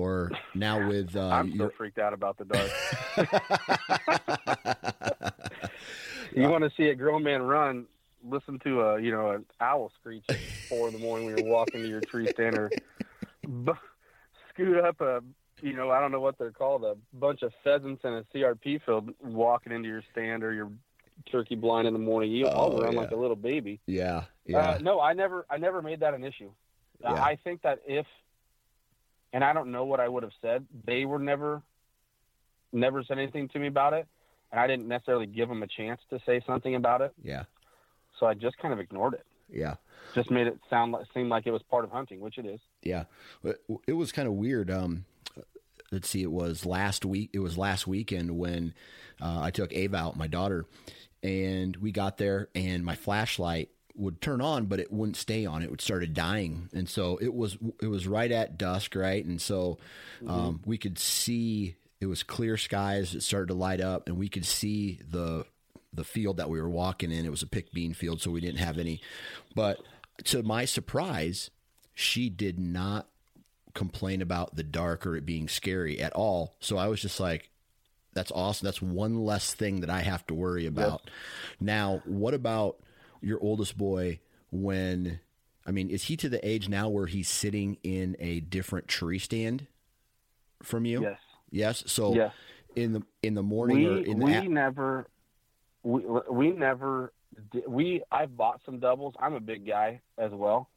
or 0.00 0.32
now 0.54 0.88
with 0.88 1.14
uh, 1.14 1.28
I'm 1.28 1.56
so 1.56 1.70
freaked 1.76 1.98
out 1.98 2.12
about 2.12 2.38
the 2.38 2.46
dark. 2.46 2.70
you 6.34 6.48
want 6.48 6.64
to 6.64 6.70
see 6.76 6.88
a 6.88 6.94
grown 6.94 7.22
man 7.22 7.42
run? 7.42 7.86
Listen 8.24 8.58
to 8.60 8.82
a 8.82 9.00
you 9.00 9.12
know 9.12 9.30
an 9.30 9.44
owl 9.60 9.92
screech 10.00 10.24
at 10.28 10.38
four 10.68 10.88
in 10.88 10.94
the 10.94 11.00
morning 11.00 11.26
when 11.26 11.38
you're 11.38 11.52
walking 11.52 11.82
to 11.82 11.88
your 11.88 12.00
tree 12.00 12.26
stand, 12.28 12.56
or 12.56 12.70
b- 13.64 13.72
scoot 14.48 14.78
up 14.78 15.00
a 15.00 15.22
you 15.62 15.74
know 15.74 15.90
I 15.90 16.00
don't 16.00 16.12
know 16.12 16.20
what 16.20 16.38
they're 16.38 16.50
called 16.50 16.84
a 16.84 16.96
bunch 17.12 17.42
of 17.42 17.52
pheasants 17.64 18.02
in 18.04 18.14
a 18.14 18.24
CRP 18.34 18.84
field 18.84 19.10
walking 19.22 19.72
into 19.72 19.88
your 19.88 20.02
stand 20.12 20.42
or 20.42 20.52
your 20.52 20.70
turkey 21.30 21.54
blind 21.54 21.86
in 21.86 21.92
the 21.92 21.98
morning. 22.00 22.32
You 22.32 22.48
all 22.48 22.74
oh, 22.74 22.82
run 22.82 22.92
yeah. 22.92 23.00
like 23.00 23.10
a 23.10 23.16
little 23.16 23.36
baby. 23.36 23.80
Yeah, 23.86 24.24
yeah. 24.46 24.70
Uh, 24.70 24.78
no, 24.80 25.00
I 25.00 25.12
never 25.12 25.46
I 25.50 25.58
never 25.58 25.82
made 25.82 26.00
that 26.00 26.14
an 26.14 26.24
issue. 26.24 26.50
Yeah. 27.00 27.12
I 27.12 27.38
think 27.42 27.62
that 27.62 27.80
if 27.86 28.06
and 29.32 29.44
I 29.44 29.52
don't 29.52 29.70
know 29.70 29.84
what 29.84 30.00
I 30.00 30.08
would 30.08 30.22
have 30.22 30.32
said. 30.42 30.66
They 30.84 31.04
were 31.04 31.18
never, 31.18 31.62
never 32.72 33.02
said 33.04 33.18
anything 33.18 33.48
to 33.50 33.58
me 33.58 33.68
about 33.68 33.92
it, 33.92 34.06
and 34.50 34.60
I 34.60 34.66
didn't 34.66 34.88
necessarily 34.88 35.26
give 35.26 35.48
them 35.48 35.62
a 35.62 35.66
chance 35.66 36.00
to 36.10 36.20
say 36.26 36.40
something 36.46 36.74
about 36.74 37.00
it. 37.00 37.12
Yeah. 37.22 37.44
So 38.18 38.26
I 38.26 38.34
just 38.34 38.58
kind 38.58 38.74
of 38.74 38.80
ignored 38.80 39.14
it. 39.14 39.24
Yeah. 39.48 39.74
Just 40.14 40.30
made 40.30 40.46
it 40.46 40.58
sound 40.68 40.92
like, 40.92 41.06
seem 41.14 41.28
like 41.28 41.46
it 41.46 41.52
was 41.52 41.62
part 41.62 41.84
of 41.84 41.90
hunting, 41.90 42.20
which 42.20 42.38
it 42.38 42.46
is. 42.46 42.60
Yeah. 42.82 43.04
It 43.86 43.92
was 43.92 44.12
kind 44.12 44.28
of 44.28 44.34
weird. 44.34 44.70
Um, 44.70 45.04
let's 45.90 46.08
see, 46.08 46.22
it 46.22 46.30
was 46.30 46.64
last 46.64 47.04
week. 47.04 47.30
It 47.32 47.40
was 47.40 47.58
last 47.58 47.86
weekend 47.86 48.36
when 48.38 48.74
uh, 49.20 49.40
I 49.40 49.50
took 49.50 49.72
Ava 49.72 49.96
out, 49.96 50.16
my 50.16 50.26
daughter, 50.26 50.66
and 51.22 51.76
we 51.76 51.92
got 51.92 52.18
there, 52.18 52.48
and 52.54 52.84
my 52.84 52.94
flashlight 52.94 53.70
would 53.96 54.20
turn 54.20 54.40
on, 54.40 54.66
but 54.66 54.80
it 54.80 54.92
wouldn't 54.92 55.16
stay 55.16 55.46
on. 55.46 55.62
It 55.62 55.70
would 55.70 55.80
started 55.80 56.14
dying, 56.14 56.68
and 56.72 56.88
so 56.88 57.18
it 57.20 57.34
was 57.34 57.58
it 57.82 57.88
was 57.88 58.06
right 58.06 58.30
at 58.30 58.58
dusk, 58.58 58.94
right, 58.94 59.24
and 59.24 59.40
so 59.40 59.78
um, 60.26 60.54
mm-hmm. 60.56 60.70
we 60.70 60.78
could 60.78 60.98
see 60.98 61.76
it 62.00 62.06
was 62.06 62.22
clear 62.22 62.56
skies. 62.56 63.14
It 63.14 63.22
started 63.22 63.48
to 63.48 63.54
light 63.54 63.80
up, 63.80 64.08
and 64.08 64.16
we 64.16 64.28
could 64.28 64.46
see 64.46 65.00
the 65.08 65.44
the 65.92 66.04
field 66.04 66.36
that 66.38 66.48
we 66.48 66.60
were 66.60 66.70
walking 66.70 67.10
in. 67.10 67.26
It 67.26 67.30
was 67.30 67.42
a 67.42 67.46
pick 67.46 67.72
bean 67.72 67.94
field, 67.94 68.22
so 68.22 68.30
we 68.30 68.40
didn't 68.40 68.60
have 68.60 68.78
any. 68.78 69.00
But 69.54 69.80
to 70.24 70.42
my 70.42 70.64
surprise, 70.64 71.50
she 71.94 72.30
did 72.30 72.58
not 72.58 73.08
complain 73.74 74.22
about 74.22 74.56
the 74.56 74.62
dark 74.62 75.06
or 75.06 75.16
it 75.16 75.26
being 75.26 75.48
scary 75.48 76.00
at 76.00 76.12
all. 76.12 76.56
So 76.60 76.76
I 76.76 76.88
was 76.88 77.00
just 77.00 77.20
like, 77.20 77.50
that's 78.12 78.32
awesome. 78.32 78.64
That's 78.64 78.82
one 78.82 79.24
less 79.24 79.54
thing 79.54 79.80
that 79.80 79.90
I 79.90 80.00
have 80.00 80.26
to 80.26 80.34
worry 80.34 80.66
about. 80.66 81.02
Yep. 81.04 81.10
Now, 81.60 82.02
what 82.04 82.34
about 82.34 82.78
your 83.20 83.40
oldest 83.40 83.78
boy 83.78 84.20
when 84.50 85.20
I 85.66 85.72
mean, 85.72 85.90
is 85.90 86.04
he 86.04 86.16
to 86.16 86.28
the 86.28 86.46
age 86.46 86.68
now 86.68 86.88
where 86.88 87.06
he's 87.06 87.28
sitting 87.28 87.78
in 87.82 88.16
a 88.18 88.40
different 88.40 88.88
tree 88.88 89.18
stand 89.18 89.66
from 90.62 90.84
you? 90.84 91.02
Yes. 91.02 91.18
Yes. 91.50 91.84
So 91.86 92.14
yes. 92.14 92.32
in 92.74 92.92
the 92.92 93.02
in 93.22 93.34
the 93.34 93.42
morning 93.42 93.76
we, 93.76 93.86
or 93.86 93.96
in 93.98 94.18
we 94.18 94.32
the 94.32 94.40
we 94.40 94.48
never 94.48 95.06
we 95.82 96.02
we 96.30 96.50
never 96.50 97.12
we 97.68 98.02
I've 98.10 98.36
bought 98.36 98.60
some 98.64 98.80
doubles. 98.80 99.14
I'm 99.20 99.34
a 99.34 99.40
big 99.40 99.66
guy 99.66 100.00
as 100.18 100.32
well, 100.32 100.68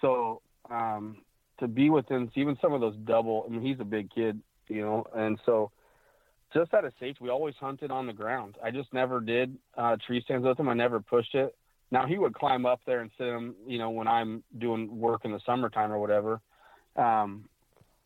so 0.00 0.42
um, 0.70 1.18
to 1.60 1.68
be 1.68 1.90
within 1.90 2.30
even 2.34 2.58
some 2.60 2.72
of 2.72 2.80
those 2.80 2.96
double. 3.04 3.44
I 3.46 3.52
mean, 3.52 3.62
he's 3.62 3.80
a 3.80 3.84
big 3.84 4.10
kid, 4.12 4.40
you 4.68 4.82
know, 4.82 5.06
and 5.14 5.38
so 5.46 5.70
just 6.52 6.74
out 6.74 6.84
of 6.84 6.92
safety, 6.98 7.18
we 7.20 7.30
always 7.30 7.54
hunted 7.60 7.90
on 7.90 8.06
the 8.06 8.12
ground. 8.12 8.56
I 8.62 8.70
just 8.70 8.92
never 8.92 9.20
did 9.20 9.56
uh, 9.76 9.96
tree 10.04 10.20
stands 10.24 10.44
with 10.44 10.58
him. 10.58 10.68
I 10.68 10.74
never 10.74 11.00
pushed 11.00 11.34
it. 11.34 11.54
Now 11.92 12.06
he 12.06 12.18
would 12.18 12.34
climb 12.34 12.66
up 12.66 12.80
there 12.86 13.00
and 13.00 13.10
sit 13.18 13.26
him, 13.26 13.54
you 13.66 13.78
know, 13.78 13.90
when 13.90 14.08
I'm 14.08 14.42
doing 14.58 14.98
work 14.98 15.24
in 15.24 15.32
the 15.32 15.40
summertime 15.44 15.92
or 15.92 15.98
whatever. 15.98 16.40
Um, 16.96 17.44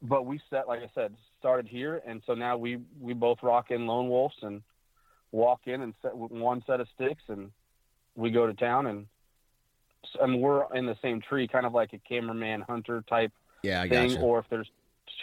but 0.03 0.27
we 0.27 0.41
set, 0.51 0.69
like 0.69 0.81
I 0.81 0.91
said, 0.95 1.15
started 1.39 1.67
here, 1.67 2.03
and 2.07 2.23
so 2.27 2.35
now 2.35 2.57
we 2.57 2.79
we 3.01 3.15
both 3.15 3.39
rock 3.43 3.71
in 3.71 3.87
lone 3.87 4.09
wolves, 4.09 4.37
and 4.43 4.63
walk 5.33 5.61
in 5.67 5.81
and 5.83 5.95
set 6.03 6.17
with 6.17 6.31
one 6.31 6.63
set 6.67 6.81
of 6.81 6.89
sticks, 6.95 7.23
and 7.29 7.51
we 8.15 8.31
go 8.31 8.47
to 8.47 8.55
town, 8.55 8.87
and 8.87 9.07
and 10.21 10.41
we're 10.41 10.65
in 10.75 10.85
the 10.87 10.97
same 11.01 11.21
tree, 11.21 11.49
kind 11.49 11.65
of 11.65 11.73
like 11.73 11.93
a 11.95 11.99
cameraman 11.99 12.61
hunter 12.63 13.03
type 13.09 13.33
Yeah, 13.65 13.81
I 13.81 13.89
thing, 13.89 14.11
gotcha. 14.11 14.21
or 14.21 14.39
if 14.41 14.45
there's 14.51 14.71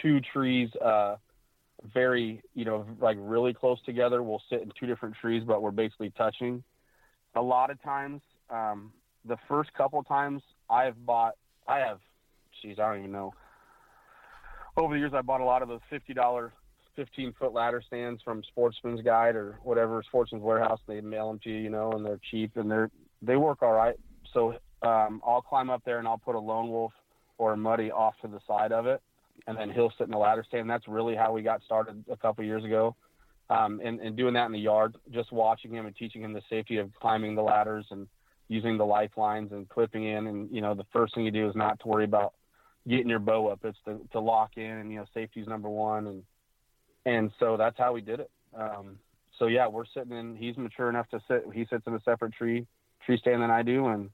two 0.00 0.20
trees, 0.20 0.68
uh, 0.84 1.16
very 1.94 2.42
you 2.54 2.64
know 2.64 2.84
like 3.00 3.16
really 3.20 3.54
close 3.54 3.78
together, 3.86 4.22
we'll 4.22 4.42
sit 4.50 4.62
in 4.62 4.72
two 4.78 4.86
different 4.86 5.14
trees, 5.20 5.44
but 5.46 5.62
we're 5.62 5.70
basically 5.70 6.10
touching. 6.10 6.64
A 7.36 7.40
lot 7.40 7.70
of 7.70 7.80
times, 7.82 8.20
um, 8.50 8.92
the 9.24 9.36
first 9.48 9.72
couple 9.74 10.02
times 10.02 10.42
I've 10.68 11.06
bought, 11.06 11.34
I 11.68 11.78
have, 11.78 12.00
geez, 12.60 12.78
I 12.78 12.88
don't 12.88 12.98
even 12.98 13.12
know. 13.12 13.32
Over 14.76 14.94
the 14.94 14.98
years, 14.98 15.12
I 15.14 15.22
bought 15.22 15.40
a 15.40 15.44
lot 15.44 15.62
of 15.62 15.68
those 15.68 15.80
fifty 15.88 16.12
dollar, 16.12 16.52
fifteen 16.96 17.32
foot 17.38 17.52
ladder 17.52 17.80
stands 17.86 18.22
from 18.22 18.42
Sportsman's 18.42 19.02
Guide 19.02 19.36
or 19.36 19.60
whatever 19.62 20.02
Sportsman's 20.02 20.42
Warehouse. 20.42 20.80
They 20.88 21.00
mail 21.00 21.28
them 21.28 21.38
to 21.44 21.48
you, 21.48 21.58
you 21.58 21.70
know, 21.70 21.92
and 21.92 22.04
they're 22.04 22.20
cheap 22.28 22.56
and 22.56 22.68
they're 22.68 22.90
they 23.22 23.36
work 23.36 23.62
all 23.62 23.72
right. 23.72 23.94
So 24.34 24.54
um, 24.82 25.22
I'll 25.24 25.42
climb 25.42 25.70
up 25.70 25.82
there 25.84 26.00
and 26.00 26.08
I'll 26.08 26.18
put 26.18 26.34
a 26.34 26.40
lone 26.40 26.68
wolf 26.70 26.92
or 27.38 27.56
muddy 27.56 27.90
off 27.90 28.14
to 28.22 28.28
the 28.28 28.40
side 28.46 28.72
of 28.72 28.86
it, 28.86 29.00
and 29.46 29.56
then 29.56 29.70
he'll 29.70 29.92
sit 29.98 30.04
in 30.04 30.10
the 30.10 30.18
ladder 30.18 30.44
stand. 30.46 30.68
That's 30.68 30.86
really 30.88 31.14
how 31.14 31.32
we 31.32 31.42
got 31.42 31.62
started 31.62 32.04
a 32.10 32.16
couple 32.16 32.44
years 32.44 32.64
ago, 32.64 32.94
um, 33.50 33.80
and, 33.84 34.00
and 34.00 34.16
doing 34.16 34.34
that 34.34 34.46
in 34.46 34.52
the 34.52 34.58
yard, 34.58 34.96
just 35.12 35.32
watching 35.32 35.72
him 35.72 35.86
and 35.86 35.96
teaching 35.96 36.22
him 36.22 36.32
the 36.32 36.42
safety 36.48 36.78
of 36.78 36.90
climbing 37.00 37.34
the 37.34 37.42
ladders 37.42 37.86
and 37.90 38.06
using 38.48 38.76
the 38.76 38.84
lifelines 38.84 39.52
and 39.52 39.68
clipping 39.68 40.04
in. 40.04 40.26
And 40.26 40.50
you 40.50 40.60
know, 40.60 40.74
the 40.74 40.86
first 40.92 41.14
thing 41.14 41.24
you 41.24 41.30
do 41.30 41.48
is 41.48 41.56
not 41.56 41.80
to 41.80 41.88
worry 41.88 42.04
about 42.04 42.34
getting 42.88 43.08
your 43.08 43.18
bow 43.18 43.48
up; 43.48 43.60
it's 43.64 43.78
to, 43.86 44.00
to 44.12 44.20
lock 44.20 44.52
in, 44.56 44.62
and 44.64 44.90
you 44.90 44.98
know, 44.98 45.06
safety's 45.14 45.46
number 45.46 45.68
one. 45.68 46.06
And 46.06 46.22
and 47.04 47.30
so 47.38 47.56
that's 47.56 47.78
how 47.78 47.92
we 47.92 48.00
did 48.00 48.20
it. 48.20 48.30
Um, 48.56 48.98
so 49.38 49.46
yeah, 49.46 49.66
we're 49.66 49.86
sitting 49.94 50.16
in. 50.16 50.36
He's 50.36 50.56
mature 50.56 50.88
enough 50.88 51.08
to 51.10 51.20
sit. 51.28 51.44
He 51.52 51.66
sits 51.68 51.84
in 51.86 51.94
a 51.94 52.00
separate 52.04 52.34
tree 52.34 52.66
tree 53.04 53.18
stand 53.18 53.42
than 53.42 53.50
I 53.50 53.62
do, 53.62 53.86
and 53.88 54.10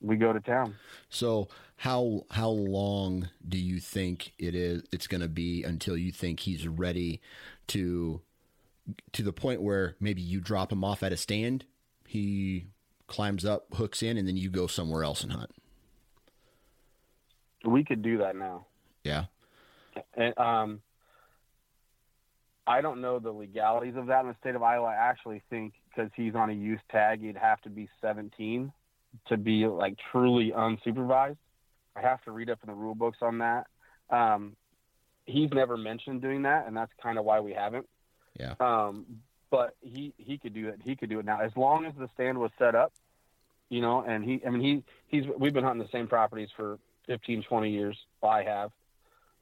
we 0.00 0.16
go 0.16 0.32
to 0.32 0.40
town. 0.40 0.76
So 1.08 1.48
how 1.76 2.24
how 2.30 2.50
long 2.50 3.28
do 3.46 3.58
you 3.58 3.80
think 3.80 4.32
it 4.38 4.54
is 4.54 4.82
it's 4.92 5.06
going 5.06 5.20
to 5.20 5.28
be 5.28 5.62
until 5.62 5.96
you 5.96 6.12
think 6.12 6.40
he's 6.40 6.66
ready 6.66 7.20
to 7.68 8.20
to 9.12 9.22
the 9.22 9.32
point 9.32 9.62
where 9.62 9.96
maybe 10.00 10.22
you 10.22 10.40
drop 10.40 10.72
him 10.72 10.84
off 10.84 11.02
at 11.02 11.12
a 11.12 11.16
stand, 11.16 11.64
he 12.06 12.66
climbs 13.06 13.44
up, 13.44 13.66
hooks 13.74 14.02
in, 14.02 14.16
and 14.16 14.26
then 14.26 14.36
you 14.36 14.50
go 14.50 14.66
somewhere 14.66 15.04
else 15.04 15.22
and 15.22 15.32
hunt? 15.32 15.50
We 17.64 17.84
could 17.84 18.02
do 18.02 18.18
that 18.18 18.36
now. 18.36 18.66
Yeah. 19.04 19.24
And 20.14 20.36
um, 20.38 20.80
I 22.66 22.80
don't 22.80 23.00
know 23.00 23.18
the 23.18 23.32
legalities 23.32 23.96
of 23.96 24.06
that 24.06 24.20
in 24.20 24.28
the 24.28 24.36
state 24.40 24.54
of 24.54 24.62
Iowa. 24.62 24.86
I 24.86 24.94
actually 24.94 25.42
think 25.50 25.74
because 25.88 26.10
he's 26.16 26.34
on 26.34 26.50
a 26.50 26.54
youth 26.54 26.80
tag, 26.90 27.20
he'd 27.20 27.36
have 27.36 27.60
to 27.62 27.70
be 27.70 27.88
17 28.00 28.72
to 29.28 29.36
be 29.36 29.66
like 29.66 29.96
truly 30.12 30.52
unsupervised. 30.56 31.36
I 31.96 32.00
have 32.00 32.22
to 32.24 32.30
read 32.30 32.50
up 32.50 32.58
in 32.62 32.68
the 32.68 32.74
rule 32.74 32.94
books 32.94 33.18
on 33.20 33.38
that. 33.38 33.66
Um, 34.10 34.56
he's 35.26 35.50
never 35.52 35.76
mentioned 35.76 36.22
doing 36.22 36.42
that, 36.42 36.66
and 36.66 36.76
that's 36.76 36.92
kind 37.02 37.18
of 37.18 37.24
why 37.24 37.40
we 37.40 37.52
haven't. 37.52 37.86
Yeah. 38.38 38.54
Um, 38.60 39.06
but 39.50 39.74
he 39.80 40.14
he 40.16 40.38
could 40.38 40.54
do 40.54 40.68
it. 40.68 40.80
He 40.84 40.94
could 40.94 41.10
do 41.10 41.18
it 41.18 41.24
now 41.24 41.40
as 41.40 41.50
long 41.56 41.84
as 41.84 41.92
the 41.98 42.08
stand 42.14 42.38
was 42.38 42.50
set 42.58 42.74
up, 42.74 42.92
you 43.68 43.80
know. 43.80 44.04
And 44.06 44.24
he, 44.24 44.40
I 44.46 44.50
mean, 44.50 44.62
he 45.08 45.18
he's 45.18 45.28
we've 45.38 45.52
been 45.52 45.64
hunting 45.64 45.82
the 45.82 45.96
same 45.96 46.06
properties 46.06 46.48
for 46.56 46.78
15, 47.06 47.44
20 47.48 47.70
years. 47.70 47.96
I 48.22 48.42
have. 48.44 48.70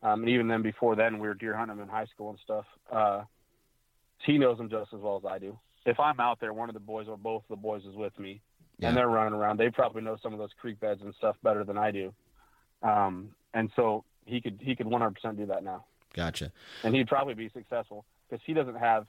Um, 0.02 0.20
and 0.20 0.28
even 0.28 0.48
then, 0.48 0.62
before 0.62 0.96
then, 0.96 1.18
we 1.18 1.26
were 1.26 1.34
deer 1.34 1.56
hunting 1.56 1.78
in 1.80 1.88
high 1.88 2.06
school 2.06 2.30
and 2.30 2.38
stuff. 2.42 2.64
Uh, 2.90 3.24
he 4.24 4.38
knows 4.38 4.56
them 4.56 4.70
just 4.70 4.92
as 4.94 5.00
well 5.00 5.16
as 5.16 5.30
I 5.30 5.38
do. 5.38 5.58
If 5.84 5.98
I'm 5.98 6.20
out 6.20 6.38
there, 6.40 6.52
one 6.52 6.68
of 6.70 6.74
the 6.74 6.80
boys 6.80 7.06
or 7.08 7.16
both 7.16 7.42
of 7.42 7.48
the 7.48 7.60
boys 7.60 7.82
is 7.84 7.94
with 7.94 8.16
me, 8.18 8.40
Yeah. 8.78 8.88
and 8.88 8.96
they're 8.96 9.08
running 9.08 9.34
around. 9.34 9.58
They 9.58 9.70
probably 9.70 10.02
know 10.02 10.16
some 10.22 10.32
of 10.32 10.38
those 10.38 10.50
creek 10.60 10.78
beds 10.80 11.00
and 11.02 11.14
stuff 11.16 11.36
better 11.42 11.64
than 11.64 11.76
I 11.76 11.90
do. 11.90 12.14
Um, 12.82 13.30
and 13.54 13.70
so 13.74 14.04
he 14.24 14.40
could 14.40 14.60
he 14.62 14.76
could 14.76 14.86
100% 14.86 15.36
do 15.36 15.46
that 15.46 15.64
now, 15.64 15.84
Gotcha. 16.14 16.52
and 16.84 16.94
he'd 16.94 17.08
probably 17.08 17.34
be 17.34 17.48
successful 17.48 18.04
because 18.28 18.42
he 18.46 18.52
doesn't 18.54 18.76
have, 18.78 19.06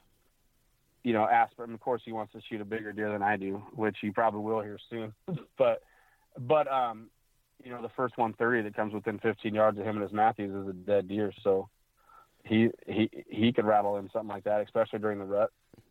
you 1.04 1.12
know, 1.12 1.24
aspirin. 1.24 1.72
Of 1.72 1.80
course, 1.80 2.02
he 2.04 2.10
wants 2.12 2.32
to 2.32 2.40
shoot 2.48 2.60
a 2.60 2.64
bigger 2.64 2.92
deer 2.92 3.12
than 3.12 3.22
I 3.22 3.36
do, 3.36 3.62
which 3.74 3.98
he 4.00 4.10
probably 4.10 4.40
will 4.40 4.60
here 4.60 4.78
soon. 4.88 5.12
but 5.58 5.82
but 6.38 6.66
um, 6.72 7.10
you 7.62 7.70
know, 7.70 7.80
the 7.82 7.90
first 7.90 8.16
130 8.16 8.62
that 8.62 8.74
comes 8.74 8.92
within 8.94 9.18
15 9.18 9.54
yards 9.54 9.78
of 9.78 9.84
him 9.84 9.96
and 9.96 10.02
his 10.02 10.12
Mathews 10.12 10.50
is 10.54 10.68
a 10.68 10.72
dead 10.72 11.06
deer. 11.06 11.32
So 11.44 11.68
he 12.44 12.70
he 12.86 13.08
he 13.28 13.52
could 13.52 13.66
rattle 13.66 13.98
in 13.98 14.10
something 14.10 14.28
like 14.28 14.44
that, 14.44 14.62
especially 14.62 14.98
during 14.98 15.18
the 15.18 15.24
rut. 15.26 15.50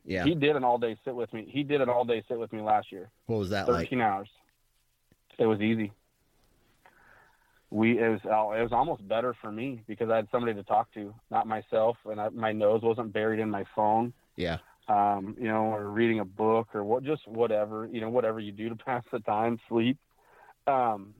Yeah. 0.09 0.23
He 0.23 0.33
did 0.33 0.55
an 0.55 0.63
all 0.63 0.79
day 0.79 0.97
sit 1.05 1.15
with 1.15 1.31
me. 1.33 1.45
He 1.47 1.61
did 1.61 1.81
an 1.81 1.89
all 1.89 2.03
day 2.03 2.23
sit 2.27 2.39
with 2.39 2.51
me 2.51 2.61
last 2.61 2.91
year, 2.91 3.11
what 3.27 3.37
was 3.37 3.51
that 3.51 3.67
like? 3.67 3.85
13 3.85 4.01
hours. 4.01 4.27
It 5.37 5.45
was 5.45 5.61
easy. 5.61 5.91
We 7.69 7.99
it 7.99 8.09
was 8.09 8.19
uh, 8.25 8.59
it 8.59 8.63
was 8.63 8.71
almost 8.71 9.07
better 9.07 9.35
for 9.39 9.51
me 9.51 9.83
because 9.87 10.09
I 10.09 10.15
had 10.15 10.27
somebody 10.31 10.55
to 10.55 10.63
talk 10.63 10.91
to, 10.95 11.13
not 11.29 11.45
myself, 11.45 11.97
and 12.05 12.19
I, 12.19 12.29
my 12.29 12.51
nose 12.51 12.81
wasn't 12.81 13.13
buried 13.13 13.39
in 13.39 13.51
my 13.51 13.63
phone. 13.75 14.11
Yeah. 14.35 14.57
Um, 14.87 15.37
you 15.39 15.47
know, 15.47 15.65
or 15.65 15.87
reading 15.91 16.19
a 16.19 16.25
book 16.25 16.69
or 16.73 16.83
what, 16.83 17.03
just 17.03 17.27
whatever, 17.27 17.87
you 17.91 18.01
know, 18.01 18.09
whatever 18.09 18.39
you 18.39 18.51
do 18.51 18.69
to 18.69 18.75
pass 18.83 19.03
the 19.11 19.19
time, 19.19 19.59
sleep. 19.69 19.99
Um, 20.65 21.13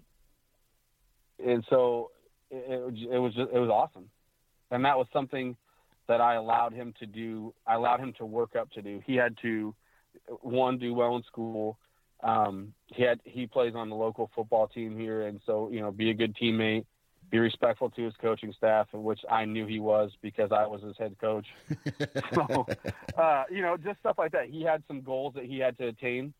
and 1.45 1.63
so 1.69 2.09
it, 2.49 2.95
it 3.11 3.19
was 3.19 3.35
just, 3.35 3.51
it 3.53 3.59
was 3.59 3.69
awesome. 3.69 4.09
And 4.71 4.83
that 4.85 4.97
was 4.97 5.05
something 5.13 5.55
that 6.10 6.20
I 6.20 6.34
allowed 6.34 6.74
him 6.74 6.93
to 6.99 7.05
do. 7.05 7.53
I 7.66 7.76
allowed 7.76 8.01
him 8.01 8.14
to 8.18 8.26
work 8.26 8.55
up 8.55 8.70
to 8.72 8.82
do. 8.82 8.99
He 9.05 9.16
had 9.16 9.38
to, 9.43 9.74
one, 10.41 10.80
do 10.80 10.93
well 10.93 11.16
in 11.16 11.24
school. 11.24 11.78
Um, 12.22 12.74
he 12.88 13.03
had, 13.03 13.22
he 13.24 13.45
plays 13.45 13.76
on 13.76 13.89
the 13.89 13.95
local 13.95 14.30
football 14.36 14.68
team 14.68 14.97
here. 14.97 15.28
And 15.28 15.39
so, 15.45 15.70
you 15.72 15.80
know, 15.80 15.91
be 15.91 16.10
a 16.10 16.14
good 16.16 16.36
teammate, 16.36 16.86
be 17.30 17.38
respectful 17.38 17.91
to 17.91 18.03
his 18.03 18.16
coaching 18.20 18.51
staff, 18.57 18.88
which 18.91 19.20
I 19.30 19.45
knew 19.45 19.68
he 19.68 19.80
was 19.80 20.12
because 20.24 20.51
I 20.51 20.66
was 20.66 20.82
his 20.82 20.97
head 20.97 21.16
coach. 21.22 21.45
so, 22.34 22.66
uh, 23.16 23.43
you 23.51 23.62
know, 23.62 23.78
just 23.78 23.99
stuff 23.99 24.18
like 24.18 24.32
that. 24.32 24.49
He 24.49 24.64
had 24.64 24.84
some 24.88 25.01
goals 25.01 25.36
that 25.36 25.45
he 25.45 25.60
had 25.60 25.78
to 25.78 25.89
attain, 25.89 26.34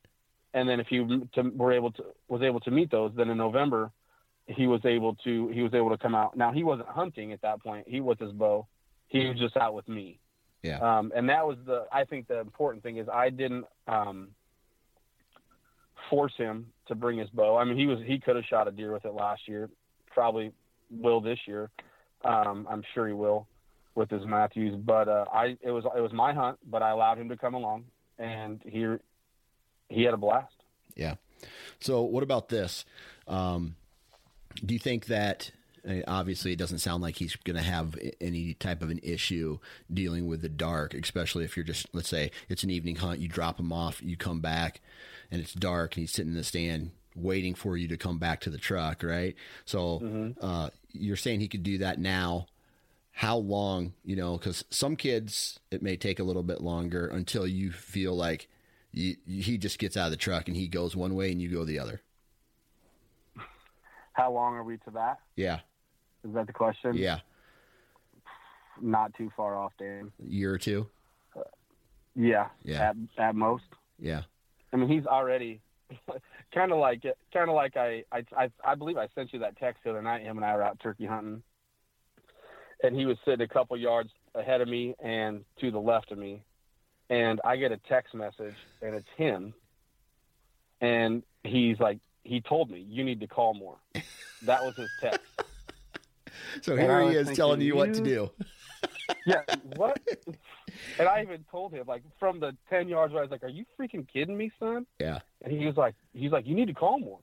and 0.56 0.68
then 0.68 0.80
if 0.80 0.88
he 0.88 0.98
to, 0.98 1.44
were 1.56 1.74
able 1.74 1.92
to 1.92 2.06
was 2.28 2.42
able 2.42 2.60
to 2.62 2.72
meet 2.72 2.90
those, 2.90 3.12
then 3.16 3.30
in 3.30 3.38
November 3.38 3.92
he 4.48 4.66
was 4.66 4.82
able 4.84 5.14
to 5.14 5.48
he 5.50 5.62
was 5.62 5.76
able 5.76 5.92
to 5.92 5.98
come 5.98 6.16
out. 6.16 6.36
Now 6.36 6.52
he 6.52 6.64
wasn't 6.64 6.90
hunting 6.90 7.32
at 7.34 7.42
that 7.44 7.62
point; 7.62 7.88
he 7.88 8.02
was 8.02 8.18
his 8.20 8.32
bow. 8.32 8.68
He 9.10 9.28
was 9.28 9.38
just 9.38 9.58
out 9.58 9.74
with 9.74 9.88
me. 9.88 10.20
Yeah. 10.64 10.80
Um, 10.80 11.12
and 11.16 11.30
that 11.30 11.46
was 11.46 11.58
the 11.66 11.86
I 11.92 12.04
think 12.06 12.28
the 12.28 12.40
important 12.40 12.84
thing 12.84 12.98
is 12.98 13.08
I 13.12 13.30
didn't 13.30 13.66
um, 13.88 14.30
force 16.10 16.34
him 16.38 16.68
to 16.88 16.96
bring 16.96 17.18
his 17.18 17.30
bow. 17.30 17.58
I 17.58 17.64
mean, 17.64 17.78
he 17.78 17.86
was 17.86 18.00
he 18.06 18.20
could 18.20 18.36
have 18.36 18.46
shot 18.46 18.68
a 18.68 18.72
deer 18.72 18.92
with 18.92 19.06
it 19.06 19.14
last 19.14 19.48
year, 19.48 19.70
probably 20.08 20.52
will 20.90 21.22
this 21.22 21.40
year. 21.46 21.70
Um, 22.24 22.68
I'm 22.70 22.84
sure 22.94 23.08
he 23.08 23.14
will 23.14 23.48
with 23.96 24.10
his 24.10 24.26
Mathews. 24.26 24.76
But 24.76 25.08
uh, 25.08 25.26
I 25.32 25.58
it 25.62 25.72
was 25.72 25.86
it 25.96 26.02
was 26.02 26.12
my 26.14 26.34
hunt, 26.34 26.58
but 26.70 26.82
I 26.82 26.92
allowed 26.92 27.18
him 27.18 27.30
to 27.30 27.38
come 27.38 27.54
along, 27.54 27.86
and 28.18 28.62
he 28.66 28.96
he 29.90 30.04
had 30.04 30.14
a 30.14 30.18
blast. 30.18 30.54
Yeah. 30.96 31.16
So, 31.80 32.02
what 32.02 32.24
about 32.24 32.50
this? 32.50 32.86
Um, 33.28 33.76
do 34.66 34.74
you 34.74 34.80
think 34.80 35.06
that 35.06 35.52
obviously 36.08 36.54
it 36.54 36.60
doesn't 36.60 36.80
sound 36.80 37.02
like 37.04 37.16
he's 37.18 37.36
going 37.38 37.56
to 37.56 37.62
have 37.62 37.98
any 38.20 38.54
type 38.56 38.82
of 38.82 38.90
an 38.90 39.00
issue 39.04 39.60
dealing 39.94 40.28
with 40.28 40.42
the 40.42 40.50
dark, 40.50 40.94
especially 40.94 41.46
if 41.46 41.56
you're 41.56 41.64
just, 41.64 41.88
let's 41.94 42.10
say, 42.10 42.32
it's 42.48 42.64
an 42.64 42.70
evening 42.70 42.98
hunt, 42.98 43.20
you 43.20 43.28
drop 43.28 43.60
him 43.60 43.72
off, 43.72 44.02
you 44.02 44.18
come 44.18 44.42
back, 44.42 44.82
and 45.32 45.42
it's 45.42 45.54
dark, 45.54 45.96
and 45.96 46.02
he's 46.02 46.12
sitting 46.12 46.32
in 46.32 46.38
the 46.38 46.44
stand 46.44 46.92
waiting 47.16 47.56
for 47.56 47.76
you 47.76 47.88
to 47.88 47.98
come 47.98 48.18
back 48.18 48.40
to 48.42 48.50
the 48.50 48.58
truck, 48.58 49.04
right? 49.04 49.36
So, 49.66 50.34
uh, 50.42 50.70
you're 50.92 51.18
saying 51.18 51.40
he 51.40 51.48
could 51.48 51.64
do 51.64 51.80
that 51.80 52.00
now. 52.00 52.48
How 53.12 53.38
long, 53.38 53.94
you 54.06 54.16
know, 54.16 54.38
because 54.38 54.64
some 54.70 54.96
kids, 54.96 55.60
it 55.72 55.82
may 55.82 55.98
take 55.98 56.20
a 56.20 56.24
little 56.24 56.44
bit 56.44 56.62
longer 56.62 57.08
until 57.08 57.46
you 57.46 57.72
feel 57.72 58.16
like 58.16 58.48
you, 58.94 59.18
he 59.28 59.58
just 59.58 59.78
gets 59.78 59.98
out 59.98 60.06
of 60.06 60.12
the 60.12 60.18
truck 60.18 60.48
and 60.48 60.56
he 60.56 60.68
goes 60.68 60.96
one 60.96 61.16
way 61.16 61.32
and 61.32 61.42
you 61.42 61.50
go 61.50 61.66
the 61.66 61.80
other. 61.80 62.02
How 64.14 64.32
long 64.32 64.56
are 64.56 64.64
we 64.64 64.78
to 64.78 64.92
that? 64.92 65.20
Yeah. 65.36 65.60
Is 66.28 66.34
that 66.34 66.48
the 66.48 66.54
question? 66.54 66.96
Yeah. 66.96 67.20
Not 68.82 69.14
too 69.16 69.32
far 69.36 69.58
off, 69.58 69.74
Dan. 69.78 70.12
A 70.26 70.30
year 70.30 70.54
or 70.54 70.58
two. 70.58 70.88
Uh, 71.36 71.42
yeah. 72.16 72.48
Yeah. 72.64 72.90
At 72.90 72.96
at 73.18 73.36
most. 73.36 73.64
Yeah. 74.00 74.22
I 74.72 74.78
mean, 74.78 74.90
he's 74.90 75.06
already 75.06 75.62
kind 76.54 76.72
of 76.72 76.78
like 76.78 77.04
kind 77.34 77.50
of 77.50 77.56
like 77.56 77.78
I, 77.78 78.04
I 78.12 78.24
I 78.38 78.52
I 78.64 78.76
believe 78.76 78.98
I 78.98 79.08
sent 79.16 79.34
you 79.34 79.40
that 79.40 79.58
text 79.58 79.84
the 79.84 79.92
other 79.92 80.02
night. 80.02 80.22
Him 80.22 80.38
and 80.38 80.46
I 80.46 80.56
were 80.56 80.64
out 80.64 80.80
turkey 80.80 81.06
hunting, 81.06 81.42
and 82.84 82.96
he 82.96 83.06
was 83.06 83.18
sitting 83.26 83.42
a 83.42 83.48
couple 83.48 83.78
yards 83.78 84.12
ahead 84.36 84.62
of 84.62 84.68
me 84.68 84.96
and 85.00 85.44
to 85.60 85.72
the 85.72 85.80
left 85.80 86.12
of 86.12 86.18
me, 86.18 86.44
and 87.10 87.42
I 87.44 87.58
get 87.58 87.72
a 87.72 87.78
text 87.90 88.14
message, 88.14 88.56
and 88.82 88.96
it's 88.96 89.08
him, 89.18 89.54
and 90.82 91.24
he's 91.44 91.80
like, 91.80 92.00
he 92.24 92.42
told 92.42 92.70
me 92.70 92.86
you 92.88 93.04
need 93.04 93.20
to 93.22 93.28
call 93.28 93.54
more. 93.54 93.78
That 94.44 94.64
was 94.64 94.76
his 94.76 94.90
text. 95.02 95.22
So 96.62 96.74
And 96.74 96.82
here 96.82 97.10
he 97.10 97.16
is 97.16 97.36
telling 97.36 97.62
you 97.62 97.76
what 97.76 97.94
to 97.94 98.02
do. 98.02 98.30
yeah, 99.26 99.42
what? 99.76 100.00
And 100.98 101.08
I 101.08 101.22
even 101.22 101.44
told 101.52 101.74
him, 101.74 101.86
like, 101.88 102.04
from 102.20 102.40
the 102.40 102.56
10 102.70 102.88
yards, 102.88 103.14
Where 103.14 103.22
I 103.22 103.26
was 103.26 103.32
like, 103.32 103.44
are 103.44 103.50
you 103.50 103.66
freaking 103.80 104.08
kidding 104.12 104.38
me, 104.38 104.52
son? 104.60 104.86
Yeah. 105.00 105.20
And 105.44 105.54
he 105.54 105.66
was 105.66 105.78
like, 105.78 105.96
he's 106.14 106.32
like, 106.32 106.46
you 106.48 106.56
need 106.56 106.68
to 106.68 106.74
call 106.74 107.00
more. 107.00 107.20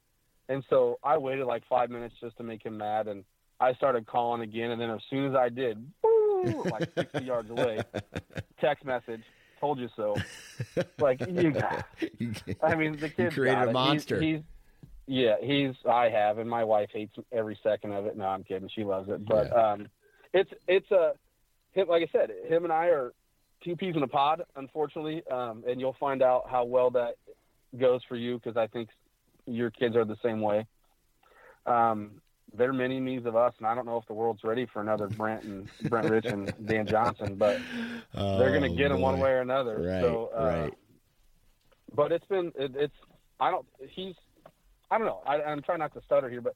And 0.49 0.65
so 0.71 0.99
I 1.03 1.19
waited 1.19 1.47
like 1.47 1.65
five 1.69 1.91
minutes 1.91 2.15
just 2.21 2.37
to 2.39 2.43
make 2.43 2.65
him 2.65 2.77
mad. 2.79 3.09
And 3.09 3.25
I 3.61 3.75
started 3.75 4.07
calling 4.07 4.43
again. 4.43 4.71
And 4.71 4.81
then 4.81 4.91
as 4.91 5.01
soon 5.11 5.27
as 5.27 5.35
I 5.35 5.49
did, 5.49 5.85
boo, 6.03 6.65
like 6.71 6.89
60 6.95 7.25
yards 7.25 7.51
away, 7.51 7.81
text 8.61 8.85
message, 8.85 9.23
told 9.61 9.79
you 9.79 9.89
so. 9.97 10.15
Like, 10.99 11.21
you, 11.29 11.51
got, 11.51 11.87
I 12.63 12.75
mean, 12.75 12.97
the 12.97 13.09
kid 13.09 13.33
created 13.33 13.69
a 13.69 13.73
monster. 13.73 14.21
He's, 14.21 14.37
he's, 14.37 14.45
yeah, 15.07 15.35
he's, 15.43 15.75
I 15.89 16.09
have, 16.09 16.39
and 16.39 16.49
my 16.49 16.65
wife 16.65 16.91
hates 16.93 17.15
every 17.33 17.59
second 17.63 17.93
of 17.93 18.07
it. 18.07 18.17
No, 18.17 18.25
I'm 18.25 18.45
kidding. 18.45 18.69
She 18.75 18.85
loves 18.85 19.09
it. 19.09 19.25
But, 19.27 19.49
Yeah. 19.53 19.73
um, 19.73 19.87
it's, 20.33 20.51
it's 20.67 20.91
a, 20.91 21.13
him, 21.73 21.89
like 21.89 22.03
I 22.03 22.09
said, 22.13 22.31
him 22.49 22.65
and 22.65 22.73
I 22.73 22.87
are 22.87 23.13
two 23.65 23.77
peas 23.77 23.95
in 23.97 24.03
a 24.03 24.09
pod, 24.09 24.43
unfortunately. 24.57 25.23
Um, 25.31 25.65
and 25.69 25.81
you'll 25.81 25.97
find 26.01 26.23
out 26.23 26.45
how 26.51 26.65
well 26.65 26.91
that 26.91 27.15
goes 27.79 28.01
for 28.09 28.17
you 28.17 28.39
because 28.39 28.57
I 28.57 28.67
think 28.67 28.89
your 29.47 29.71
kids 29.71 29.95
are 29.97 30.05
the 30.05 30.17
same 30.23 30.41
way. 30.41 30.67
Um, 31.67 32.21
they're 32.57 32.73
mini 32.73 33.01
me's 33.01 33.27
of 33.27 33.37
us, 33.37 33.53
and 33.59 33.67
I 33.67 33.75
don't 33.75 33.87
know 33.87 33.97
if 33.99 34.07
the 34.07 34.15
world's 34.15 34.45
ready 34.45 34.67
for 34.73 34.81
another 34.81 35.09
Brent 35.09 35.43
and 35.45 35.69
Brent 35.91 36.09
Rich 36.11 36.27
and 36.27 36.53
Dan 36.67 36.87
Johnson, 36.87 37.35
but 37.37 37.59
they're 38.15 38.51
going 38.51 38.63
to 38.63 38.71
Oh, 38.71 38.77
get 38.77 38.89
them 38.91 39.01
one 39.01 39.19
way 39.19 39.31
or 39.31 39.41
another. 39.41 39.79
Right, 39.83 40.01
so, 40.01 40.31
uh, 40.37 40.45
right. 40.45 40.75
But 41.95 42.13
it's 42.13 42.25
been 42.27 42.53
it, 42.57 42.73
it's 42.77 42.95
I 43.41 43.51
don't 43.51 43.67
he's 43.91 44.15
I 44.91 44.99
don't 44.99 45.07
know 45.07 45.23
I, 45.27 45.43
I'm 45.43 45.63
trying 45.63 45.79
not 45.79 45.95
to 45.95 46.03
stutter 46.03 46.29
here, 46.29 46.41
but 46.41 46.55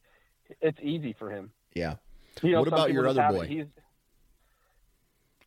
it's 0.61 0.79
easy 0.83 1.15
for 1.19 1.31
him. 1.31 1.51
Yeah. 1.75 1.97
You 2.43 2.53
know, 2.53 2.61
What 2.61 2.69
about 2.69 2.93
your 2.93 3.07
other 3.09 3.27
boy? 3.31 3.47
He's 3.47 3.67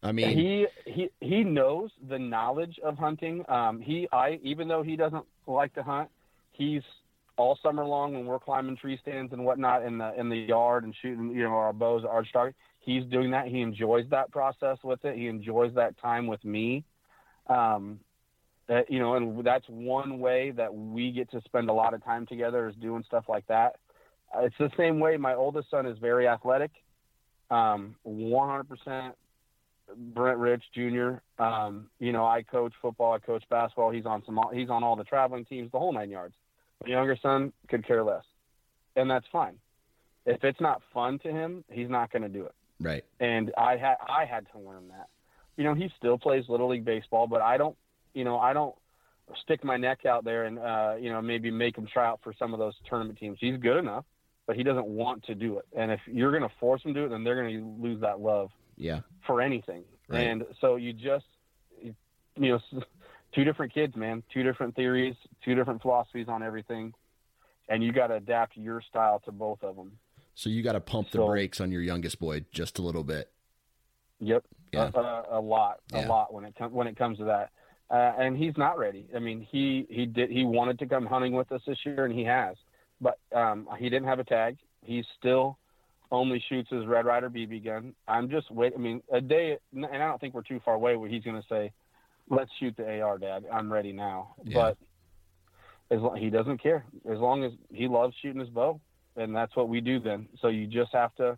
I 0.04 0.12
mean, 0.12 0.38
he 0.38 0.68
he 0.86 1.10
he 1.22 1.44
knows 1.44 1.90
the 2.10 2.20
knowledge 2.20 2.78
of 2.84 2.98
hunting. 2.98 3.46
Um, 3.48 3.80
he 3.80 4.08
I 4.12 4.40
even 4.44 4.68
though 4.68 4.84
he 4.84 4.98
doesn't 4.98 5.26
like 5.48 5.74
to 5.76 5.84
hunt, 5.84 6.10
he's 6.52 6.82
all 7.38 7.58
summer 7.64 7.86
long 7.86 8.14
when 8.14 8.26
we're 8.26 8.40
climbing 8.40 8.76
tree 8.76 9.00
stands 9.02 9.32
and 9.32 9.46
whatnot 9.46 9.84
in 9.84 9.98
the 9.98 10.14
in 10.20 10.30
the 10.30 10.36
yard 10.36 10.84
and 10.84 10.94
shooting 11.02 11.32
you 11.32 11.44
know 11.44 11.54
our 11.54 11.72
bows 11.72 12.04
arch 12.08 12.28
target. 12.34 12.56
He's 12.80 13.06
doing 13.06 13.32
that. 13.32 13.48
He 13.48 13.62
enjoys 13.62 14.06
that 14.10 14.30
process 14.32 14.78
with 14.84 15.04
it. 15.06 15.16
He 15.18 15.28
enjoys 15.28 15.74
that 15.76 15.98
time 16.00 16.28
with 16.28 16.44
me. 16.44 16.84
Um, 17.48 18.02
that 18.68 18.90
you 18.90 19.00
know, 19.00 19.16
and 19.16 19.46
that's 19.46 19.66
one 19.68 20.20
way 20.20 20.52
that 20.52 20.74
we 20.74 21.12
get 21.12 21.30
to 21.32 21.42
spend 21.42 21.70
a 21.70 21.74
lot 21.74 21.94
of 21.94 22.04
time 22.04 22.26
together 22.26 22.68
is 22.68 22.76
doing 22.76 23.04
stuff 23.06 23.26
like 23.28 23.46
that. 23.48 23.76
Uh, 24.36 24.42
it's 24.42 24.56
the 24.58 24.72
same 24.78 25.00
way. 25.00 25.18
My 25.18 25.36
oldest 25.36 25.70
son 25.70 25.86
is 25.86 25.98
very 26.00 26.28
athletic, 26.28 26.72
um, 27.52 27.96
100% 28.08 29.14
Brent 29.96 30.38
Rich 30.40 30.64
Jr. 30.74 31.16
Um, 31.44 31.88
you 32.00 32.12
know, 32.12 32.26
I 32.26 32.44
coach 32.44 32.74
football, 32.82 33.14
I 33.14 33.20
coach 33.20 33.44
basketball. 33.50 33.92
He's 33.92 34.06
on 34.06 34.24
some, 34.26 34.40
he's 34.54 34.70
on 34.70 34.84
all 34.84 34.96
the 34.96 35.04
traveling 35.04 35.46
teams, 35.46 35.72
the 35.72 35.80
whole 35.80 35.94
nine 35.94 36.10
yards. 36.10 36.36
My 36.84 36.90
younger 36.90 37.18
son 37.22 37.54
could 37.68 37.86
care 37.86 38.04
less, 38.04 38.24
and 38.96 39.10
that's 39.10 39.26
fine. 39.32 39.56
If 40.26 40.44
it's 40.44 40.62
not 40.62 40.82
fun 40.94 41.20
to 41.20 41.32
him, 41.32 41.66
he's 41.70 41.90
not 41.90 42.12
going 42.12 42.22
to 42.22 42.30
do 42.30 42.46
it. 42.46 42.56
right. 42.80 43.04
And 43.20 43.52
I 43.58 43.76
had, 43.76 43.96
I 44.08 44.26
had 44.26 44.46
to 44.54 44.60
learn 44.60 44.88
that. 44.90 45.08
You 45.58 45.66
know, 45.66 45.74
he 45.74 45.92
still 45.98 46.18
plays 46.18 46.46
little 46.48 46.70
league 46.70 46.86
baseball, 46.86 47.28
but 47.28 47.42
I 47.42 47.58
don't, 47.58 47.76
you 48.14 48.24
know, 48.24 48.40
I 48.40 48.54
don't 48.54 48.76
stick 49.44 49.64
my 49.64 49.78
neck 49.78 50.06
out 50.06 50.24
there 50.24 50.46
and, 50.46 50.60
uh, 50.60 50.96
you 51.00 51.10
know, 51.12 51.22
maybe 51.22 51.50
make 51.52 51.78
him 51.78 51.88
try 51.92 52.06
out 52.08 52.20
for 52.24 52.34
some 52.38 52.54
of 52.54 52.60
those 52.60 52.74
tournament 52.90 53.18
teams. 53.20 53.38
He's 53.40 53.58
good 53.58 53.78
enough, 53.78 54.06
but 54.46 54.56
he 54.56 54.64
doesn't 54.64 54.86
want 54.86 55.24
to 55.26 55.36
do 55.36 55.58
it. 55.58 55.66
And 55.76 55.92
if 55.92 56.00
you're 56.06 56.32
going 56.32 56.44
to 56.48 56.56
force 56.60 56.84
him 56.84 56.94
to 56.94 57.00
do 57.02 57.06
it, 57.06 57.10
then 57.10 57.24
they're 57.24 57.42
going 57.42 57.58
to 57.60 57.82
lose 57.82 58.02
that 58.02 58.20
love 58.20 58.50
Yeah. 58.78 59.02
for 59.26 59.42
anything. 59.42 59.84
Right. 60.10 60.22
And 60.28 60.44
so 60.60 60.76
you 60.76 60.94
just, 60.94 61.26
you 61.82 61.94
know, 62.38 62.60
two 63.34 63.44
different 63.44 63.74
kids, 63.74 63.96
man, 63.96 64.22
two 64.34 64.44
different 64.44 64.76
theories, 64.76 65.16
two 65.44 65.56
different 65.56 65.82
philosophies 65.82 66.28
on 66.28 66.44
everything. 66.44 66.94
And 67.70 67.82
you 67.84 67.94
got 67.94 68.08
to 68.08 68.16
adapt 68.16 68.58
your 68.58 68.82
style 68.82 69.22
to 69.26 69.32
both 69.32 69.64
of 69.64 69.76
them. 69.78 69.94
So 70.36 70.50
you 70.50 70.62
got 70.64 70.74
to 70.74 70.82
pump 70.82 71.12
the 71.12 71.20
So- 71.20 71.28
brakes 71.28 71.62
on 71.62 71.72
your 71.72 71.82
youngest 71.82 72.20
boy 72.20 72.46
just 72.52 72.78
a 72.78 72.82
little 72.82 73.04
bit. 73.04 73.32
Yep. 74.20 74.44
Yeah. 74.74 74.92
A, 74.94 75.00
a, 75.00 75.26
a 75.40 75.42
lot, 75.42 75.80
Yeah. 75.94 76.06
a 76.06 76.10
lot 76.10 76.34
when 76.34 76.44
it 76.46 76.56
comes 76.56 76.74
when 76.74 76.88
it 76.88 76.98
comes 76.98 77.18
to 77.20 77.26
that. 77.26 77.52
Uh, 77.94 78.12
and 78.18 78.36
he's 78.36 78.58
not 78.58 78.80
ready. 78.80 79.06
I 79.16 79.20
mean, 79.20 79.46
he 79.52 79.86
he 79.88 80.08
did 80.08 80.32
he 80.32 80.44
wanted 80.46 80.80
to 80.80 80.88
come 80.88 81.06
hunting 81.06 81.34
with 81.34 81.52
us 81.52 81.62
this 81.68 81.78
year, 81.86 82.06
and 82.06 82.14
he 82.14 82.24
has, 82.24 82.56
but 83.00 83.20
um, 83.36 83.68
he 83.78 83.88
didn't 83.88 84.08
have 84.08 84.18
a 84.18 84.24
tag. 84.24 84.58
He 84.84 85.04
still 85.20 85.60
only 86.12 86.44
shoots 86.50 86.72
his 86.72 86.88
Red 86.88 87.06
Ryder 87.06 87.30
BB 87.30 87.64
gun. 87.64 87.94
I'm 88.08 88.32
just 88.32 88.50
wait. 88.50 88.74
I 88.76 88.80
mean, 88.80 89.04
a 89.12 89.22
day, 89.22 89.60
and 89.76 89.86
I 89.86 90.00
don't 90.00 90.20
think 90.20 90.34
we're 90.34 90.42
too 90.42 90.60
far 90.66 90.74
away 90.74 90.96
where 90.96 91.08
he's 91.08 91.24
going 91.24 91.40
to 91.40 91.48
say, 91.48 91.72
"Let's 92.32 92.50
shoot 92.60 92.76
the 92.76 93.00
AR, 93.02 93.20
Dad. 93.20 93.46
I'm 93.54 93.72
ready 93.72 93.94
now." 93.94 94.34
Yeah. 94.44 94.56
But 94.56 94.78
as 95.96 96.02
long, 96.02 96.18
he 96.18 96.32
doesn't 96.32 96.64
care 96.64 96.86
as 97.08 97.20
long 97.20 97.44
as 97.44 97.52
he 97.72 97.88
loves 97.88 98.16
shooting 98.24 98.40
his 98.40 98.50
bow, 98.50 98.82
and 99.18 99.36
that's 99.36 99.56
what 99.56 99.70
we 99.70 99.82
do 99.82 100.00
then. 100.00 100.30
So 100.42 100.48
you 100.48 100.66
just 100.66 100.94
have 100.94 101.14
to 101.18 101.38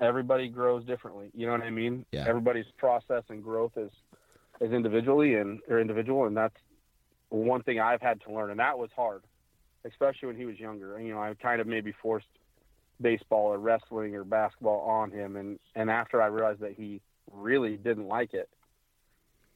everybody 0.00 0.48
grows 0.48 0.84
differently. 0.84 1.30
You 1.34 1.46
know 1.46 1.52
what 1.52 1.62
I 1.62 1.70
mean? 1.70 2.04
Yeah. 2.12 2.26
Everybody's 2.28 2.66
process 2.76 3.22
and 3.28 3.42
growth 3.42 3.72
is 3.76 3.90
is 4.60 4.72
individually 4.72 5.34
and 5.34 5.60
or 5.68 5.80
individual, 5.80 6.26
and 6.26 6.36
that's 6.36 6.56
one 7.28 7.62
thing 7.62 7.80
I've 7.80 8.00
had 8.00 8.20
to 8.22 8.32
learn, 8.32 8.50
and 8.50 8.60
that 8.60 8.78
was 8.78 8.90
hard, 8.94 9.22
especially 9.84 10.28
when 10.28 10.36
he 10.36 10.44
was 10.44 10.58
younger. 10.58 11.00
You 11.00 11.14
know, 11.14 11.20
I 11.20 11.34
kind 11.34 11.60
of 11.60 11.66
maybe 11.66 11.92
forced 12.02 12.26
baseball 13.00 13.46
or 13.46 13.58
wrestling 13.58 14.14
or 14.14 14.24
basketball 14.24 14.80
on 14.80 15.10
him, 15.10 15.36
and 15.36 15.58
and 15.74 15.90
after 15.90 16.22
I 16.22 16.26
realized 16.26 16.60
that 16.60 16.72
he 16.72 17.00
really 17.32 17.76
didn't 17.76 18.08
like 18.08 18.34
it, 18.34 18.48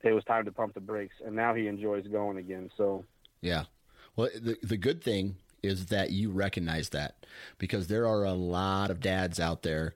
it 0.03 0.13
was 0.13 0.25
time 0.25 0.45
to 0.45 0.53
pump 0.53 0.75
the 0.75 0.81
brakes, 0.81 1.17
and 1.25 1.35
now 1.35 1.55
he 1.55 1.67
enjoys 1.67 2.07
going 2.07 2.39
again. 2.39 2.71
So 2.77 3.05
Yeah. 3.41 3.65
Well, 4.17 4.29
the 4.35 4.57
the 4.63 4.77
good 4.77 5.03
thing 5.03 5.37
is 5.63 5.87
that 5.87 6.11
you 6.11 6.31
recognize 6.31 6.89
that 6.91 7.27
because 7.59 7.89
there 7.89 8.07
are 8.07 8.25
a 8.25 8.33
lot 8.33 8.91
of 8.91 9.01
dads 9.01 9.39
out 9.39 9.63
there, 9.63 9.95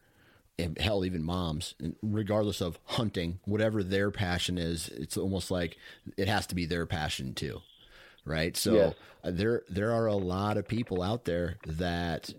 hell, 0.79 1.05
even 1.05 1.23
moms, 1.23 1.75
regardless 2.03 2.61
of 2.61 2.79
hunting, 2.85 3.41
whatever 3.45 3.83
their 3.83 4.11
passion 4.11 4.59
is, 4.59 4.89
it's 4.89 5.17
almost 5.17 5.51
like 5.51 5.77
it 6.17 6.29
has 6.29 6.47
to 6.49 6.55
be 6.55 6.67
their 6.67 6.87
passion 6.87 7.35
too, 7.35 7.61
right? 8.25 8.57
So 8.57 8.75
Yes. 8.75 8.95
uh, 9.25 9.31
there 9.33 9.63
there 9.69 9.93
are 9.93 10.07
a 10.07 10.15
lot 10.15 10.57
of 10.57 10.69
people 10.69 11.03
out 11.03 11.25
there 11.25 11.57
that 11.67 12.33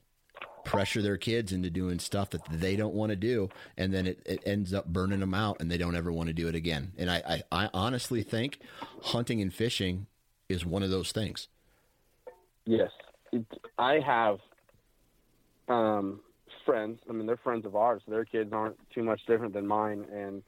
pressure 0.63 1.01
their 1.01 1.17
kids 1.17 1.51
into 1.51 1.69
doing 1.69 1.99
stuff 1.99 2.31
that 2.31 2.43
they 2.45 2.75
don't 2.75 2.95
want 2.95 3.11
to 3.11 3.15
do 3.15 3.47
and 3.77 3.93
then 3.93 4.07
it, 4.07 4.19
it 4.25 4.41
ends 4.47 4.73
up 4.73 4.87
burning 4.87 5.19
them 5.19 5.33
out 5.33 5.57
and 5.59 5.69
they 5.69 5.77
don't 5.77 5.95
ever 5.95 6.11
want 6.11 6.25
to 6.25 6.33
do 6.33 6.47
it 6.47 6.55
again 6.55 6.91
and 6.97 7.09
I, 7.11 7.43
I, 7.51 7.65
I 7.65 7.69
honestly 7.71 8.23
think 8.23 8.57
hunting 9.03 9.41
and 9.41 9.53
fishing 9.53 10.07
is 10.49 10.65
one 10.65 10.81
of 10.81 10.89
those 10.89 11.11
things 11.11 11.49
Yes, 12.65 12.89
it, 13.31 13.45
I 13.77 13.99
have 13.99 14.39
um, 15.69 16.21
friends. 16.65 16.99
I 17.09 17.13
mean, 17.13 17.25
they're 17.27 17.37
friends 17.37 17.65
of 17.65 17.75
ours. 17.75 18.01
Their 18.07 18.25
kids 18.25 18.51
aren't 18.53 18.77
too 18.91 19.03
much 19.03 19.25
different 19.25 19.53
than 19.53 19.67
mine, 19.67 20.05
and 20.11 20.43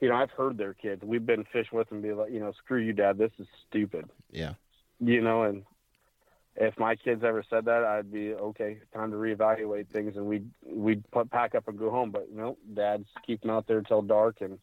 you 0.00 0.08
know, 0.08 0.16
I've 0.16 0.30
heard 0.30 0.58
their 0.58 0.74
kids. 0.74 1.02
We've 1.04 1.24
been 1.24 1.44
fishing 1.52 1.78
with 1.78 1.88
them, 1.88 2.02
be 2.02 2.12
like, 2.12 2.32
you 2.32 2.40
know, 2.40 2.52
screw 2.52 2.80
you, 2.80 2.92
dad. 2.92 3.18
This 3.18 3.30
is 3.38 3.46
stupid. 3.68 4.08
yeah 4.30 4.54
You 4.98 5.20
know, 5.20 5.44
and 5.44 5.62
if 6.56 6.76
my 6.78 6.96
kids 6.96 7.22
ever 7.24 7.44
said 7.48 7.66
that, 7.66 7.84
I'd 7.84 8.12
be 8.12 8.34
okay. 8.34 8.78
Time 8.92 9.10
to 9.10 9.16
reevaluate 9.16 9.88
things, 9.88 10.16
and 10.16 10.26
we 10.26 10.42
we'd 10.64 11.08
put, 11.10 11.30
pack 11.30 11.54
up 11.54 11.68
and 11.68 11.78
go 11.78 11.90
home. 11.90 12.10
But 12.10 12.28
you 12.30 12.36
know, 12.36 12.56
dads 12.74 13.06
keep 13.26 13.40
them 13.42 13.50
out 13.50 13.66
there 13.66 13.80
till 13.82 14.02
dark, 14.02 14.40
and 14.40 14.58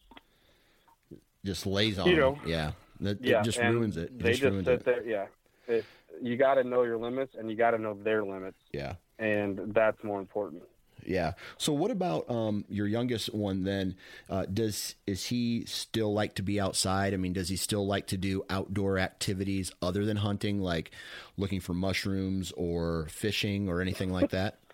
just 1.44 1.66
lays 1.66 1.98
on 1.98 2.08
You 2.08 2.16
them. 2.16 2.20
know. 2.34 2.38
yeah 2.46 2.72
that, 3.00 3.24
yeah, 3.24 3.40
it 3.40 3.44
just 3.44 3.58
ruins 3.58 3.96
it, 3.96 4.04
it 4.04 4.18
They 4.18 4.30
just, 4.32 4.42
just 4.42 4.64
sit 4.64 4.68
it 4.68 4.84
there. 4.84 5.02
Yeah, 5.06 5.26
it, 5.66 5.84
you 6.20 6.36
got 6.36 6.54
to 6.54 6.64
know 6.64 6.82
your 6.82 6.98
limits, 6.98 7.34
and 7.38 7.50
you 7.50 7.56
got 7.56 7.70
to 7.70 7.78
know 7.78 7.94
their 7.94 8.22
limits, 8.24 8.58
yeah 8.72 8.94
and 9.18 9.74
that's 9.74 10.02
more 10.02 10.18
important. 10.20 10.62
Yeah. 11.06 11.32
So 11.58 11.72
what 11.72 11.90
about 11.90 12.30
um, 12.30 12.64
your 12.68 12.86
youngest 12.86 13.34
one 13.34 13.64
then? 13.64 13.96
Uh, 14.28 14.46
does 14.46 14.94
is 15.06 15.26
he 15.26 15.64
still 15.66 16.12
like 16.12 16.34
to 16.36 16.42
be 16.42 16.60
outside? 16.60 17.14
I 17.14 17.16
mean, 17.16 17.32
does 17.32 17.48
he 17.48 17.56
still 17.56 17.86
like 17.86 18.06
to 18.08 18.16
do 18.16 18.44
outdoor 18.50 18.98
activities 18.98 19.72
other 19.82 20.04
than 20.04 20.18
hunting, 20.18 20.60
like 20.60 20.90
looking 21.36 21.60
for 21.60 21.74
mushrooms 21.74 22.52
or 22.56 23.06
fishing 23.10 23.68
or 23.68 23.80
anything 23.80 24.12
like 24.12 24.30
that? 24.30 24.58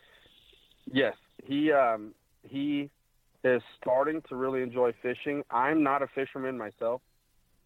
Yes, 0.93 1.17
he 1.45 1.73
um, 1.73 2.15
he 2.49 2.91
is 3.43 3.63
starting 3.81 4.23
to 4.29 4.37
really 4.37 4.63
enjoy 4.63 4.93
fishing. 5.03 5.43
I'm 5.51 5.83
not 5.83 6.01
a 6.01 6.07
fisherman 6.07 6.57
myself. 6.57 7.03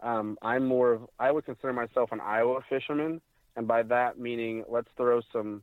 Um, 0.03 0.39
I'm 0.41 0.67
more 0.67 0.93
of 0.93 1.03
I 1.19 1.31
would 1.31 1.45
consider 1.45 1.73
myself 1.73 2.13
an 2.13 2.21
Iowa 2.21 2.61
fisherman, 2.69 3.21
and 3.57 3.69
by 3.69 3.83
that 3.85 4.19
meaning 4.19 4.65
let's 4.69 4.89
throw 4.97 5.21
some 5.33 5.63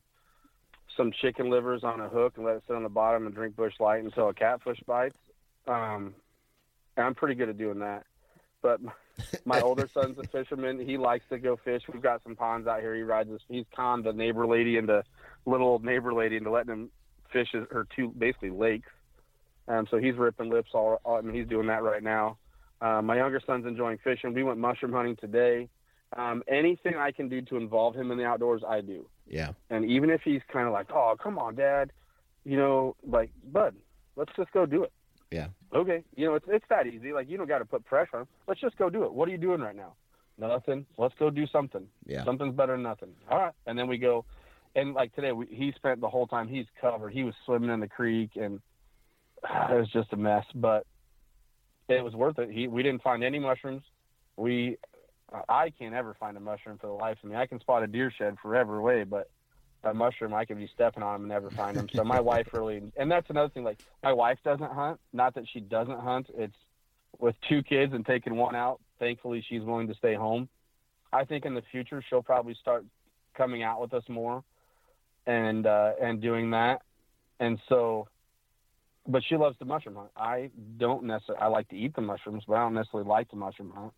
some 0.98 1.12
chicken 1.22 1.50
livers 1.50 1.84
on 1.84 2.02
a 2.02 2.10
hook 2.10 2.34
and 2.36 2.46
let 2.46 2.58
it 2.58 2.64
sit 2.68 2.76
on 2.76 2.84
the 2.84 2.90
bottom 2.90 3.26
and 3.26 3.36
drink 3.36 3.56
Busch 3.56 3.74
Light 3.80 4.04
until 4.04 4.30
a 4.30 4.34
catfish 4.34 4.80
bites. 4.86 5.16
Um, 5.68 6.16
and 6.98 7.06
I'm 7.06 7.16
pretty 7.16 7.36
good 7.36 7.50
at 7.50 7.58
doing 7.58 7.80
that. 7.80 8.06
But 8.62 8.82
my 9.46 9.62
older 9.62 9.90
son's 9.94 10.18
a 10.18 10.28
fisherman. 10.28 10.80
He 10.86 10.98
likes 10.98 11.26
to 11.30 11.38
go 11.38 11.58
fish. 11.64 11.84
We've 11.92 12.02
got 12.02 12.24
some 12.24 12.36
ponds 12.36 12.68
out 12.68 12.82
here. 12.82 12.96
He 12.96 13.04
rides 13.04 13.30
this. 13.30 13.42
He's 13.48 13.66
conned 13.76 14.04
the 14.04 14.14
neighbor 14.14 14.48
lady 14.48 14.78
into 14.78 15.04
little 15.46 15.68
old 15.68 15.86
neighbor 15.86 16.14
lady 16.14 16.38
into 16.38 16.52
letting 16.52 16.74
him 16.74 16.90
fish 17.32 17.48
his, 17.54 17.64
her 17.72 17.88
two 17.96 18.10
basically 18.18 18.50
lakes. 18.50 18.90
Um, 19.68 19.86
so 19.92 19.98
he's 19.98 20.16
ripping 20.16 20.50
lips 20.50 20.72
all. 20.74 21.00
all 21.04 21.18
I 21.18 21.22
mean, 21.22 21.36
he's 21.36 21.48
doing 21.48 21.68
that 21.68 21.84
right 21.84 22.04
now. 22.04 22.38
Uh, 22.82 23.02
my 23.02 23.18
younger 23.18 23.42
son's 23.46 23.66
enjoying 23.66 23.98
fishing. 24.04 24.34
We 24.34 24.44
went 24.44 24.60
mushroom 24.60 24.94
hunting 24.94 25.18
today. 25.18 25.70
Um, 26.16 26.44
anything 26.48 26.96
I 26.96 27.12
can 27.12 27.28
do 27.28 27.42
to 27.42 27.58
involve 27.58 27.96
him 27.96 28.12
in 28.12 28.18
the 28.18 28.24
outdoors, 28.24 28.62
I 28.68 28.82
do. 28.82 29.08
Yeah. 29.28 29.52
And 29.70 29.86
even 29.86 30.10
if 30.10 30.22
he's 30.24 30.42
kind 30.52 30.68
of 30.68 30.74
like, 30.74 30.88
"Oh, 30.92 31.16
come 31.22 31.38
on, 31.38 31.56
Dad," 31.56 31.92
you 32.44 32.58
know, 32.58 32.96
like, 33.06 33.32
bud, 33.52 33.76
let's 34.16 34.32
just 34.36 34.52
go 34.52 34.66
do 34.66 34.84
it. 34.84 34.92
Yeah. 35.32 35.48
Okay. 35.74 36.04
You 36.16 36.28
know, 36.28 36.36
it's 36.36 36.46
it's 36.48 36.66
that 36.70 36.88
easy. 36.88 37.12
Like, 37.12 37.30
you 37.30 37.38
don't 37.38 37.48
got 37.48 37.60
to 37.60 37.66
put 37.66 37.86
pressure 37.86 38.16
on. 38.16 38.22
Him. 38.22 38.28
Let's 38.48 38.62
just 38.62 38.78
go 38.78 38.90
do 38.90 39.04
it. 39.04 39.14
What 39.14 39.28
are 39.28 39.32
you 39.32 39.38
doing 39.38 39.62
right 39.62 39.76
now? 39.76 39.94
Nothing. 40.38 40.86
Let's 40.98 41.16
go 41.20 41.30
do 41.30 41.48
something. 41.48 41.88
Yeah. 42.06 42.24
Something's 42.24 42.56
better 42.56 42.74
than 42.74 42.84
nothing. 42.84 43.10
All 43.30 43.40
right. 43.40 43.54
And 43.66 43.78
then 43.78 43.88
we 43.88 43.98
go, 43.98 44.24
and 44.76 44.94
like 44.94 45.14
today, 45.16 45.32
we, 45.32 45.48
he 45.48 45.74
spent 45.76 46.00
the 46.00 46.10
whole 46.10 46.28
time 46.28 46.48
he's 46.48 46.68
covered. 46.80 47.12
He 47.12 47.24
was 47.24 47.34
swimming 47.46 47.72
in 47.72 47.80
the 47.80 47.88
creek, 47.88 48.32
and 48.36 48.62
uh, 49.44 49.68
it 49.74 49.80
was 49.80 49.90
just 49.92 50.14
a 50.14 50.18
mess. 50.18 50.46
But 50.56 50.86
it 51.90 52.04
was 52.04 52.14
worth 52.14 52.40
it. 52.40 52.52
He 52.52 52.68
we 52.68 52.84
didn't 52.84 53.02
find 53.02 53.24
any 53.24 53.40
mushrooms. 53.40 53.84
We 54.36 54.78
I 55.50 55.72
can't 55.72 55.94
ever 55.94 56.16
find 56.20 56.38
a 56.38 56.40
mushroom 56.40 56.78
for 56.78 56.88
the 56.88 56.94
life 56.94 57.18
of 57.24 57.30
me. 57.30 57.36
I 57.36 57.48
can 57.48 57.60
spot 57.60 57.84
a 57.84 57.88
deer 57.88 58.12
shed 58.18 58.38
forever 58.42 58.78
away, 58.78 59.04
but 59.04 59.30
a 59.84 59.94
mushroom 59.94 60.34
I 60.34 60.46
could 60.46 60.58
be 60.58 60.70
stepping 60.74 61.04
on 61.04 61.14
them 61.14 61.22
and 61.24 61.30
never 61.30 61.50
find 61.52 61.76
them. 61.76 61.88
So 61.94 62.04
my 62.04 62.20
wife 62.22 62.48
really, 62.54 62.82
and 62.96 63.12
that's 63.12 63.30
another 63.30 63.50
thing. 63.50 63.64
Like 63.64 63.80
my 64.04 64.14
wife 64.14 64.40
doesn't 64.44 64.72
hunt. 64.72 65.00
Not 65.14 65.36
that 65.36 65.46
she 65.52 65.60
doesn't 65.60 66.00
hunt. 66.00 66.28
It's 66.38 66.56
with 67.20 67.36
two 67.50 67.62
kids 67.64 67.94
and 67.94 68.06
taking 68.06 68.36
one 68.36 68.56
out. 68.56 68.80
Thankfully, 69.00 69.44
she's 69.48 69.62
willing 69.62 69.88
to 69.88 69.96
stay 69.96 70.16
home. 70.16 70.50
I 71.12 71.26
think 71.26 71.46
in 71.46 71.54
the 71.54 71.64
future 71.72 72.04
she'll 72.10 72.24
probably 72.24 72.56
start 72.60 72.86
coming 73.36 73.64
out 73.64 73.80
with 73.80 73.94
us 73.94 74.04
more, 74.10 74.44
and 75.26 75.66
uh, 75.66 75.94
and 76.02 76.22
doing 76.22 76.52
that. 76.52 76.82
And 77.40 77.60
so, 77.70 78.08
but 79.08 79.24
she 79.28 79.36
loves 79.36 79.58
the 79.60 79.66
mushroom 79.66 79.96
hunt. 79.96 80.10
I 80.16 80.50
don't 80.78 81.04
necessarily. 81.04 81.42
I 81.42 81.48
like 81.48 81.70
to 81.70 81.78
eat 81.78 81.96
the 81.96 82.02
mushrooms, 82.02 82.44
but 82.48 82.56
I 82.56 82.60
don't 82.60 82.74
necessarily 82.74 83.08
like 83.08 83.30
the 83.30 83.38
mushroom 83.38 83.72
hunt. 83.76 83.94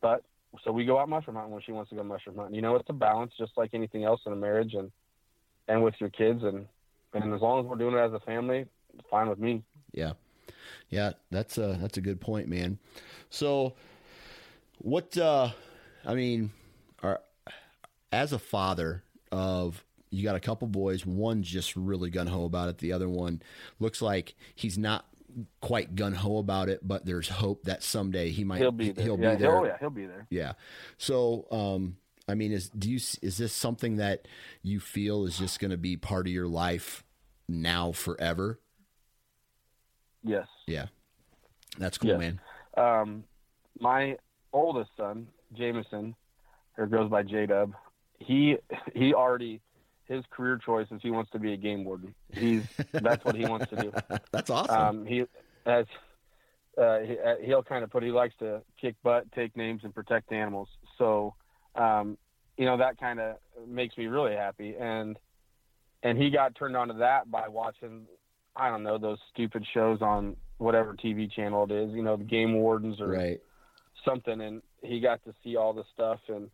But 0.00 0.22
so 0.62 0.72
we 0.72 0.84
go 0.84 0.98
out 0.98 1.08
mushroom 1.08 1.36
hunting 1.36 1.52
when 1.52 1.62
she 1.62 1.72
wants 1.72 1.90
to 1.90 1.96
go 1.96 2.02
mushroom 2.02 2.36
hunting. 2.36 2.54
You 2.54 2.62
know, 2.62 2.76
it's 2.76 2.88
a 2.88 2.92
balance, 2.92 3.32
just 3.38 3.52
like 3.56 3.70
anything 3.72 4.04
else 4.04 4.20
in 4.26 4.32
a 4.32 4.36
marriage 4.36 4.74
and 4.74 4.90
and 5.68 5.82
with 5.82 5.94
your 5.98 6.10
kids, 6.10 6.42
and 6.42 6.66
and 7.14 7.34
as 7.34 7.40
long 7.40 7.60
as 7.60 7.66
we're 7.66 7.76
doing 7.76 7.94
it 7.94 7.98
as 7.98 8.12
a 8.12 8.20
family, 8.20 8.66
it's 8.92 9.08
fine 9.10 9.28
with 9.28 9.38
me. 9.38 9.62
Yeah, 9.92 10.12
yeah, 10.90 11.12
that's 11.30 11.58
a 11.58 11.78
that's 11.80 11.96
a 11.96 12.00
good 12.00 12.20
point, 12.20 12.48
man. 12.48 12.78
So, 13.30 13.74
what? 14.78 15.16
uh 15.16 15.50
I 16.06 16.14
mean, 16.14 16.50
are 17.02 17.20
as 18.12 18.32
a 18.32 18.38
father 18.38 19.02
of 19.32 19.84
you 20.10 20.22
got 20.22 20.36
a 20.36 20.40
couple 20.40 20.68
boys, 20.68 21.04
one's 21.04 21.48
just 21.48 21.74
really 21.74 22.10
gun 22.10 22.26
ho 22.26 22.44
about 22.44 22.68
it. 22.68 22.78
The 22.78 22.92
other 22.92 23.08
one 23.08 23.42
looks 23.80 24.00
like 24.00 24.34
he's 24.54 24.78
not 24.78 25.06
quite 25.60 25.94
gun 25.94 26.12
ho 26.12 26.38
about 26.38 26.68
it, 26.68 26.80
but 26.86 27.04
there's 27.04 27.28
hope 27.28 27.64
that 27.64 27.82
someday 27.82 28.30
he 28.30 28.44
might 28.44 28.58
He'll 28.58 28.72
be 28.72 28.92
there. 28.92 29.04
He'll 29.04 29.18
yeah, 29.18 29.34
be 29.34 29.42
there. 29.42 29.56
He'll, 29.56 29.66
yeah, 29.66 29.76
he'll 29.80 29.90
be 29.90 30.06
there. 30.06 30.26
Yeah. 30.30 30.52
So, 30.98 31.46
um, 31.50 31.96
I 32.28 32.34
mean, 32.34 32.52
is 32.52 32.70
do 32.70 32.90
you 32.90 32.96
is 32.96 33.36
this 33.36 33.52
something 33.52 33.96
that 33.96 34.26
you 34.62 34.80
feel 34.80 35.24
is 35.26 35.38
just 35.38 35.60
going 35.60 35.70
to 35.70 35.76
be 35.76 35.96
part 35.96 36.26
of 36.26 36.32
your 36.32 36.48
life 36.48 37.04
now 37.48 37.92
forever? 37.92 38.60
Yes. 40.22 40.46
Yeah, 40.66 40.86
that's 41.78 41.98
cool, 41.98 42.10
Yes. 42.10 42.18
man. 42.18 42.40
Um, 42.76 43.24
my 43.78 44.16
oldest 44.52 44.90
son, 44.96 45.26
Jameson, 45.52 46.14
or 46.78 46.86
goes 46.86 47.10
by 47.10 47.22
J 47.22 47.46
Dub, 47.46 47.74
he 48.18 48.56
he 48.94 49.12
already 49.12 49.60
his 50.06 50.24
career 50.30 50.58
choice 50.64 50.86
is 50.90 51.00
he 51.02 51.10
wants 51.10 51.30
to 51.32 51.38
be 51.38 51.52
a 51.52 51.56
game 51.56 51.84
warden. 51.84 52.14
He's 52.32 52.64
that's 52.92 53.24
what 53.24 53.36
he 53.36 53.46
wants 53.46 53.70
to 53.70 53.76
do. 53.76 53.92
that's 54.30 54.50
awesome. 54.50 54.76
Um, 54.76 55.06
he 55.06 55.24
has 55.66 55.86
uh, 56.76 56.98
he, 57.00 57.18
uh, 57.18 57.34
he'll 57.42 57.62
kind 57.62 57.84
of 57.84 57.90
put 57.90 58.02
he 58.02 58.10
likes 58.10 58.34
to 58.40 58.62
kick 58.80 58.96
butt, 59.02 59.30
take 59.32 59.56
names, 59.56 59.82
and 59.84 59.94
protect 59.94 60.32
animals. 60.32 60.68
So, 60.98 61.34
um, 61.74 62.18
you 62.56 62.66
know 62.66 62.76
that 62.78 62.98
kind 62.98 63.20
of 63.20 63.36
makes 63.66 63.96
me 63.96 64.06
really 64.06 64.34
happy. 64.34 64.74
And 64.78 65.16
and 66.02 66.18
he 66.18 66.30
got 66.30 66.54
turned 66.54 66.76
on 66.76 66.88
to 66.88 66.94
that 66.94 67.30
by 67.30 67.48
watching 67.48 68.06
I 68.56 68.68
don't 68.68 68.82
know 68.82 68.98
those 68.98 69.18
stupid 69.32 69.64
shows 69.72 70.00
on 70.02 70.36
whatever 70.58 70.94
TV 70.94 71.30
channel 71.32 71.64
it 71.64 71.72
is. 71.72 71.92
You 71.92 72.02
know, 72.02 72.16
the 72.16 72.24
game 72.24 72.54
wardens 72.54 73.00
or 73.00 73.08
right. 73.08 73.40
something, 74.04 74.40
and 74.40 74.62
he 74.82 75.00
got 75.00 75.24
to 75.24 75.34
see 75.42 75.56
all 75.56 75.72
the 75.72 75.84
stuff. 75.92 76.20
And 76.28 76.50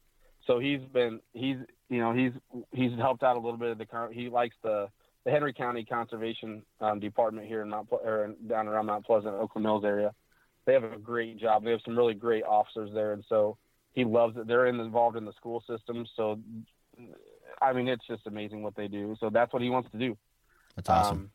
so 0.46 0.58
he's 0.58 0.80
been 0.92 1.20
he's 1.32 1.56
you 1.90 1.98
know 1.98 2.14
he's 2.14 2.32
he's 2.72 2.96
helped 2.98 3.22
out 3.22 3.36
a 3.36 3.40
little 3.40 3.58
bit 3.58 3.70
of 3.70 3.78
the 3.78 3.84
current. 3.84 4.14
He 4.14 4.30
likes 4.30 4.54
the 4.62 4.88
the 5.24 5.30
Henry 5.30 5.52
County 5.52 5.84
Conservation 5.84 6.62
um, 6.80 7.00
Department 7.00 7.46
here 7.46 7.60
in 7.60 7.68
Mount 7.68 7.88
or 7.90 8.34
down 8.48 8.68
around 8.68 8.86
Mount 8.86 9.04
Pleasant, 9.04 9.34
Oakland 9.34 9.64
Mills 9.64 9.84
area. 9.84 10.14
They 10.64 10.72
have 10.72 10.84
a 10.84 10.96
great 10.96 11.38
job. 11.38 11.64
They 11.64 11.72
have 11.72 11.80
some 11.84 11.98
really 11.98 12.14
great 12.14 12.44
officers 12.44 12.90
there, 12.94 13.12
and 13.12 13.24
so 13.28 13.58
he 13.92 14.04
loves 14.04 14.36
it. 14.36 14.46
They're 14.46 14.66
in, 14.66 14.78
involved 14.78 15.16
in 15.16 15.24
the 15.24 15.32
school 15.32 15.62
system, 15.68 16.06
so 16.16 16.38
I 17.60 17.72
mean 17.72 17.88
it's 17.88 18.06
just 18.06 18.26
amazing 18.26 18.62
what 18.62 18.76
they 18.76 18.88
do. 18.88 19.16
So 19.20 19.28
that's 19.28 19.52
what 19.52 19.60
he 19.60 19.68
wants 19.68 19.90
to 19.90 19.98
do. 19.98 20.16
That's 20.76 20.88
awesome. 20.88 21.18
Um, 21.18 21.30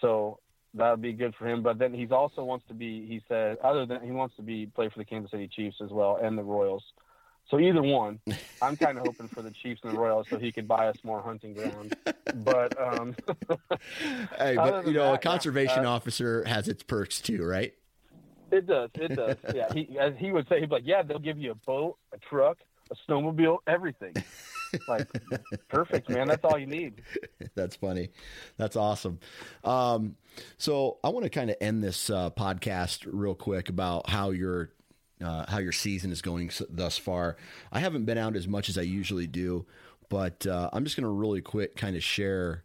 so 0.00 0.40
that 0.74 0.90
would 0.90 1.02
be 1.02 1.12
good 1.12 1.34
for 1.38 1.46
him. 1.46 1.62
But 1.62 1.78
then 1.78 1.94
he's 1.94 2.10
also 2.10 2.42
wants 2.42 2.66
to 2.66 2.74
be. 2.74 3.06
He 3.06 3.22
said 3.28 3.58
other 3.62 3.86
than 3.86 4.02
he 4.02 4.10
wants 4.10 4.34
to 4.36 4.42
be 4.42 4.66
play 4.66 4.88
for 4.88 4.98
the 4.98 5.04
Kansas 5.04 5.30
City 5.30 5.48
Chiefs 5.48 5.76
as 5.82 5.90
well 5.90 6.18
and 6.20 6.36
the 6.36 6.42
Royals. 6.42 6.82
So 7.50 7.58
either 7.58 7.82
one, 7.82 8.20
I'm 8.62 8.76
kind 8.76 8.98
of 8.98 9.04
hoping 9.06 9.28
for 9.28 9.42
the 9.42 9.50
Chiefs 9.50 9.80
and 9.84 9.92
the 9.92 9.98
Royals 9.98 10.26
so 10.30 10.38
he 10.38 10.50
could 10.50 10.66
buy 10.66 10.88
us 10.88 10.96
more 11.04 11.20
hunting 11.20 11.54
ground. 11.54 11.94
But 12.36 12.80
um, 12.80 13.14
hey, 14.38 14.56
but 14.56 14.86
you 14.86 14.92
know, 14.94 15.08
a 15.08 15.12
that, 15.12 15.12
yeah, 15.12 15.16
conservation 15.18 15.84
uh, 15.84 15.90
officer 15.90 16.44
has 16.46 16.68
its 16.68 16.82
perks 16.82 17.20
too, 17.20 17.44
right? 17.44 17.74
it 18.54 18.66
does, 18.66 18.90
it 18.94 19.14
does. 19.14 19.36
Yeah, 19.54 19.72
he 19.72 19.98
as 19.98 20.14
he 20.18 20.32
would 20.32 20.48
say, 20.48 20.60
he'd 20.60 20.68
be 20.68 20.76
like, 20.76 20.86
yeah, 20.86 21.02
they'll 21.02 21.18
give 21.18 21.38
you 21.38 21.52
a 21.52 21.54
boat, 21.54 21.96
a 22.12 22.18
truck, 22.18 22.58
a 22.90 22.94
snowmobile, 23.08 23.58
everything. 23.66 24.14
Like 24.88 25.08
perfect, 25.68 26.08
man. 26.08 26.28
That's 26.28 26.44
all 26.44 26.58
you 26.58 26.66
need. 26.66 27.02
That's 27.54 27.76
funny. 27.76 28.10
That's 28.56 28.76
awesome. 28.76 29.20
Um, 29.62 30.16
so 30.58 30.98
I 31.04 31.10
want 31.10 31.24
to 31.24 31.30
kind 31.30 31.50
of 31.50 31.56
end 31.60 31.82
this 31.82 32.10
uh, 32.10 32.30
podcast 32.30 33.06
real 33.06 33.34
quick 33.34 33.68
about 33.68 34.08
how 34.08 34.30
your 34.30 34.70
uh, 35.24 35.46
how 35.48 35.58
your 35.58 35.72
season 35.72 36.12
is 36.12 36.22
going 36.22 36.50
thus 36.68 36.98
far. 36.98 37.36
I 37.72 37.80
haven't 37.80 38.04
been 38.04 38.18
out 38.18 38.36
as 38.36 38.46
much 38.46 38.68
as 38.68 38.76
I 38.76 38.82
usually 38.82 39.26
do, 39.26 39.66
but 40.08 40.46
uh, 40.46 40.70
I'm 40.72 40.84
just 40.84 40.96
going 40.96 41.04
to 41.04 41.10
really 41.10 41.40
quick 41.40 41.76
kind 41.76 41.96
of 41.96 42.04
share. 42.04 42.64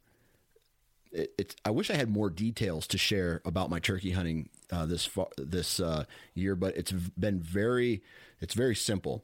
It, 1.12 1.34
it's. 1.38 1.56
I 1.66 1.72
wish 1.72 1.90
I 1.90 1.96
had 1.96 2.10
more 2.10 2.30
details 2.30 2.86
to 2.88 2.98
share 2.98 3.42
about 3.46 3.70
my 3.70 3.80
turkey 3.80 4.12
hunting 4.12 4.50
uh, 4.72 4.86
this 4.86 5.06
far, 5.06 5.28
this 5.38 5.80
uh, 5.80 6.06
year, 6.34 6.56
but 6.56 6.76
it's 6.78 6.92
been 6.92 7.40
very. 7.40 8.04
It's 8.42 8.54
very 8.54 8.76
simple. 8.76 9.24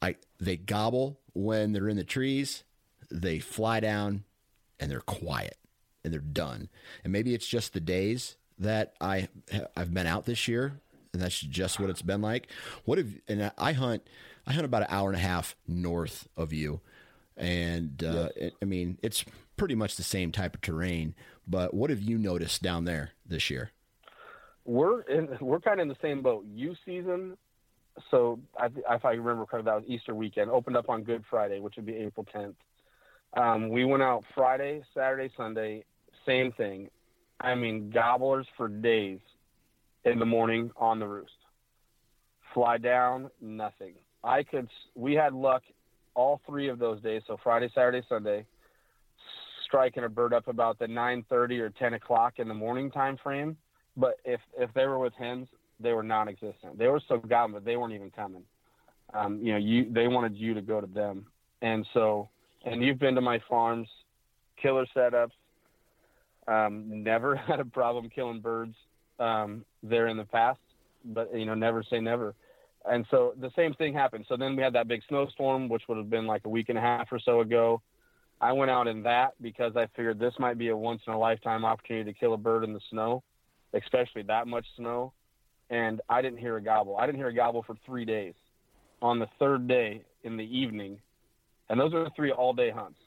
I 0.00 0.16
they 0.38 0.56
gobble 0.56 1.20
when 1.32 1.72
they're 1.72 1.88
in 1.88 1.96
the 1.96 2.04
trees. 2.04 2.64
They 3.10 3.38
fly 3.38 3.80
down 3.80 4.24
and 4.78 4.90
they're 4.90 5.00
quiet 5.00 5.56
and 6.04 6.12
they're 6.12 6.20
done. 6.20 6.68
And 7.02 7.12
maybe 7.12 7.34
it's 7.34 7.46
just 7.46 7.72
the 7.72 7.80
days 7.80 8.36
that 8.58 8.94
I 9.00 9.28
I've 9.76 9.92
been 9.92 10.06
out 10.06 10.24
this 10.24 10.48
year, 10.48 10.80
and 11.12 11.22
that's 11.22 11.40
just 11.40 11.80
what 11.80 11.90
it's 11.90 12.02
been 12.02 12.22
like. 12.22 12.48
What 12.84 12.98
if? 12.98 13.06
And 13.28 13.52
I 13.58 13.72
hunt 13.72 14.08
I 14.46 14.52
hunt 14.52 14.64
about 14.64 14.82
an 14.82 14.88
hour 14.90 15.08
and 15.08 15.16
a 15.16 15.22
half 15.22 15.56
north 15.66 16.28
of 16.36 16.52
you, 16.52 16.80
and 17.36 18.02
uh, 18.02 18.28
it, 18.36 18.54
I 18.62 18.64
mean 18.64 18.98
it's 19.02 19.24
pretty 19.56 19.74
much 19.74 19.96
the 19.96 20.02
same 20.02 20.32
type 20.32 20.54
of 20.54 20.60
terrain. 20.60 21.14
But 21.46 21.74
what 21.74 21.90
have 21.90 22.02
you 22.02 22.18
noticed 22.18 22.62
down 22.62 22.84
there 22.84 23.12
this 23.26 23.50
year? 23.50 23.70
We're 24.64 25.00
in, 25.02 25.28
we're 25.40 25.60
kind 25.60 25.80
of 25.80 25.84
in 25.84 25.88
the 25.88 25.96
same 26.02 26.22
boat. 26.22 26.44
You 26.54 26.74
season, 26.84 27.38
so 28.10 28.38
I, 28.56 28.66
if 28.66 29.04
I 29.04 29.12
remember 29.12 29.46
correctly, 29.46 29.70
that 29.70 29.76
was 29.76 29.84
Easter 29.86 30.14
weekend. 30.14 30.50
Opened 30.50 30.76
up 30.76 30.88
on 30.88 31.02
Good 31.02 31.24
Friday, 31.28 31.58
which 31.58 31.76
would 31.76 31.86
be 31.86 31.96
April 31.96 32.26
10th. 32.34 32.54
Um, 33.34 33.68
we 33.70 33.84
went 33.84 34.02
out 34.02 34.24
Friday, 34.34 34.82
Saturday, 34.94 35.32
Sunday. 35.36 35.84
Same 36.26 36.52
thing. 36.52 36.90
I 37.40 37.54
mean, 37.54 37.90
gobblers 37.90 38.46
for 38.56 38.68
days 38.68 39.20
in 40.12 40.18
the 40.18 40.26
morning 40.26 40.70
on 40.76 40.98
the 40.98 41.06
roost. 41.06 41.32
Fly 42.54 42.78
down, 42.78 43.30
nothing. 43.40 43.94
I 44.24 44.42
could. 44.42 44.68
We 44.94 45.14
had 45.14 45.32
luck 45.32 45.62
all 46.14 46.40
three 46.46 46.68
of 46.68 46.78
those 46.78 47.00
days. 47.02 47.22
So 47.26 47.38
Friday, 47.42 47.70
Saturday, 47.74 48.02
Sunday, 48.08 48.44
striking 49.64 50.04
a 50.04 50.08
bird 50.08 50.32
up 50.32 50.48
about 50.48 50.78
the 50.78 50.86
9:30 50.86 51.60
or 51.60 51.70
10 51.70 51.94
o'clock 51.94 52.38
in 52.38 52.48
the 52.48 52.54
morning 52.54 52.90
time 52.90 53.16
frame. 53.16 53.56
But 53.96 54.18
if 54.24 54.40
if 54.58 54.72
they 54.74 54.86
were 54.86 54.98
with 54.98 55.14
hens, 55.14 55.48
they 55.78 55.92
were 55.92 56.02
non-existent. 56.02 56.78
They 56.78 56.88
were 56.88 57.00
so 57.08 57.18
gobbling, 57.18 57.54
but 57.54 57.64
they 57.64 57.76
weren't 57.76 57.94
even 57.94 58.10
coming. 58.10 58.42
Um, 59.14 59.40
you 59.40 59.52
know, 59.52 59.58
you 59.58 59.90
they 59.92 60.08
wanted 60.08 60.36
you 60.36 60.54
to 60.54 60.62
go 60.62 60.80
to 60.80 60.86
them, 60.86 61.26
and 61.62 61.86
so 61.94 62.28
and 62.64 62.82
you've 62.82 62.98
been 62.98 63.14
to 63.14 63.20
my 63.20 63.40
farms, 63.48 63.88
killer 64.60 64.86
setups. 64.96 65.30
Um, 66.46 67.02
never 67.04 67.36
had 67.48 67.60
a 67.60 67.64
problem 67.64 68.08
killing 68.10 68.40
birds 68.40 68.74
um, 69.18 69.64
there 69.82 70.08
in 70.08 70.16
the 70.16 70.24
past, 70.24 70.60
but 71.04 71.34
you 71.34 71.46
know, 71.46 71.54
never 71.54 71.82
say 71.82 72.00
never. 72.00 72.34
And 72.90 73.04
so 73.10 73.34
the 73.40 73.50
same 73.56 73.74
thing 73.74 73.92
happened. 73.92 74.24
So 74.28 74.36
then 74.36 74.56
we 74.56 74.62
had 74.62 74.72
that 74.72 74.88
big 74.88 75.02
snowstorm, 75.08 75.68
which 75.68 75.82
would 75.88 75.98
have 75.98 76.08
been 76.08 76.26
like 76.26 76.42
a 76.44 76.48
week 76.48 76.68
and 76.68 76.78
a 76.78 76.80
half 76.80 77.08
or 77.12 77.18
so 77.18 77.40
ago. 77.40 77.82
I 78.40 78.52
went 78.52 78.70
out 78.70 78.86
in 78.86 79.02
that 79.02 79.34
because 79.42 79.76
I 79.76 79.88
figured 79.96 80.18
this 80.18 80.34
might 80.38 80.58
be 80.58 80.68
a 80.68 80.76
once 80.76 81.02
in 81.06 81.12
a 81.12 81.18
lifetime 81.18 81.64
opportunity 81.64 82.12
to 82.12 82.18
kill 82.18 82.34
a 82.34 82.38
bird 82.38 82.64
in 82.64 82.72
the 82.72 82.80
snow. 82.90 83.22
especially 83.74 84.22
that 84.22 84.46
much 84.46 84.66
snow. 84.76 85.12
And 85.70 86.00
I 86.08 86.22
didn't 86.22 86.38
hear 86.38 86.56
a 86.56 86.62
gobble. 86.62 86.96
I 86.96 87.04
didn't 87.04 87.18
hear 87.18 87.28
a 87.28 87.34
gobble 87.34 87.62
for 87.62 87.76
three 87.84 88.04
days. 88.04 88.34
On 89.02 89.18
the 89.18 89.28
third 89.38 89.68
day 89.68 90.02
in 90.24 90.36
the 90.36 90.44
evening, 90.44 90.98
and 91.68 91.78
those 91.78 91.92
are 91.92 92.04
the 92.04 92.10
three 92.16 92.32
all 92.32 92.52
day 92.52 92.70
hunts. 92.70 92.98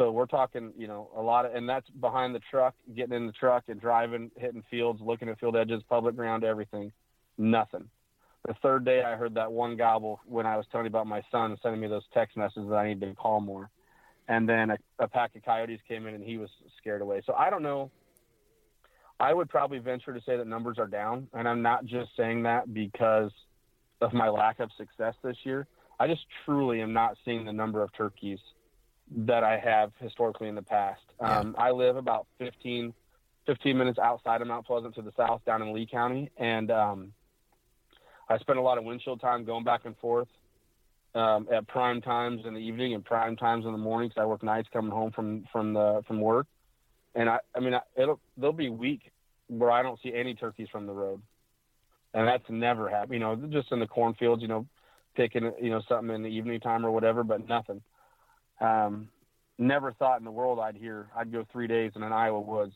So 0.00 0.10
we're 0.10 0.24
talking, 0.24 0.72
you 0.78 0.86
know, 0.86 1.10
a 1.14 1.20
lot 1.20 1.44
of, 1.44 1.54
and 1.54 1.68
that's 1.68 1.86
behind 2.00 2.34
the 2.34 2.40
truck, 2.50 2.74
getting 2.96 3.14
in 3.14 3.26
the 3.26 3.34
truck 3.34 3.64
and 3.68 3.78
driving, 3.78 4.30
hitting 4.38 4.64
fields, 4.70 4.98
looking 5.04 5.28
at 5.28 5.38
field 5.38 5.56
edges, 5.56 5.82
public 5.90 6.16
ground, 6.16 6.42
everything. 6.42 6.90
Nothing. 7.36 7.84
The 8.48 8.54
third 8.62 8.86
day, 8.86 9.02
I 9.02 9.16
heard 9.16 9.34
that 9.34 9.52
one 9.52 9.76
gobble 9.76 10.18
when 10.24 10.46
I 10.46 10.56
was 10.56 10.64
telling 10.72 10.86
you 10.86 10.88
about 10.88 11.06
my 11.06 11.20
son 11.30 11.54
sending 11.62 11.82
me 11.82 11.86
those 11.86 12.04
text 12.14 12.38
messages 12.38 12.70
that 12.70 12.76
I 12.76 12.88
need 12.88 13.02
to 13.02 13.14
call 13.14 13.42
more. 13.42 13.68
And 14.26 14.48
then 14.48 14.70
a, 14.70 14.78
a 15.00 15.06
pack 15.06 15.36
of 15.36 15.44
coyotes 15.44 15.80
came 15.86 16.06
in 16.06 16.14
and 16.14 16.24
he 16.24 16.38
was 16.38 16.48
scared 16.78 17.02
away. 17.02 17.20
So 17.26 17.34
I 17.34 17.50
don't 17.50 17.62
know. 17.62 17.90
I 19.18 19.34
would 19.34 19.50
probably 19.50 19.80
venture 19.80 20.14
to 20.14 20.20
say 20.24 20.34
that 20.34 20.46
numbers 20.46 20.78
are 20.78 20.86
down. 20.86 21.28
And 21.34 21.46
I'm 21.46 21.60
not 21.60 21.84
just 21.84 22.12
saying 22.16 22.44
that 22.44 22.72
because 22.72 23.32
of 24.00 24.14
my 24.14 24.30
lack 24.30 24.60
of 24.60 24.70
success 24.78 25.12
this 25.22 25.36
year. 25.44 25.66
I 25.98 26.06
just 26.06 26.22
truly 26.46 26.80
am 26.80 26.94
not 26.94 27.18
seeing 27.22 27.44
the 27.44 27.52
number 27.52 27.82
of 27.82 27.92
turkeys 27.92 28.38
that 29.16 29.42
I 29.42 29.58
have 29.58 29.92
historically 29.98 30.48
in 30.48 30.54
the 30.54 30.62
past. 30.62 31.02
Um, 31.18 31.54
I 31.58 31.70
live 31.70 31.96
about 31.96 32.26
15, 32.38 32.94
15 33.46 33.78
minutes 33.78 33.98
outside 33.98 34.40
of 34.40 34.48
Mount 34.48 34.66
Pleasant 34.66 34.94
to 34.94 35.02
the 35.02 35.12
south 35.16 35.44
down 35.44 35.62
in 35.62 35.72
Lee 35.72 35.86
County. 35.86 36.30
And 36.36 36.70
um, 36.70 37.12
I 38.28 38.38
spend 38.38 38.58
a 38.58 38.62
lot 38.62 38.78
of 38.78 38.84
windshield 38.84 39.20
time 39.20 39.44
going 39.44 39.64
back 39.64 39.84
and 39.84 39.96
forth 39.98 40.28
um, 41.14 41.48
at 41.52 41.66
prime 41.66 42.00
times 42.00 42.42
in 42.46 42.54
the 42.54 42.60
evening 42.60 42.94
and 42.94 43.04
prime 43.04 43.36
times 43.36 43.64
in 43.66 43.72
the 43.72 43.78
morning 43.78 44.08
because 44.08 44.22
I 44.22 44.26
work 44.26 44.42
nights 44.42 44.68
coming 44.72 44.92
home 44.92 45.10
from, 45.10 45.44
from, 45.50 45.74
the, 45.74 46.02
from 46.06 46.20
work. 46.20 46.46
And 47.16 47.28
I, 47.28 47.38
I 47.56 47.60
mean, 47.60 47.74
it'll, 47.96 48.20
there'll 48.36 48.52
be 48.52 48.70
week 48.70 49.10
where 49.48 49.72
I 49.72 49.82
don't 49.82 49.98
see 50.02 50.14
any 50.14 50.34
turkeys 50.34 50.68
from 50.70 50.86
the 50.86 50.92
road. 50.92 51.20
And 52.14 52.26
that's 52.26 52.48
never 52.48 52.88
happened, 52.88 53.14
you 53.14 53.18
know, 53.20 53.36
just 53.36 53.72
in 53.72 53.80
the 53.80 53.86
cornfields, 53.86 54.42
you 54.42 54.48
know, 54.48 54.66
picking, 55.16 55.52
you 55.60 55.70
know, 55.70 55.82
something 55.88 56.14
in 56.14 56.22
the 56.22 56.28
evening 56.28 56.60
time 56.60 56.86
or 56.86 56.90
whatever, 56.90 57.24
but 57.24 57.48
nothing. 57.48 57.82
Um, 58.60 59.08
never 59.58 59.92
thought 59.92 60.18
in 60.18 60.24
the 60.24 60.30
world 60.30 60.58
I'd 60.58 60.76
hear, 60.76 61.08
I'd 61.16 61.32
go 61.32 61.46
three 61.52 61.66
days 61.66 61.92
in 61.96 62.02
an 62.02 62.12
Iowa 62.12 62.40
woods 62.40 62.74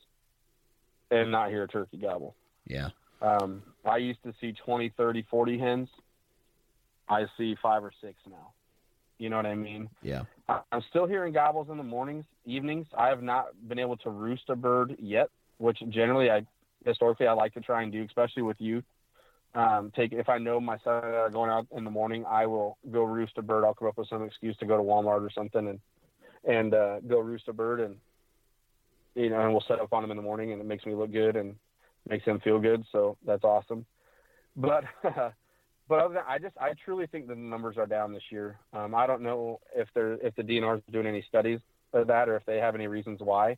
and 1.10 1.30
not 1.30 1.50
hear 1.50 1.64
a 1.64 1.68
turkey 1.68 1.98
gobble. 1.98 2.34
Yeah. 2.66 2.88
Um, 3.20 3.62
I 3.84 3.98
used 3.98 4.22
to 4.24 4.34
see 4.40 4.52
20, 4.52 4.92
30, 4.96 5.26
40 5.30 5.58
hens. 5.58 5.88
I 7.08 7.26
see 7.36 7.56
five 7.62 7.84
or 7.84 7.92
six 8.00 8.14
now. 8.28 8.52
You 9.18 9.30
know 9.30 9.36
what 9.36 9.46
I 9.46 9.54
mean? 9.54 9.88
Yeah. 10.02 10.24
I'm 10.48 10.82
still 10.90 11.06
hearing 11.06 11.32
gobbles 11.32 11.68
in 11.70 11.76
the 11.76 11.82
mornings, 11.82 12.24
evenings. 12.44 12.86
I 12.96 13.08
have 13.08 13.22
not 13.22 13.46
been 13.68 13.78
able 13.78 13.96
to 13.98 14.10
roost 14.10 14.48
a 14.48 14.56
bird 14.56 14.96
yet, 14.98 15.28
which 15.58 15.78
generally 15.88 16.30
I 16.30 16.44
historically 16.84 17.26
I 17.26 17.32
like 17.32 17.54
to 17.54 17.60
try 17.60 17.82
and 17.82 17.92
do, 17.92 18.04
especially 18.04 18.42
with 18.42 18.60
youth. 18.60 18.84
Um, 19.54 19.92
take 19.94 20.12
if 20.12 20.28
I 20.28 20.38
know 20.38 20.60
my 20.60 20.78
son 20.78 21.04
are 21.04 21.30
going 21.30 21.50
out 21.50 21.66
in 21.76 21.84
the 21.84 21.90
morning, 21.90 22.24
I 22.28 22.46
will 22.46 22.76
go 22.90 23.04
roost 23.04 23.38
a 23.38 23.42
bird. 23.42 23.64
I'll 23.64 23.74
come 23.74 23.88
up 23.88 23.96
with 23.96 24.08
some 24.08 24.24
excuse 24.24 24.56
to 24.56 24.66
go 24.66 24.76
to 24.76 24.82
Walmart 24.82 25.22
or 25.22 25.30
something 25.30 25.68
and 25.68 25.80
and 26.44 26.74
uh, 26.74 27.00
go 27.00 27.20
roost 27.20 27.48
a 27.48 27.52
bird 27.52 27.80
and 27.80 27.96
you 29.14 29.30
know 29.30 29.40
and 29.40 29.52
we'll 29.52 29.64
set 29.68 29.80
up 29.80 29.92
on 29.92 30.02
them 30.02 30.10
in 30.10 30.16
the 30.16 30.22
morning 30.22 30.52
and 30.52 30.60
it 30.60 30.66
makes 30.66 30.84
me 30.84 30.94
look 30.94 31.12
good 31.12 31.36
and 31.36 31.54
makes 32.08 32.24
them 32.24 32.40
feel 32.40 32.58
good. 32.58 32.84
So 32.90 33.16
that's 33.24 33.44
awesome. 33.44 33.86
But 34.56 34.84
but 35.02 35.98
other 36.00 36.14
than 36.14 36.24
I 36.28 36.38
just 36.38 36.56
I 36.58 36.72
truly 36.84 37.06
think 37.06 37.28
the 37.28 37.36
numbers 37.36 37.76
are 37.76 37.86
down 37.86 38.12
this 38.12 38.24
year. 38.30 38.58
Um, 38.72 38.94
I 38.94 39.06
don't 39.06 39.22
know 39.22 39.60
if 39.74 39.88
they're 39.94 40.14
if 40.14 40.34
the 40.34 40.42
DNR 40.42 40.78
is 40.78 40.82
doing 40.90 41.06
any 41.06 41.24
studies 41.28 41.60
of 41.92 42.08
that 42.08 42.28
or 42.28 42.36
if 42.36 42.44
they 42.44 42.58
have 42.58 42.74
any 42.74 42.88
reasons 42.88 43.20
why. 43.22 43.56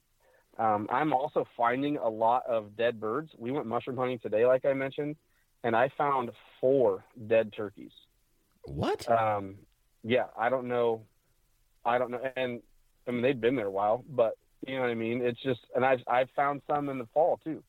Um, 0.59 0.89
I'm 0.91 1.13
also 1.13 1.47
finding 1.57 1.97
a 1.99 2.09
lot 2.09 2.45
of 2.47 2.77
dead 2.77 3.01
birds. 3.01 3.31
We 3.39 3.51
went 3.51 3.67
mushroom 3.67 3.97
hunting 3.97 4.19
today, 4.19 4.47
like 4.47 4.65
I 4.65 4.73
mentioned, 4.73 5.17
and 5.67 5.75
I 5.75 5.91
found 5.99 6.31
four 6.61 7.05
dead 7.27 7.53
turkeys. 7.53 7.91
What? 8.63 9.11
Um, 9.11 9.57
yeah, 10.05 10.27
I 10.39 10.49
don't 10.49 10.69
know. 10.69 11.03
I 11.85 11.99
don't 11.99 12.13
know, 12.13 12.21
and 12.37 12.63
I 13.07 13.11
mean 13.11 13.21
they've 13.21 13.41
been 13.41 13.57
there 13.57 13.67
a 13.67 13.71
while, 13.71 14.05
but 14.09 14.39
you 14.65 14.77
know 14.77 14.83
what 14.83 14.91
I 14.91 14.95
mean. 14.95 15.23
It's 15.23 15.43
just, 15.43 15.61
and 15.75 15.85
I've 15.85 15.99
I've 16.07 16.31
found 16.37 16.63
some 16.69 16.89
in 16.89 16.99
the 16.99 17.09
fall 17.13 17.41
too. 17.43 17.65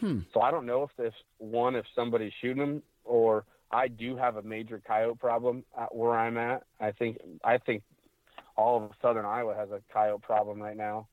Hmm. 0.00 0.20
So 0.34 0.42
I 0.42 0.50
don't 0.50 0.66
know 0.66 0.82
if 0.82 0.90
this 0.98 1.14
one, 1.38 1.76
if 1.76 1.86
somebody's 1.96 2.32
shooting 2.42 2.58
them, 2.58 2.82
or 3.04 3.44
I 3.72 3.88
do 3.88 4.14
have 4.16 4.36
a 4.36 4.42
major 4.42 4.80
coyote 4.86 5.18
problem 5.18 5.64
at 5.80 5.94
where 5.94 6.12
I'm 6.12 6.36
at. 6.36 6.64
I 6.78 6.92
think 6.92 7.18
I 7.42 7.56
think 7.56 7.82
all 8.54 8.84
of 8.84 8.90
southern 9.00 9.24
Iowa 9.24 9.54
has 9.54 9.70
a 9.70 9.80
coyote 9.90 10.22
problem 10.22 10.60
right 10.60 10.76
now. 10.76 11.08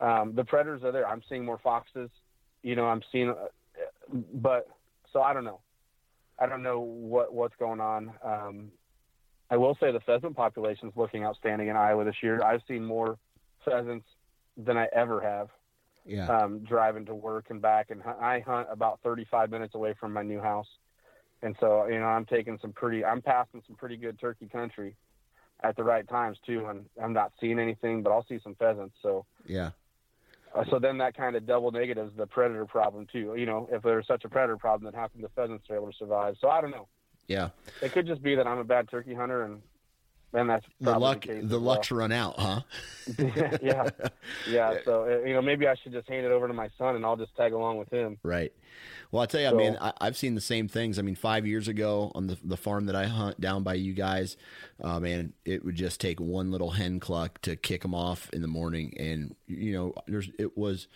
Um, 0.00 0.34
the 0.36 0.44
predators 0.44 0.84
are 0.84 0.92
there. 0.92 1.08
I'm 1.08 1.22
seeing 1.28 1.44
more 1.44 1.58
foxes. 1.58 2.10
You 2.62 2.76
know, 2.76 2.86
I'm 2.86 3.02
seeing, 3.10 3.30
uh, 3.30 4.16
but 4.32 4.68
so 5.14 5.22
I 5.22 5.32
don't 5.32 5.44
know. 5.44 5.60
I 6.38 6.46
don't 6.46 6.62
know 6.62 6.80
what 6.80 7.32
what's 7.32 7.54
going 7.56 7.80
on. 7.80 8.12
Um, 8.22 8.72
I 9.50 9.56
will 9.56 9.76
say 9.80 9.92
the 9.92 10.00
pheasant 10.00 10.36
population 10.36 10.88
is 10.88 10.94
looking 10.96 11.24
outstanding 11.24 11.68
in 11.68 11.76
Iowa 11.76 12.04
this 12.04 12.16
year. 12.22 12.42
I've 12.42 12.60
seen 12.68 12.84
more 12.84 13.16
pheasants 13.64 14.06
than 14.56 14.76
I 14.76 14.88
ever 14.92 15.22
have. 15.22 15.48
Yeah. 16.06 16.26
Um, 16.26 16.58
driving 16.58 17.06
to 17.06 17.14
work 17.14 17.46
and 17.48 17.62
back, 17.62 17.88
and 17.88 18.02
I 18.02 18.40
hunt 18.40 18.68
about 18.70 19.00
35 19.02 19.50
minutes 19.50 19.74
away 19.74 19.94
from 19.98 20.12
my 20.12 20.22
new 20.22 20.38
house, 20.38 20.66
and 21.40 21.56
so 21.60 21.86
you 21.86 21.98
know 21.98 22.04
I'm 22.04 22.26
taking 22.26 22.58
some 22.60 22.74
pretty, 22.74 23.02
I'm 23.02 23.22
passing 23.22 23.62
some 23.66 23.74
pretty 23.76 23.96
good 23.96 24.20
turkey 24.20 24.46
country 24.46 24.96
at 25.62 25.76
the 25.76 25.82
right 25.82 26.06
times 26.06 26.36
too, 26.44 26.66
and 26.66 26.84
I'm 27.02 27.14
not 27.14 27.32
seeing 27.40 27.58
anything, 27.58 28.02
but 28.02 28.10
I'll 28.10 28.26
see 28.28 28.38
some 28.42 28.54
pheasants. 28.56 28.96
So 29.00 29.24
yeah. 29.46 29.70
Uh, 30.54 30.64
so 30.70 30.78
then 30.78 30.98
that 30.98 31.16
kind 31.16 31.34
of 31.34 31.46
double 31.46 31.72
negatives 31.72 32.12
the 32.16 32.26
predator 32.26 32.64
problem 32.64 33.06
too. 33.12 33.34
You 33.36 33.46
know, 33.46 33.68
if 33.72 33.82
there's 33.82 34.06
such 34.06 34.24
a 34.24 34.28
predator 34.28 34.56
problem, 34.56 34.90
then 34.90 34.98
how 34.98 35.08
come 35.08 35.22
the 35.22 35.28
pheasants 35.30 35.68
are 35.68 35.76
able 35.76 35.90
to 35.90 35.98
survive? 35.98 36.36
So 36.40 36.48
I 36.48 36.60
don't 36.60 36.70
know. 36.70 36.86
Yeah. 37.26 37.48
It 37.82 37.92
could 37.92 38.06
just 38.06 38.22
be 38.22 38.34
that 38.34 38.46
I'm 38.46 38.58
a 38.58 38.64
bad 38.64 38.88
turkey 38.90 39.14
hunter, 39.14 39.44
and 39.44 39.62
that's 40.34 40.66
The 40.80 40.98
luck, 40.98 41.22
the, 41.22 41.40
the 41.42 41.58
luck's 41.58 41.90
run 41.90 42.12
out, 42.12 42.38
huh? 42.38 42.60
yeah, 43.62 43.88
yeah. 44.50 44.74
So 44.84 45.04
uh, 45.04 45.24
you 45.26 45.32
know, 45.34 45.40
maybe 45.42 45.66
I 45.68 45.74
should 45.76 45.92
just 45.92 46.08
hand 46.08 46.26
it 46.26 46.32
over 46.32 46.48
to 46.48 46.54
my 46.54 46.68
son, 46.76 46.96
and 46.96 47.04
I'll 47.06 47.16
just 47.16 47.34
tag 47.36 47.52
along 47.52 47.78
with 47.78 47.88
him. 47.90 48.18
Right. 48.22 48.52
Well, 49.12 49.22
I 49.22 49.26
tell 49.26 49.40
you, 49.40 49.46
I 49.46 49.52
mean, 49.52 49.78
I, 49.80 49.92
I've 50.00 50.16
seen 50.16 50.34
the 50.34 50.40
same 50.40 50.66
things. 50.66 50.98
I 50.98 51.02
mean, 51.02 51.14
five 51.14 51.46
years 51.46 51.68
ago 51.68 52.10
on 52.14 52.26
the 52.26 52.36
the 52.42 52.56
farm 52.56 52.86
that 52.86 52.96
I 52.96 53.04
hunt 53.06 53.40
down 53.40 53.62
by 53.62 53.74
you 53.74 53.92
guys, 53.92 54.36
uh, 54.82 54.98
man, 54.98 55.32
it 55.44 55.64
would 55.64 55.76
just 55.76 56.00
take 56.00 56.18
one 56.20 56.50
little 56.50 56.70
hen 56.70 56.98
cluck 56.98 57.40
to 57.42 57.54
kick 57.54 57.82
them 57.82 57.94
off 57.94 58.28
in 58.32 58.42
the 58.42 58.48
morning, 58.48 58.92
and 58.98 59.36
you 59.46 59.72
know, 59.72 59.94
there's 60.06 60.30
it 60.38 60.56
was. 60.58 60.88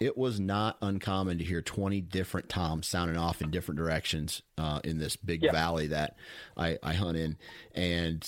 It 0.00 0.16
was 0.16 0.38
not 0.38 0.76
uncommon 0.80 1.38
to 1.38 1.44
hear 1.44 1.60
20 1.60 2.00
different 2.02 2.48
toms 2.48 2.86
sounding 2.86 3.16
off 3.16 3.42
in 3.42 3.50
different 3.50 3.80
directions 3.80 4.42
uh, 4.56 4.78
in 4.84 4.98
this 4.98 5.16
big 5.16 5.42
Yeah. 5.42 5.50
valley 5.50 5.88
that 5.88 6.14
I, 6.56 6.78
I 6.84 6.94
hunt 6.94 7.16
in. 7.16 7.36
And 7.74 8.24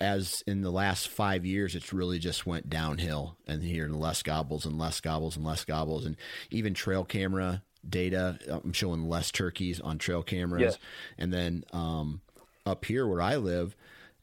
as 0.00 0.42
in 0.46 0.62
the 0.62 0.70
last 0.70 1.08
five 1.08 1.44
years, 1.44 1.74
it's 1.74 1.92
really 1.92 2.18
just 2.18 2.46
went 2.46 2.70
downhill 2.70 3.36
and 3.46 3.62
hearing 3.62 3.94
less 3.94 4.22
gobbles 4.22 4.64
and 4.64 4.78
less 4.78 5.00
gobbles 5.00 5.36
and 5.36 5.44
less 5.44 5.64
gobbles. 5.64 6.04
And 6.06 6.16
even 6.50 6.74
trail 6.74 7.04
camera 7.04 7.62
data, 7.88 8.38
I'm 8.48 8.72
showing 8.72 9.08
less 9.08 9.30
turkeys 9.30 9.80
on 9.80 9.98
trail 9.98 10.22
cameras. 10.22 10.62
Yes. 10.62 10.78
And 11.16 11.32
then 11.32 11.64
um, 11.72 12.20
up 12.64 12.84
here 12.84 13.06
where 13.06 13.22
I 13.22 13.36
live, 13.36 13.76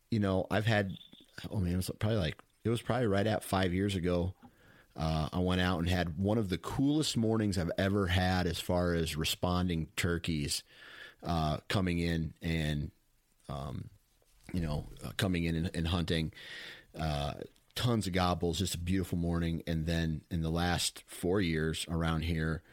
you 0.10 0.20
know, 0.20 0.48
I've 0.50 0.66
had, 0.66 0.98
oh 1.52 1.60
man, 1.60 1.74
it 1.74 1.78
was 1.78 1.92
probably 2.00 2.20
like, 2.20 2.36
it 2.64 2.70
was 2.70 2.82
probably 2.82 3.08
right 3.08 3.28
at 3.28 3.44
five 3.44 3.74
years 3.74 3.96
ago. 3.96 4.34
Uh, 4.98 5.28
I 5.34 5.40
went 5.40 5.60
out 5.60 5.80
and 5.80 5.90
had 5.90 6.18
one 6.18 6.38
of 6.38 6.48
the 6.48 6.58
coolest 6.58 7.18
mornings 7.18 7.58
I've 7.58 7.72
ever 7.78 8.08
had 8.08 8.48
as 8.48 8.60
far 8.60 8.94
as 8.94 9.18
responding 9.18 9.88
turkeys 9.98 10.64
uh, 11.22 11.58
coming 11.68 12.00
in 12.00 12.34
and 12.42 12.92
um, 13.50 13.90
you 14.56 14.62
know, 14.62 14.86
uh, 15.04 15.12
coming 15.18 15.44
in 15.44 15.56
and, 15.56 15.72
and 15.74 15.88
hunting. 15.88 16.32
Uh, 16.98 17.34
tons 17.76 18.08
of 18.08 18.14
gobbles, 18.14 18.60
just 18.60 18.76
a 18.76 18.80
beautiful 18.80 19.18
morning. 19.18 19.62
And 19.68 19.86
then 19.86 20.22
in 20.32 20.42
the 20.42 20.50
last 20.50 21.04
four 21.08 21.42
years 21.42 21.86
around 21.90 22.22
here, 22.22 22.64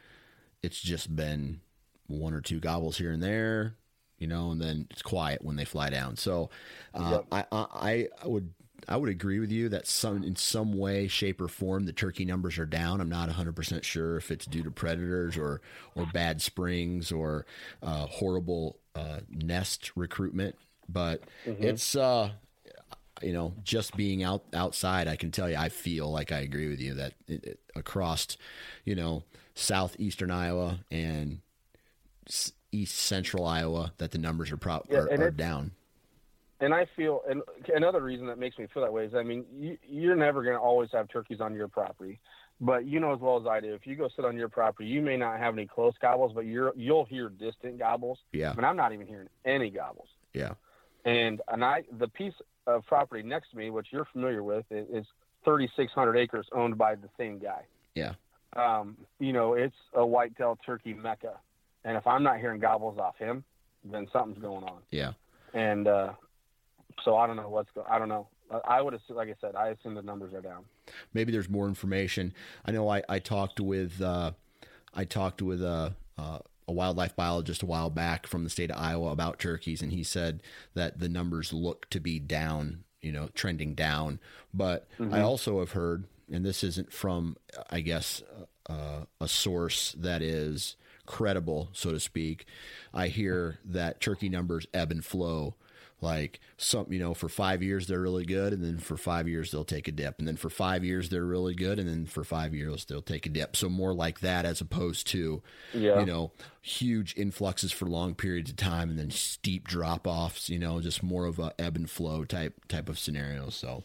it's 0.63 0.81
just 0.81 1.15
been 1.15 1.61
one 2.07 2.35
or 2.35 2.41
two 2.41 2.61
gobbles 2.61 2.99
here 2.99 3.11
and 3.11 3.23
there, 3.23 3.75
you 4.19 4.29
know, 4.29 4.53
and 4.53 4.61
then 4.61 4.87
it's 4.91 5.03
quiet 5.03 5.45
when 5.45 5.57
they 5.57 5.65
fly 5.65 5.91
down. 5.91 6.17
So 6.17 6.51
uh, 6.95 7.23
I, 7.33 7.45
I, 7.51 8.09
I 8.23 8.27
would. 8.27 8.55
I 8.89 8.97
would 8.97 9.11
agree 9.11 9.39
with 9.39 9.53
you 9.53 9.69
that 9.69 9.87
some 9.87 10.25
in 10.25 10.35
some 10.35 10.77
way, 10.77 11.07
shape, 11.07 11.41
or 11.41 11.47
form 11.47 11.85
the 11.87 11.93
turkey 11.93 12.25
numbers 12.25 12.59
are 12.59 12.67
down. 12.67 13.01
I'm 13.01 13.09
not 13.09 13.29
100 13.29 13.55
percent 13.55 13.85
sure 13.85 14.17
if 14.17 14.33
it's 14.33 14.45
due 14.45 14.65
to 14.65 14.73
predators 14.73 15.37
or 15.37 15.61
or 15.95 16.05
bad 16.13 16.43
springs 16.43 17.13
or 17.13 17.47
uh, 17.81 18.07
horrible 18.07 18.81
uh, 18.97 19.21
nest 19.31 19.93
recruitment, 19.95 20.57
but 20.89 21.23
it's 21.47 21.97
uh, 21.97 22.31
you 23.23 23.33
know 23.33 23.55
just 23.63 23.97
being 23.97 24.23
out 24.23 24.45
outside. 24.53 25.09
I 25.09 25.17
can 25.17 25.31
tell 25.31 25.49
you, 25.49 25.57
I 25.57 25.69
feel 25.69 26.11
like 26.11 26.33
I 26.33 26.41
agree 26.41 26.69
with 26.69 26.81
you 26.81 26.95
that 26.95 27.15
it, 27.29 27.45
it, 27.45 27.61
across 27.75 28.37
you 28.85 28.95
know 28.95 29.25
southeastern 29.55 30.31
Iowa 30.31 30.81
and 30.91 31.41
s- 32.29 32.53
east 32.73 32.97
central 32.97 33.47
Iowa 33.47 33.93
that 33.99 34.11
the 34.11 34.19
numbers 34.19 34.51
are 34.51 34.57
pro- 34.57 34.85
Yeah, 34.91 34.99
are, 34.99 35.21
are 35.21 35.31
down. 35.31 35.73
And 36.61 36.73
I 36.73 36.87
feel, 36.95 37.23
and 37.29 37.43
another 37.75 38.01
reason 38.01 38.29
that 38.29 38.39
makes 38.39 38.57
me 38.57 38.69
feel 38.73 38.85
that 38.85 38.93
way 38.93 39.05
is, 39.05 39.17
I 39.17 39.25
mean, 39.25 39.45
you, 39.59 39.77
you're 39.85 40.15
never 40.15 40.45
going 40.45 40.55
to 40.55 40.61
always 40.61 40.91
have 40.93 41.09
turkeys 41.09 41.41
on 41.41 41.55
your 41.55 41.67
property. 41.67 42.21
But 42.61 42.87
you 42.87 43.01
know 43.01 43.13
as 43.13 43.19
well 43.19 43.41
as 43.41 43.49
I 43.49 43.59
do, 43.59 43.75
if 43.75 43.85
you 43.85 43.97
go 43.97 44.09
sit 44.15 44.25
on 44.25 44.37
your 44.37 44.49
property, 44.49 44.89
you 44.89 45.03
may 45.03 45.17
not 45.17 45.41
have 45.41 45.55
any 45.55 45.67
close 45.67 45.95
gobbles, 46.01 46.33
but 46.33 46.47
you're 46.47 46.73
you'll 46.77 47.05
hear 47.05 47.29
distant 47.29 47.81
gobbles. 47.81 48.21
Yeah. 48.33 48.55
And 48.57 48.65
I'm 48.65 48.77
not 48.77 48.93
even 48.93 49.09
hearing 49.09 49.29
any 49.45 49.69
gobbles. 49.71 50.07
Yeah. 50.33 50.53
And 51.05 51.41
and 51.49 51.65
I 51.65 51.83
the 51.99 52.09
piece 52.09 52.35
of 52.67 52.87
property 52.87 53.23
next 53.23 53.51
to 53.51 53.57
me, 53.57 53.71
which 53.71 53.89
you're 53.91 54.07
familiar 54.13 54.43
with, 54.43 54.65
is, 54.71 54.87
is 54.93 55.07
3,600 55.45 56.17
acres 56.17 56.47
owned 56.53 56.79
by 56.79 56.95
the 56.95 57.09
same 57.19 57.39
guy. 57.39 57.63
Yeah. 57.95 58.15
Um, 58.55 58.97
you 59.19 59.33
know, 59.33 59.55
it's 59.55 59.75
a 59.95 60.07
whitetail 60.07 60.59
turkey 60.65 60.95
mecca, 60.95 61.35
and 61.85 61.97
if 61.97 62.07
I'm 62.07 62.23
not 62.23 62.39
hearing 62.39 62.61
gobbles 62.61 62.99
off 62.99 63.17
him, 63.17 63.43
then 63.85 64.07
something's 64.13 64.39
going 64.39 64.65
on. 64.65 64.79
Yeah. 64.91 65.13
And 65.55 65.89
uh, 65.89 66.13
so 67.05 67.17
I 67.17 67.27
don't 67.27 67.37
know 67.37 67.49
what's 67.49 67.71
going. 67.75 67.87
I 67.91 67.99
don't 67.99 68.09
know. 68.09 68.29
I 68.67 68.83
would 68.83 68.93
assume, 68.93 69.17
like 69.17 69.29
I 69.29 69.35
said, 69.41 69.57
I 69.57 69.69
assume 69.69 69.95
the 69.95 70.03
numbers 70.03 70.35
are 70.35 70.43
down. 70.43 70.65
Maybe 71.15 71.33
there's 71.33 71.49
more 71.49 71.67
information. 71.67 72.35
I 72.67 72.71
know 72.71 72.89
I, 72.89 73.03
I 73.09 73.19
talked 73.19 73.61
with 73.61 74.01
uh, 74.01 74.33
I 74.95 75.05
talked 75.05 75.41
with 75.41 75.63
a, 75.63 75.95
uh, 76.19 76.39
a 76.69 76.73
wildlife 76.73 77.15
biologist 77.17 77.63
a 77.63 77.67
while 77.67 77.91
back 77.91 78.27
from 78.27 78.45
the 78.45 78.51
state 78.51 78.71
of 78.71 78.79
Iowa 78.79 79.11
about 79.11 79.39
turkeys, 79.39 79.83
and 79.83 79.93
he 79.93 80.03
said 80.03 80.43
that 80.75 80.99
the 80.99 81.09
numbers 81.09 81.53
look 81.53 81.89
to 81.91 82.01
be 82.01 82.19
down, 82.19 82.85
you 83.01 83.13
know, 83.13 83.29
trending 83.35 83.75
down. 83.75 84.21
But 84.55 84.89
Mm-hmm. 84.99 85.15
I 85.15 85.23
also 85.23 85.59
have 85.61 85.73
heard, 85.73 86.05
and 86.31 86.45
this 86.45 86.63
isn't 86.63 86.93
from, 86.93 87.37
I 87.71 87.81
guess, 87.81 88.23
uh, 88.69 89.05
a 89.21 89.29
source 89.29 89.93
that 89.99 90.23
is 90.23 90.77
credible, 91.05 91.69
so 91.73 91.91
to 91.91 91.99
speak. 92.01 92.47
I 92.95 93.09
hear 93.09 93.59
that 93.65 94.01
turkey 94.01 94.29
numbers 94.29 94.67
ebb 94.73 94.93
and 94.93 95.05
flow. 95.05 95.57
Like 96.03 96.41
some, 96.57 96.93
you 96.93 96.99
know, 96.99 97.15
for 97.15 97.29
five 97.29 97.63
years 97.63 97.87
they're 97.87 98.01
really 98.01 98.25
good, 98.25 98.53
and 98.53 98.63
then 98.65 98.79
for 98.79 98.97
five 98.97 99.29
years 99.29 99.53
they'll 99.53 99.65
take 99.65 99.87
a 99.87 99.93
dip, 99.93 100.19
and 100.19 100.27
then 100.27 100.37
for 100.37 100.51
five 100.51 100.85
years 100.85 101.09
they're 101.11 101.25
really 101.25 101.55
good, 101.55 101.79
and 101.79 101.89
then 101.89 102.07
for 102.07 102.25
five 102.25 102.55
years 102.55 102.85
they'll 102.85 103.01
take 103.01 103.25
a 103.25 103.29
dip. 103.29 103.55
So 103.55 103.69
more 103.69 103.95
like 103.95 104.19
that, 104.21 104.45
as 104.45 104.61
opposed 104.61 105.07
to, 105.09 105.43
Yeah. 105.73 106.01
you 106.01 106.07
know, 106.07 106.33
huge 106.61 107.15
influxes 107.17 107.71
for 107.71 107.87
long 107.87 108.15
periods 108.17 108.51
of 108.51 108.57
time, 108.57 108.91
and 108.91 108.99
then 108.99 109.11
steep 109.11 109.69
drop 109.69 110.07
offs. 110.07 110.49
You 110.51 110.59
know, 110.59 110.81
just 110.81 111.03
more 111.05 111.25
of 111.27 111.39
a 111.39 111.55
ebb 111.59 111.77
and 111.77 111.89
flow 111.89 112.25
type 112.25 112.67
type 112.67 112.89
of 112.89 112.99
scenario. 112.99 113.51
So, 113.51 113.85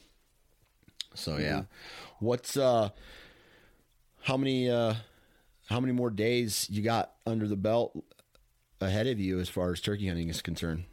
so 1.14 1.38
yeah, 1.38 1.64
what's 2.20 2.58
uh, 2.58 2.90
how 4.24 4.38
many 4.38 4.70
uh, 4.72 4.96
how 5.68 5.80
many 5.80 5.94
more 5.94 6.10
days 6.10 6.68
you 6.70 6.82
got 6.82 7.12
under 7.28 7.48
the 7.48 7.56
belt 7.56 7.96
ahead 8.82 9.06
of 9.08 9.20
you 9.20 9.40
as 9.40 9.50
far 9.50 9.72
as 9.72 9.82
turkey 9.82 10.08
hunting 10.08 10.30
is 10.30 10.42
concerned? 10.42 10.86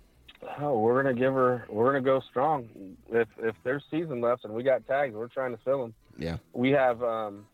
Oh, 0.60 0.78
we're 0.78 1.02
gonna 1.02 1.14
give 1.14 1.34
her. 1.34 1.64
We're 1.68 1.86
gonna 1.92 2.04
go 2.04 2.20
strong. 2.30 2.68
If 3.10 3.28
if 3.38 3.56
there's 3.64 3.82
season 3.90 4.20
left 4.20 4.44
and 4.44 4.54
we 4.54 4.62
got 4.62 4.86
tags, 4.86 5.14
we're 5.14 5.28
trying 5.28 5.52
to 5.56 5.62
fill 5.64 5.82
them. 5.82 5.94
Yeah, 6.18 6.36
We 6.52 6.70
have. 6.70 7.02
um 7.02 7.46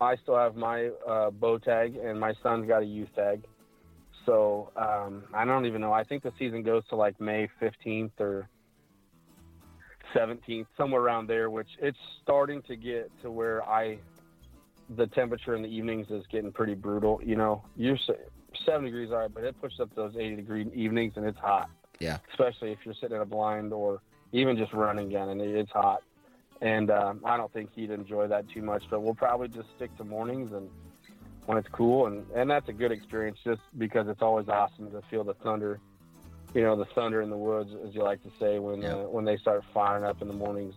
I 0.00 0.16
still 0.16 0.36
have 0.36 0.56
my 0.56 0.90
uh, 1.08 1.30
bow 1.30 1.56
tag, 1.58 1.96
and 1.96 2.20
my 2.20 2.34
son's 2.42 2.68
got 2.68 2.82
a 2.82 2.84
youth 2.84 3.08
tag. 3.14 3.44
So 4.26 4.70
um, 4.76 5.24
I 5.32 5.46
don't 5.46 5.64
even 5.64 5.80
know. 5.80 5.92
I 5.92 6.04
think 6.04 6.22
the 6.22 6.32
season 6.38 6.62
goes 6.62 6.82
to 6.90 6.96
like 6.96 7.18
May 7.18 7.48
15th 7.62 8.10
or 8.20 8.46
17th, 10.14 10.66
somewhere 10.76 11.00
around 11.00 11.28
there. 11.28 11.48
Which 11.48 11.68
it's 11.80 11.96
starting 12.22 12.60
to 12.62 12.76
get 12.76 13.10
to 13.22 13.30
where 13.30 13.62
I, 13.66 13.98
the 14.96 15.06
temperature 15.06 15.54
in 15.54 15.62
the 15.62 15.68
evenings 15.68 16.08
is 16.10 16.24
getting 16.30 16.52
pretty 16.52 16.74
brutal. 16.74 17.18
You 17.24 17.36
know, 17.36 17.64
you're 17.76 17.96
s- 18.60 18.66
70 18.66 18.88
degrees, 18.90 19.10
all 19.10 19.18
right, 19.18 19.32
but 19.32 19.44
it 19.44 19.60
pushes 19.60 19.80
up 19.80 19.94
those 19.94 20.14
80 20.16 20.36
degree 20.36 20.70
evenings, 20.74 21.14
and 21.16 21.26
it's 21.26 21.38
hot 21.38 21.68
yeah, 21.98 22.18
especially 22.30 22.72
if 22.72 22.78
you're 22.84 22.94
sitting 22.94 23.16
in 23.16 23.22
a 23.22 23.26
blind 23.26 23.72
or 23.72 24.00
even 24.32 24.56
just 24.56 24.72
running 24.72 25.06
again 25.06 25.28
and 25.30 25.40
it's 25.40 25.70
hot. 25.70 26.02
And 26.60 26.90
um, 26.90 27.20
I 27.24 27.36
don't 27.36 27.52
think 27.52 27.70
he'd 27.74 27.90
enjoy 27.90 28.26
that 28.28 28.48
too 28.50 28.62
much, 28.62 28.84
but 28.90 29.00
we'll 29.02 29.14
probably 29.14 29.48
just 29.48 29.68
stick 29.76 29.96
to 29.98 30.04
mornings 30.04 30.52
and 30.52 30.68
when 31.46 31.56
it's 31.58 31.68
cool. 31.72 32.06
And, 32.06 32.26
and 32.34 32.50
that's 32.50 32.68
a 32.68 32.72
good 32.72 32.92
experience 32.92 33.38
just 33.44 33.60
because 33.78 34.08
it's 34.08 34.20
always 34.22 34.48
awesome 34.48 34.90
to 34.90 35.00
feel 35.10 35.24
the 35.24 35.34
thunder, 35.34 35.80
you 36.54 36.62
know, 36.62 36.76
the 36.76 36.86
thunder 36.94 37.22
in 37.22 37.30
the 37.30 37.36
woods, 37.36 37.70
as 37.86 37.94
you 37.94 38.02
like 38.02 38.22
to 38.24 38.30
say, 38.38 38.58
when, 38.58 38.82
Yeah. 38.82 38.94
uh, 38.94 38.96
when 39.04 39.24
they 39.24 39.36
start 39.38 39.64
firing 39.72 40.04
up 40.04 40.20
in 40.20 40.28
the 40.28 40.34
mornings. 40.34 40.74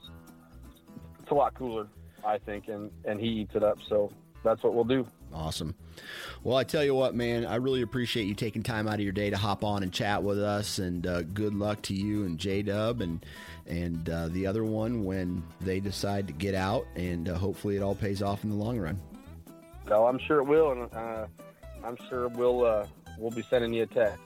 It's 1.22 1.32
a 1.32 1.34
lot 1.34 1.54
cooler, 1.54 1.88
I 2.26 2.38
think, 2.38 2.68
and, 2.68 2.92
and 3.06 3.20
he 3.20 3.28
eats 3.28 3.56
it 3.56 3.64
up. 3.64 3.80
So 3.88 4.12
that's 4.44 4.64
what 4.64 4.74
we'll 4.74 4.84
do. 4.86 5.06
Awesome. 5.34 5.76
Well, 6.44 6.58
I 6.58 6.64
tell 6.64 6.84
you 6.84 6.96
what, 6.96 7.16
man, 7.16 7.46
I 7.46 7.56
really 7.56 7.82
appreciate 7.82 8.26
you 8.26 8.34
taking 8.34 8.64
time 8.64 8.88
out 8.88 8.96
of 8.96 9.02
your 9.02 9.12
day 9.12 9.30
to 9.30 9.38
hop 9.38 9.64
on 9.64 9.84
and 9.84 9.92
chat 9.92 10.24
with 10.24 10.40
us, 10.40 10.80
and 10.80 11.06
uh, 11.06 11.24
good 11.24 11.54
luck 11.54 11.82
to 11.84 11.94
you 11.94 12.26
and 12.26 12.38
J 12.38 12.62
Dub 12.62 13.02
and 13.02 13.26
and 13.68 14.10
uh, 14.10 14.30
the 14.30 14.48
other 14.48 14.64
one 14.64 15.06
when 15.06 15.44
they 15.62 15.80
decide 15.80 16.28
to 16.28 16.34
get 16.34 16.56
out, 16.56 16.88
and 16.96 17.30
uh, 17.30 17.36
hopefully 17.36 17.76
it 17.76 17.84
all 17.84 17.96
pays 17.96 18.22
off 18.24 18.44
in 18.44 18.50
the 18.50 18.56
long 18.56 18.80
run. 18.80 19.00
No, 19.90 20.06
I'm 20.06 20.20
sure 20.20 20.40
it 20.40 20.46
will. 20.46 20.72
And 20.72 20.94
uh, 20.94 21.28
I'm 21.84 21.98
sure 22.10 22.28
we'll, 22.30 22.66
uh, 22.66 22.86
we'll 23.18 23.32
be 23.32 23.42
sending 23.42 23.74
you 23.74 23.84
a 23.84 23.88
text. 23.88 24.22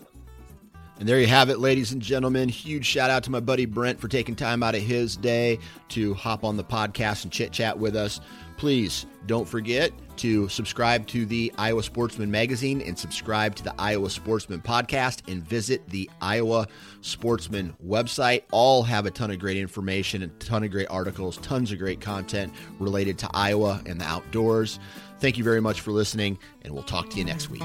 And 0.99 1.10
there 1.10 1.20
you 1.20 1.28
have 1.28 1.49
it, 1.49 1.60
ladies 1.60 1.91
and 1.91 2.01
gentlemen. 2.01 2.49
Huge 2.49 2.86
shout 2.86 3.10
out 3.10 3.24
to 3.24 3.32
my 3.32 3.39
buddy 3.39 3.66
Brent 3.66 3.99
for 3.99 4.08
taking 4.08 4.36
time 4.36 4.62
out 4.62 4.76
of 4.76 4.82
his 4.82 5.18
day 5.18 5.60
to 5.89 6.14
hop 6.14 6.43
on 6.43 6.56
the 6.56 6.64
podcast 6.64 7.24
and 7.24 7.32
chit 7.32 7.51
chat 7.51 7.80
with 7.80 7.95
us. 7.95 8.22
Please 8.58 9.06
don't 9.26 9.47
forget 9.47 9.91
to 10.18 10.47
subscribe 10.49 11.08
to 11.08 11.26
the 11.26 11.51
Iowa 11.58 11.84
Sportsman 11.84 12.30
magazine 12.30 12.82
and 12.82 12.97
subscribe 12.97 13.56
to 13.56 13.64
the 13.64 13.74
Iowa 13.80 14.10
Sportsman 14.10 14.62
podcast 14.62 15.30
and 15.32 15.43
visit 15.43 15.88
the 15.89 16.10
Iowa 16.22 16.68
Sportsman 17.01 17.76
website. 17.86 18.43
All 18.51 18.84
have 18.84 19.06
a 19.06 19.12
ton 19.12 19.32
of 19.32 19.39
great 19.39 19.58
information, 19.58 20.22
a 20.24 20.28
ton 20.28 20.64
of 20.64 20.72
great 20.72 20.88
articles, 20.89 21.38
tons 21.38 21.72
of 21.72 21.80
great 21.80 21.99
content 21.99 22.54
related 22.80 23.18
to 23.20 23.30
Iowa 23.34 23.82
and 23.86 23.99
the 23.99 24.06
outdoors. 24.06 24.80
Thank 25.20 25.38
you 25.38 25.43
very 25.43 25.62
much 25.62 25.82
for 25.82 25.91
listening, 25.91 26.38
and 26.64 26.74
we'll 26.74 26.84
talk 26.84 27.10
to 27.12 27.18
you 27.18 27.26
next 27.26 27.49
week. 27.49 27.64